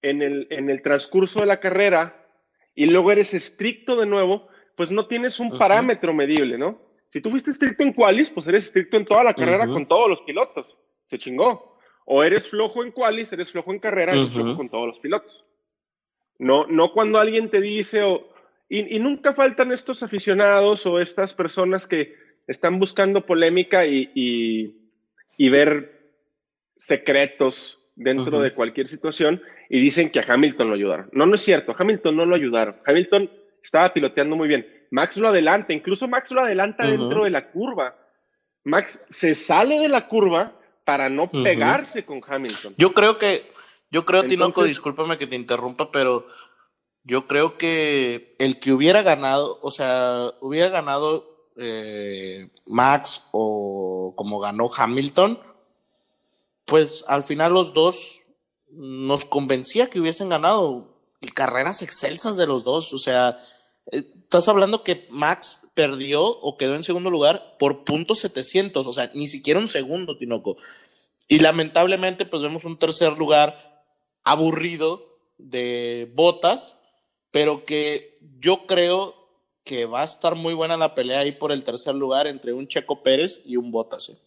en 0.03 0.21
el, 0.21 0.47
en 0.51 0.69
el 0.69 0.81
transcurso 0.83 1.39
de 1.39 1.47
la 1.47 1.59
carrera, 1.59 2.27
y 2.75 2.85
luego 2.85 3.11
eres 3.11 3.33
estricto 3.33 3.95
de 3.95 4.05
nuevo, 4.05 4.47
pues 4.75 4.91
no 4.91 5.07
tienes 5.07 5.39
un 5.39 5.57
parámetro 5.57 6.13
medible, 6.13 6.57
¿no? 6.57 6.81
Si 7.09 7.21
tú 7.21 7.29
fuiste 7.29 7.51
estricto 7.51 7.83
en 7.83 7.93
qualis, 7.93 8.31
pues 8.31 8.47
eres 8.47 8.65
estricto 8.65 8.97
en 8.97 9.05
toda 9.05 9.23
la 9.23 9.33
carrera 9.35 9.67
con 9.67 9.87
todos 9.87 10.09
los 10.09 10.21
pilotos. 10.23 10.75
Se 11.05 11.19
chingó. 11.19 11.77
O 12.05 12.23
eres 12.23 12.49
flojo 12.49 12.83
en 12.83 12.91
qualis, 12.91 13.31
eres 13.31 13.51
flojo 13.51 13.71
en 13.71 13.79
carrera, 13.79 14.13
eres 14.13 14.31
flojo 14.31 14.57
con 14.57 14.69
todos 14.69 14.87
los 14.87 14.99
pilotos. 14.99 15.45
No, 16.39 16.65
no 16.65 16.91
cuando 16.91 17.19
alguien 17.19 17.49
te 17.49 17.61
dice, 17.61 18.01
o, 18.01 18.33
y, 18.67 18.97
nunca 18.97 19.33
faltan 19.33 19.71
estos 19.71 20.01
aficionados 20.01 20.87
o 20.87 20.99
estas 20.99 21.35
personas 21.35 21.85
que 21.85 22.15
están 22.47 22.79
buscando 22.79 23.23
polémica 23.25 23.85
y, 23.85 24.75
ver 25.37 26.09
secretos 26.79 27.79
dentro 27.95 28.41
de 28.41 28.53
cualquier 28.53 28.87
situación 28.87 29.41
y 29.73 29.79
dicen 29.79 30.11
que 30.11 30.19
a 30.19 30.25
Hamilton 30.27 30.69
lo 30.69 30.75
ayudaron. 30.75 31.09
No, 31.13 31.25
no 31.25 31.33
es 31.33 31.41
cierto, 31.41 31.75
Hamilton 31.75 32.15
no 32.15 32.27
lo 32.27 32.35
ayudaron. 32.35 32.75
Hamilton 32.85 33.27
estaba 33.59 33.91
piloteando 33.91 34.35
muy 34.35 34.47
bien. 34.47 34.67
Max 34.91 35.17
lo 35.17 35.29
adelanta, 35.29 35.73
incluso 35.73 36.07
Max 36.07 36.29
lo 36.29 36.41
adelanta 36.41 36.85
dentro 36.85 37.23
de 37.23 37.31
la 37.31 37.49
curva. 37.49 37.95
Max 38.63 39.03
se 39.09 39.33
sale 39.33 39.79
de 39.79 39.89
la 39.89 40.07
curva 40.07 40.53
para 40.85 41.09
no 41.09 41.31
pegarse 41.31 42.05
con 42.05 42.21
Hamilton. 42.23 42.75
Yo 42.77 42.93
creo 42.93 43.17
que, 43.17 43.49
yo 43.89 44.05
creo, 44.05 44.25
Tinoco, 44.25 44.63
discúlpame 44.63 45.17
que 45.17 45.25
te 45.25 45.35
interrumpa, 45.35 45.91
pero 45.91 46.27
yo 47.03 47.25
creo 47.25 47.57
que 47.57 48.35
el 48.37 48.59
que 48.59 48.73
hubiera 48.73 49.01
ganado, 49.01 49.57
o 49.63 49.71
sea, 49.71 50.33
hubiera 50.39 50.69
ganado 50.69 51.49
eh, 51.57 52.47
Max 52.67 53.27
o 53.31 54.13
como 54.15 54.39
ganó 54.39 54.69
Hamilton, 54.71 55.39
pues 56.65 57.03
al 57.07 57.23
final 57.23 57.53
los 57.53 57.73
dos 57.73 58.22
nos 58.75 59.25
convencía 59.25 59.89
que 59.89 59.99
hubiesen 59.99 60.29
ganado 60.29 60.93
carreras 61.33 61.81
excelsas 61.81 62.37
de 62.37 62.47
los 62.47 62.63
dos. 62.63 62.93
O 62.93 62.99
sea, 62.99 63.37
eh, 63.91 64.03
estás 64.23 64.47
hablando 64.47 64.83
que 64.83 65.07
Max 65.09 65.69
perdió 65.73 66.23
o 66.23 66.57
quedó 66.57 66.75
en 66.75 66.83
segundo 66.83 67.09
lugar 67.09 67.55
por 67.59 67.83
puntos 67.83 68.19
700, 68.19 68.85
o 68.85 68.93
sea, 68.93 69.11
ni 69.13 69.27
siquiera 69.27 69.59
un 69.59 69.67
segundo, 69.67 70.17
Tinoco. 70.17 70.57
Y 71.27 71.39
lamentablemente, 71.39 72.25
pues 72.25 72.41
vemos 72.41 72.65
un 72.65 72.77
tercer 72.77 73.13
lugar 73.13 73.83
aburrido 74.23 75.19
de 75.37 76.11
botas, 76.15 76.79
pero 77.31 77.65
que 77.65 78.17
yo 78.39 78.65
creo 78.65 79.15
que 79.63 79.85
va 79.85 80.01
a 80.01 80.05
estar 80.05 80.35
muy 80.35 80.53
buena 80.53 80.77
la 80.77 80.93
pelea 80.93 81.19
ahí 81.19 81.31
por 81.31 81.51
el 81.51 81.63
tercer 81.63 81.95
lugar 81.95 82.27
entre 82.27 82.53
un 82.53 82.67
Checo 82.67 83.01
Pérez 83.01 83.41
y 83.45 83.55
un 83.55 83.71
Botas. 83.71 84.09
¿eh? 84.09 84.17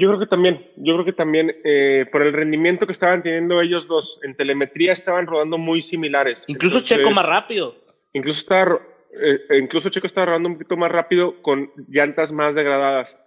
Yo 0.00 0.08
creo 0.08 0.18
que 0.18 0.26
también, 0.26 0.66
yo 0.76 0.94
creo 0.94 1.04
que 1.04 1.12
también 1.12 1.54
eh, 1.62 2.06
por 2.10 2.22
el 2.22 2.32
rendimiento 2.32 2.86
que 2.86 2.92
estaban 2.92 3.22
teniendo 3.22 3.60
ellos 3.60 3.86
dos 3.86 4.18
en 4.22 4.34
telemetría 4.34 4.94
estaban 4.94 5.26
rodando 5.26 5.58
muy 5.58 5.82
similares. 5.82 6.44
Incluso 6.48 6.80
Checo 6.80 7.10
más 7.10 7.26
rápido. 7.26 7.76
Incluso, 8.14 8.40
estaba, 8.40 8.80
eh, 9.12 9.58
incluso 9.58 9.90
Checo 9.90 10.06
estaba 10.06 10.26
rodando 10.26 10.48
un 10.48 10.54
poquito 10.54 10.78
más 10.78 10.90
rápido 10.90 11.42
con 11.42 11.70
llantas 11.86 12.32
más 12.32 12.54
degradadas. 12.54 13.20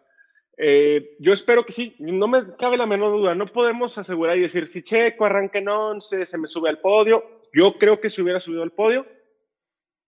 Eh, 0.58 1.16
yo 1.20 1.32
espero 1.34 1.64
que 1.64 1.74
sí, 1.74 1.96
no 2.00 2.28
me 2.28 2.56
cabe 2.58 2.76
la 2.76 2.88
menor 2.88 3.12
duda, 3.18 3.36
no 3.36 3.46
podemos 3.46 3.96
asegurar 4.00 4.40
y 4.40 4.42
decir 4.42 4.68
si 4.68 4.82
Checo 4.82 5.26
arranca 5.26 5.60
en 5.60 5.70
11, 5.70 6.26
se 6.26 6.38
me 6.40 6.48
sube 6.48 6.70
al 6.70 6.80
podio. 6.80 7.24
Yo 7.54 7.74
creo 7.74 8.02
que 8.02 8.10
se 8.10 8.24
hubiera 8.24 8.40
subido 8.40 8.64
al 8.64 8.72
podio, 8.72 9.06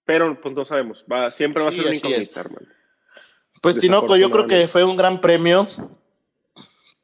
pero 0.04 0.42
pues 0.42 0.56
no 0.56 0.66
sabemos, 0.66 1.06
va, 1.12 1.30
siempre 1.30 1.62
va 1.62 1.70
a 1.70 1.72
ser 1.72 1.86
una 1.86 1.96
incógnita, 1.96 2.40
hermano. 2.40 2.68
Pues 3.62 3.80
Tinoco, 3.80 4.18
yo 4.18 4.32
creo 4.32 4.48
que 4.48 4.68
fue 4.68 4.84
un 4.84 4.98
gran 4.98 5.22
premio 5.22 5.68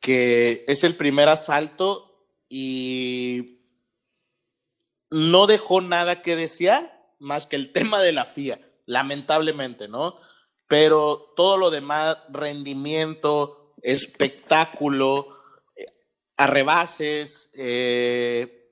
que 0.02 0.66
es 0.68 0.84
el 0.84 0.96
primer 0.96 1.30
asalto 1.30 2.28
y 2.50 3.62
no 5.12 5.48
dejó 5.48 5.80
nada 5.80 6.22
que 6.22 6.36
desear 6.36 7.00
más 7.20 7.46
que 7.46 7.56
el 7.56 7.72
tema 7.74 8.02
de 8.02 8.12
la 8.12 8.26
FIA, 8.26 8.60
lamentablemente, 8.86 9.88
¿no? 9.88 10.18
Pero 10.68 11.34
todo 11.38 11.58
lo 11.58 11.70
demás, 11.70 12.18
rendimiento, 12.30 13.76
espectáculo, 13.82 15.28
arrebases, 16.38 17.52
eh, 17.56 18.72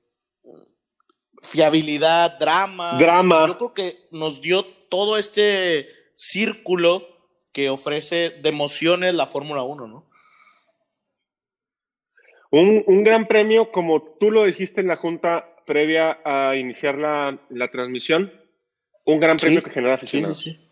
fiabilidad, 1.41 2.39
drama. 2.39 2.97
Drama. 2.97 3.47
Yo 3.47 3.57
creo 3.57 3.73
que 3.73 4.07
nos 4.11 4.41
dio 4.41 4.65
todo 4.65 5.17
este 5.17 5.89
círculo 6.15 7.07
que 7.51 7.69
ofrece 7.69 8.29
de 8.29 8.49
emociones 8.49 9.13
la 9.13 9.27
Fórmula 9.27 9.63
1, 9.63 9.87
¿no? 9.87 10.09
Un, 12.51 12.83
un, 12.87 13.03
gran 13.03 13.27
premio, 13.27 13.71
como 13.71 14.01
tú 14.19 14.31
lo 14.31 14.45
dijiste 14.45 14.81
en 14.81 14.87
la 14.87 14.95
junta 14.95 15.55
previa 15.65 16.19
a 16.25 16.55
iniciar 16.55 16.97
la, 16.97 17.37
la 17.49 17.67
transmisión, 17.69 18.33
un 19.05 19.19
gran 19.19 19.37
premio 19.37 19.61
que 19.61 19.69
genera 19.69 19.95
aficionados. 19.95 20.39
Sí, 20.39 20.51
sí. 20.51 20.69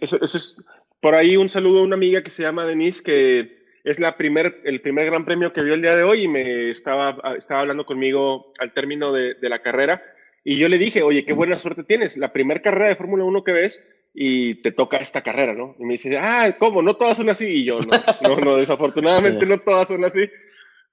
Eso, 0.00 0.18
es, 0.22 0.56
por 1.00 1.14
ahí 1.14 1.36
un 1.36 1.50
saludo 1.50 1.80
a 1.80 1.84
una 1.84 1.96
amiga 1.96 2.22
que 2.22 2.30
se 2.30 2.42
llama 2.42 2.66
Denise, 2.66 3.02
que 3.02 3.58
es 3.84 4.00
la 4.00 4.16
primer, 4.16 4.60
el 4.64 4.80
primer 4.80 5.06
gran 5.06 5.24
premio 5.24 5.52
que 5.52 5.62
vio 5.62 5.74
el 5.74 5.82
día 5.82 5.96
de 5.96 6.02
hoy 6.02 6.22
y 6.22 6.28
me 6.28 6.70
estaba, 6.70 7.18
estaba 7.36 7.60
hablando 7.60 7.84
conmigo 7.84 8.52
al 8.58 8.72
término 8.72 9.12
de, 9.12 9.34
de 9.34 9.48
la 9.50 9.60
carrera. 9.60 10.02
Y 10.44 10.56
yo 10.56 10.68
le 10.68 10.78
dije, 10.78 11.02
oye, 11.02 11.26
qué 11.26 11.34
buena 11.34 11.58
suerte 11.58 11.84
tienes. 11.84 12.16
La 12.16 12.32
primera 12.32 12.62
carrera 12.62 12.88
de 12.88 12.96
Fórmula 12.96 13.24
1 13.24 13.44
que 13.44 13.52
ves 13.52 13.82
y 14.14 14.56
te 14.62 14.72
toca 14.72 14.96
esta 14.96 15.22
carrera, 15.22 15.52
¿no? 15.52 15.76
Y 15.78 15.84
me 15.84 15.92
dice, 15.92 16.16
ah, 16.16 16.56
¿cómo? 16.58 16.80
No 16.80 16.96
todas 16.96 17.18
son 17.18 17.28
así. 17.28 17.46
Y 17.46 17.64
yo, 17.64 17.80
no, 17.80 17.90
no, 18.22 18.40
no 18.40 18.56
desafortunadamente 18.56 19.44
no 19.44 19.58
todas 19.58 19.88
son 19.88 20.04
así 20.04 20.28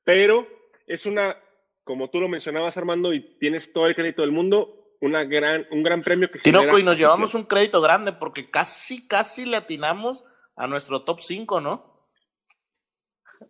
pero 0.05 0.47
es 0.87 1.05
una, 1.05 1.35
como 1.83 2.09
tú 2.09 2.21
lo 2.21 2.29
mencionabas, 2.29 2.77
Armando, 2.77 3.13
y 3.13 3.19
tienes 3.37 3.73
todo 3.73 3.87
el 3.87 3.95
crédito 3.95 4.21
del 4.21 4.31
mundo, 4.31 4.95
una 5.01 5.25
gran, 5.25 5.67
un 5.71 5.83
gran 5.83 6.01
premio 6.01 6.31
que 6.31 6.39
Tinoco, 6.39 6.79
y 6.79 6.83
nos 6.83 6.97
llevamos 6.97 7.33
un 7.33 7.43
crédito 7.43 7.81
grande 7.81 8.13
porque 8.13 8.49
casi, 8.49 9.05
casi 9.07 9.45
le 9.45 9.57
atinamos 9.57 10.23
a 10.55 10.67
nuestro 10.67 11.03
top 11.03 11.19
5, 11.19 11.59
¿no? 11.59 12.07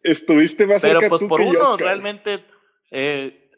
Estuviste 0.02 0.66
más 0.66 0.82
Pero 0.82 1.02
cerca 1.02 1.10
pues 1.10 1.20
tú 1.20 1.28
por 1.28 1.42
que 1.42 1.48
uno, 1.48 1.78
yo, 1.78 1.86
realmente, 1.86 2.44
eh, 2.90 3.52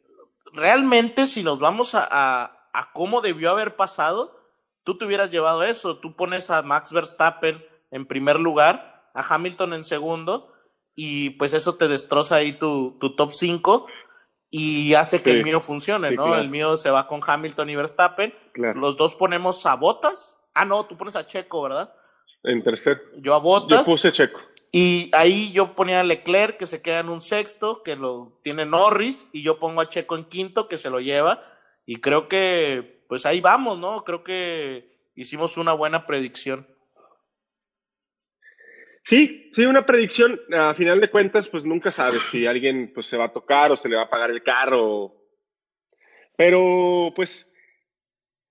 realmente 0.54 1.26
si 1.26 1.44
nos 1.44 1.60
vamos 1.60 1.96
a, 1.96 2.08
a, 2.10 2.70
a 2.74 2.92
cómo 2.94 3.22
debió 3.22 3.52
haber 3.52 3.76
pasado, 3.76 4.38
tú 4.84 4.98
te 4.98 5.06
hubieras 5.06 5.32
llevado 5.32 5.64
eso. 5.64 6.00
Tú 6.00 6.16
pones 6.16 6.50
a 6.50 6.62
Max 6.62 6.92
Verstappen 6.92 7.64
en 7.92 8.06
primer 8.06 8.40
lugar, 8.40 9.10
a 9.14 9.22
Hamilton 9.34 9.74
en 9.74 9.84
segundo, 9.84 10.54
y 11.00 11.30
pues 11.32 11.54
eso 11.54 11.76
te 11.76 11.88
destroza 11.88 12.38
ahí 12.38 12.54
tu, 12.54 12.98
tu 13.00 13.16
top 13.16 13.32
5 13.32 13.86
y 14.50 14.96
hace 14.96 15.18
que 15.22 15.30
Sí, 15.32 15.38
el 15.38 15.44
mío 15.44 15.60
funcione, 15.60 16.10
sí, 16.10 16.16
¿no? 16.16 16.26
claro. 16.26 16.42
El 16.42 16.50
mío 16.50 16.76
se 16.76 16.90
va 16.90 17.08
con 17.08 17.22
Hamilton 17.26 17.70
y 17.70 17.76
Verstappen. 17.76 18.34
Claro. 18.52 18.80
Los 18.80 18.98
dos 18.98 19.14
ponemos 19.14 19.64
a 19.68 19.76
Botas. 19.76 20.44
Ah, 20.56 20.66
no, 20.66 20.88
tú 20.88 20.98
pones 20.98 21.16
a 21.16 21.28
Checo, 21.28 21.62
¿verdad? 21.62 21.94
En 22.44 22.64
tercer. 22.64 23.00
Yo 23.18 23.36
a 23.36 23.38
Yo 23.38 23.42
Botas. 23.42 23.86
puse 23.86 24.12
Checo. 24.12 24.42
Y 24.72 25.12
ahí 25.14 25.52
yo 25.52 25.76
ponía 25.76 26.00
a 26.00 26.04
Leclerc, 26.04 26.58
que 26.58 26.66
se 26.66 26.82
queda 26.82 27.02
en 27.02 27.10
un 27.10 27.22
sexto, 27.22 27.84
que 27.84 27.96
lo 27.96 28.40
tiene 28.44 28.66
Norris, 28.66 29.28
y 29.32 29.44
yo 29.44 29.60
pongo 29.60 29.82
a 29.82 29.88
Checo 29.88 30.18
en 30.18 30.26
quinto, 30.26 30.68
que 30.68 30.78
se 30.78 30.90
lo 30.90 31.00
lleva. 31.00 31.44
Y 31.86 31.98
creo 31.98 32.28
que, 32.28 33.04
pues 33.08 33.28
ahí 33.28 33.40
vamos, 33.40 33.78
¿no? 33.78 34.04
Creo 34.04 34.24
que 34.24 34.90
hicimos 35.16 35.58
una 35.58 35.74
buena 35.74 36.08
predicción. 36.08 36.68
Sí, 39.08 39.52
sí, 39.54 39.66
una 39.66 39.86
predicción. 39.86 40.38
A 40.54 40.74
final 40.74 41.00
de 41.00 41.10
cuentas, 41.10 41.48
pues 41.48 41.64
nunca 41.64 41.94
sabes 41.94 42.22
si 42.30 42.46
alguien 42.46 42.92
pues, 42.94 43.06
se 43.06 43.16
va 43.16 43.28
a 43.28 43.32
tocar 43.32 43.72
o 43.72 43.78
se 43.78 43.88
le 43.88 43.96
va 43.96 44.02
a 44.02 44.10
pagar 44.10 44.32
el 44.32 44.44
carro. 44.44 45.16
Pero, 46.36 47.14
pues, 47.16 47.48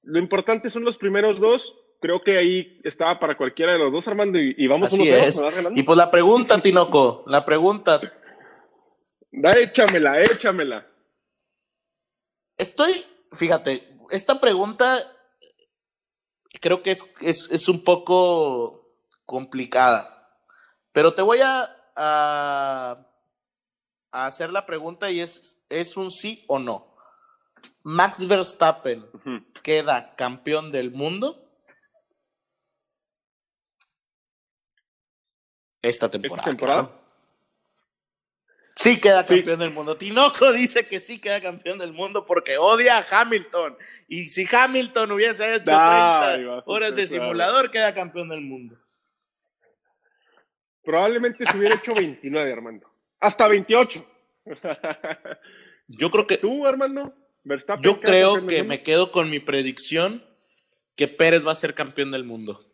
lo 0.00 0.18
importante 0.18 0.70
son 0.70 0.82
los 0.82 0.96
primeros 0.96 1.40
dos. 1.40 1.78
Creo 2.00 2.22
que 2.22 2.38
ahí 2.38 2.80
estaba 2.84 3.20
para 3.20 3.36
cualquiera 3.36 3.72
de 3.72 3.78
los 3.78 3.92
dos, 3.92 4.08
Armando. 4.08 4.38
Y, 4.38 4.54
y 4.56 4.66
vamos 4.66 4.94
Así 4.94 5.02
1-0, 5.02 5.22
es. 5.24 5.40
ganando. 5.40 5.78
Y 5.78 5.82
pues 5.82 5.98
la 5.98 6.10
pregunta, 6.10 6.58
Tinoco, 6.62 7.22
la 7.26 7.44
pregunta. 7.44 8.00
Da, 9.30 9.58
échamela, 9.58 10.22
échamela. 10.22 10.86
Estoy, 12.56 13.04
fíjate, 13.30 13.82
esta 14.10 14.40
pregunta 14.40 15.02
creo 16.62 16.82
que 16.82 16.92
es, 16.92 17.14
es, 17.20 17.50
es 17.52 17.68
un 17.68 17.84
poco 17.84 18.96
complicada. 19.26 20.15
Pero 20.96 21.12
te 21.12 21.20
voy 21.20 21.40
a, 21.42 21.76
a, 21.94 23.06
a 24.12 24.26
hacer 24.26 24.50
la 24.50 24.64
pregunta 24.64 25.10
y 25.10 25.20
es, 25.20 25.62
es 25.68 25.98
un 25.98 26.10
sí 26.10 26.42
o 26.48 26.58
no. 26.58 26.96
Max 27.82 28.26
Verstappen 28.26 29.04
queda 29.62 30.16
campeón 30.16 30.72
del 30.72 30.92
mundo 30.92 31.46
esta 35.82 36.10
temporada. 36.10 36.40
¿Esta 36.40 36.50
temporada? 36.50 36.82
claro. 36.86 37.06
Sí 38.74 38.98
queda 38.98 39.22
Sí. 39.22 39.34
campeón 39.34 39.58
del 39.58 39.72
mundo. 39.74 39.98
Tinoco 39.98 40.50
dice 40.54 40.88
que 40.88 40.98
sí 40.98 41.18
queda 41.18 41.42
campeón 41.42 41.76
del 41.76 41.92
mundo 41.92 42.24
porque 42.24 42.56
odia 42.56 42.96
a 42.96 43.20
Hamilton. 43.20 43.76
Y 44.08 44.30
si 44.30 44.46
Hamilton 44.50 45.12
hubiese 45.12 45.56
hecho 45.56 45.72
Ay, 45.76 46.40
30 46.40 46.54
vas 46.54 46.66
a 46.66 46.70
horas 46.70 46.94
de 46.96 47.04
simulador, 47.04 47.70
queda 47.70 47.92
campeón 47.92 48.30
del 48.30 48.40
mundo. 48.40 48.78
Probablemente 50.86 51.44
se 51.44 51.58
hubiera 51.58 51.74
hecho 51.74 51.92
29, 51.94 52.52
Armando. 52.52 52.88
Hasta 53.18 53.48
28. 53.48 54.06
Yo 55.88 56.10
creo 56.12 56.26
que 56.28 56.38
¿Tú, 56.38 56.64
Armando? 56.64 57.12
Verstappen. 57.42 57.82
Yo 57.82 58.00
creo 58.00 58.46
que 58.46 58.62
me 58.62 58.82
quedo 58.82 59.10
con 59.10 59.28
mi 59.28 59.40
predicción 59.40 60.24
que 60.94 61.08
Pérez 61.08 61.44
va 61.44 61.50
a 61.50 61.56
ser 61.56 61.74
campeón 61.74 62.12
del 62.12 62.22
mundo. 62.22 62.72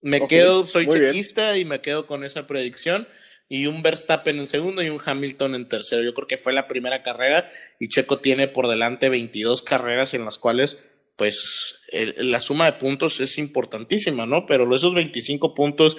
Me 0.00 0.26
quedo, 0.26 0.66
soy 0.66 0.86
bien. 0.86 1.06
chequista 1.06 1.56
y 1.58 1.64
me 1.64 1.80
quedo 1.80 2.08
con 2.08 2.24
esa 2.24 2.48
predicción. 2.48 3.06
Y 3.48 3.68
un 3.68 3.84
Verstappen 3.84 4.40
en 4.40 4.48
segundo 4.48 4.82
y 4.82 4.88
un 4.88 5.00
Hamilton 5.04 5.54
en 5.54 5.68
tercero. 5.68 6.02
Yo 6.02 6.12
creo 6.12 6.26
que 6.26 6.38
fue 6.38 6.52
la 6.52 6.66
primera 6.66 7.04
carrera 7.04 7.48
y 7.78 7.88
Checo 7.88 8.18
tiene 8.18 8.48
por 8.48 8.66
delante 8.66 9.08
22 9.08 9.62
carreras 9.62 10.12
en 10.14 10.24
las 10.24 10.40
cuales, 10.40 10.82
pues, 11.16 11.76
el- 11.88 12.30
la 12.30 12.40
suma 12.40 12.66
de 12.66 12.74
puntos 12.74 13.20
es 13.20 13.38
importantísima, 13.38 14.26
¿no? 14.26 14.46
Pero 14.46 14.72
esos 14.74 14.94
25 14.94 15.54
puntos 15.54 15.96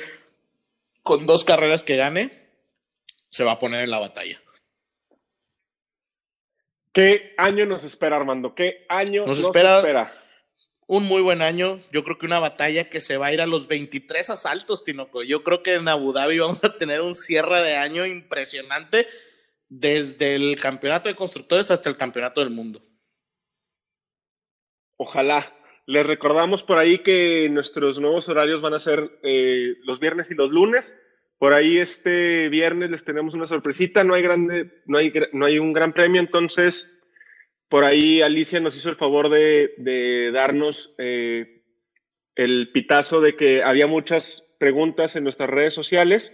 con 1.03 1.26
dos 1.26 1.43
carreras 1.43 1.84
que 1.84 1.95
gane, 1.97 2.47
se 3.30 3.43
va 3.43 3.53
a 3.53 3.59
poner 3.59 3.84
en 3.84 3.91
la 3.91 3.99
batalla. 3.99 4.41
¿Qué 6.93 7.34
año 7.38 7.65
nos 7.65 7.84
espera, 7.84 8.15
Armando? 8.15 8.55
¿Qué 8.55 8.86
año 8.89 9.26
Nos 9.26 9.38
nos, 9.38 9.45
espera- 9.47 9.78
espera? 9.80 10.13
un 10.88 11.03
muy 11.03 11.22
buen 11.22 11.41
año. 11.41 11.80
Yo 11.91 12.03
creo 12.03 12.18
que 12.18 12.26
una 12.26 12.39
batalla 12.39 12.89
que 12.89 13.01
se 13.01 13.18
va 13.18 13.28
a 13.28 13.34
ir 13.34 13.41
a 13.41 13.45
los 13.45 13.68
23 13.68 14.30
asaltos, 14.30 14.84
Tinoco. 14.84 15.22
Yo 15.24 15.43
creo 15.43 15.61
que 15.61 15.74
en 15.76 15.88
Abu 15.88 16.13
Dhabi 16.13 16.39
vamos 16.39 16.63
a 16.63 16.78
tener 16.78 17.01
un 17.01 17.13
cierre 17.13 17.61
de 17.61 17.76
año 17.76 18.05
impresionante 18.05 19.07
desde 19.70 20.36
el 20.36 20.59
campeonato 20.59 21.09
de 21.09 21.15
constructores 21.15 21.70
hasta 21.72 21.89
el 21.89 21.97
campeonato 21.97 22.39
del 22.39 22.49
mundo. 22.51 22.82
Ojalá. 24.97 25.53
Les 25.85 26.05
recordamos 26.05 26.63
por 26.63 26.77
ahí 26.79 26.97
que 26.97 27.47
nuestros 27.49 27.99
nuevos 27.99 28.27
horarios 28.27 28.61
van 28.61 28.73
a 28.73 28.79
ser 28.79 29.19
eh, 29.23 29.75
los 29.83 29.99
viernes 29.99 30.29
y 30.31 30.35
los 30.35 30.49
lunes. 30.49 30.99
Por 31.37 31.53
ahí 31.53 31.77
este 31.77 32.49
viernes 32.49 32.89
les 32.89 33.05
tenemos 33.05 33.35
una 33.35 33.45
sorpresita, 33.45 34.03
no 34.03 34.15
hay, 34.15 34.23
grande, 34.23 34.81
no 34.85 34.97
hay, 34.97 35.13
no 35.31 35.45
hay 35.45 35.59
un 35.59 35.71
gran 35.71 35.93
premio, 35.93 36.19
entonces 36.19 36.99
por 37.69 37.83
ahí 37.83 38.21
Alicia 38.21 38.59
nos 38.59 38.75
hizo 38.75 38.89
el 38.89 38.95
favor 38.95 39.29
de, 39.29 40.31
darnos 40.33 40.95
eh, 40.97 41.63
el 42.35 42.71
pitazo 42.73 43.21
de 43.21 43.35
que 43.35 43.61
había 43.61 43.87
muchas 43.87 44.43
preguntas 44.57 45.15
en 45.15 45.23
nuestras 45.23 45.49
redes 45.49 45.75
sociales 45.75 46.33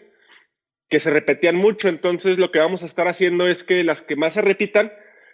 que 0.89 0.99
se 0.99 1.11
repetían 1.11 1.57
mucho, 1.57 1.89
entonces 1.89 2.37
lo 2.37 2.51
que 2.51 2.59
vamos 2.59 2.83
a 2.83 2.85
estar 2.85 3.07
haciendo 3.07 3.47
es 3.47 3.63
que 3.63 3.83
las 3.83 4.03
que 4.03 4.15
más 4.15 4.33
se 4.33 4.41
repitan 4.41 4.93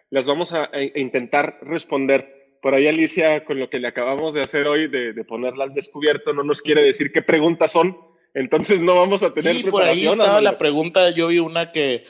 las 0.10 0.26
vamos 0.26 0.52
a 0.52 0.72
intentar 0.96 1.60
responder 1.62 2.39
por 2.62 2.76
ahí 2.76 2.88
Alicia, 2.88 3.46
con 3.46 3.60
lo 3.60 3.70
que 3.70 3.80
le 3.80 3.88
acabamos 3.88 4.34
de 4.34 4.44
hacer 4.44 4.68
hoy, 4.68 4.88
de, 4.88 5.14
de, 5.14 5.24
ponerla 5.24 5.64
al 5.64 5.74
descubierto, 5.74 6.34
no 6.34 6.44
nos 6.44 6.62
quiere 6.62 6.84
decir 6.84 7.12
qué 7.12 7.22
preguntas 7.22 7.72
son, 7.72 7.98
entonces 8.34 8.80
no 8.80 8.96
vamos 8.96 9.24
a 9.24 9.34
tener 9.34 9.56
Sí, 9.56 9.64
por 9.64 9.84
ahí 9.84 10.08
estaba 10.08 10.42
la 10.42 10.58
pregunta, 10.58 11.10
yo 11.12 11.28
vi 11.28 11.40
una 11.40 11.72
que, 11.72 12.06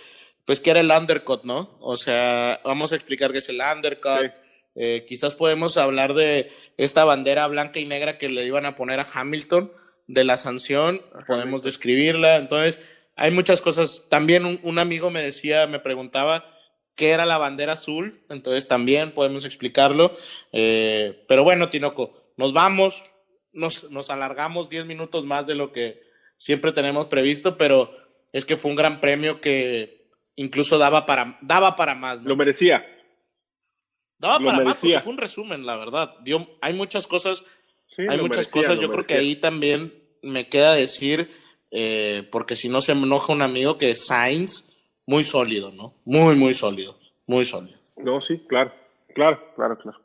pues 0.46 0.62
que 0.62 0.72
era 0.72 0.80
el 0.80 0.92
undercut, 0.92 1.44
¿no? 1.44 1.78
O 1.80 1.98
sea, 1.98 2.60
vamos 2.64 2.92
a 2.92 2.96
explicar 2.96 3.32
qué 3.32 3.38
es 3.38 3.50
el 3.50 3.62
undercut. 3.62 4.34
Sí. 4.34 4.42
Eh, 4.76 5.06
quizás 5.08 5.36
podemos 5.36 5.78
hablar 5.78 6.14
de 6.14 6.52
esta 6.78 7.04
bandera 7.04 7.48
blanca 7.48 7.80
y 7.80 7.86
negra 7.86 8.18
que 8.18 8.30
le 8.30 8.46
iban 8.46 8.66
a 8.66 8.76
poner 8.76 9.00
a 9.00 9.06
Hamilton, 9.14 9.72
de 10.08 10.24
la 10.24 10.38
sanción, 10.38 11.02
Ajá, 11.14 11.26
podemos 11.26 11.64
describirla. 11.64 12.38
Entonces, 12.38 12.80
hay 13.16 13.32
muchas 13.32 13.62
cosas. 13.62 14.08
También 14.10 14.46
un, 14.46 14.60
un 14.64 14.80
amigo 14.80 15.12
me 15.12 15.22
decía, 15.22 15.68
me 15.68 15.80
preguntaba, 15.80 16.46
qué 17.00 17.12
era 17.12 17.26
la 17.26 17.38
bandera 17.38 17.74
azul, 17.74 18.26
entonces 18.30 18.68
también 18.68 19.14
podemos 19.14 19.46
explicarlo. 19.46 20.18
Eh, 20.52 21.24
pero 21.30 21.46
bueno, 21.46 21.70
Tinoco, 21.70 22.34
nos 22.36 22.52
vamos, 22.52 23.06
nos, 23.54 23.90
nos 23.90 24.10
alargamos 24.10 24.68
10 24.68 24.86
minutos 24.86 25.24
más 25.24 25.48
de 25.48 25.56
lo 25.56 25.72
que 25.72 26.04
siempre 26.36 26.74
tenemos 26.74 27.08
previsto, 27.08 27.58
pero 27.58 27.96
es 28.34 28.44
que 28.44 28.58
fue 28.58 28.72
un 28.72 28.76
gran 28.76 29.00
premio 29.00 29.40
que 29.40 30.10
incluso 30.36 30.78
daba 30.78 31.06
para, 31.06 31.40
daba 31.42 31.78
para 31.78 31.96
más. 31.96 32.22
¿no? 32.22 32.28
Lo 32.28 32.36
merecía. 32.36 32.86
Daba 34.18 34.40
lo 34.40 34.46
para 34.48 34.58
merecía. 34.58 34.66
más 34.66 34.80
porque 34.82 35.00
fue 35.00 35.14
un 35.14 35.18
resumen, 35.20 35.66
la 35.66 35.78
verdad. 35.78 36.16
Dio, 36.22 36.50
hay 36.62 36.74
muchas 36.74 37.08
cosas, 37.08 37.46
sí, 37.88 38.02
hay 38.10 38.18
muchas 38.18 38.54
merecía, 38.54 38.62
cosas, 38.62 38.80
yo 38.82 38.90
merecía. 38.90 39.06
creo 39.06 39.06
que 39.06 39.26
ahí 39.26 39.38
también 39.38 39.94
me 40.22 40.50
queda 40.50 40.74
decir, 40.74 41.32
eh, 41.72 42.28
porque 42.30 42.58
si 42.58 42.68
no 42.68 42.82
se 42.82 42.92
enoja 42.92 43.32
un 43.32 43.42
amigo, 43.42 43.78
que 43.78 43.96
Sainz 43.96 44.69
muy 45.10 45.24
sólido, 45.24 45.72
¿no? 45.72 45.96
Muy, 46.06 46.36
muy 46.36 46.54
sólido, 46.54 46.96
muy 47.26 47.44
sólido. 47.44 47.80
No, 47.98 48.22
sí, 48.22 48.46
claro, 48.48 48.72
claro, 49.16 49.40
claro, 49.56 49.76
claro. 49.80 50.00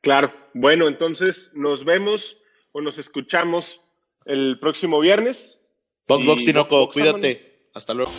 Claro, 0.00 0.32
bueno, 0.54 0.88
entonces 0.88 1.52
nos 1.54 1.84
vemos 1.84 2.42
o 2.72 2.80
nos 2.80 2.96
escuchamos 2.96 3.82
el 4.24 4.58
próximo 4.58 4.98
viernes. 4.98 5.60
Box, 6.08 6.24
Box, 6.24 6.44
Tinoco, 6.46 6.88
cuídate. 6.88 7.68
Hasta 7.74 7.92
luego. 7.92 8.12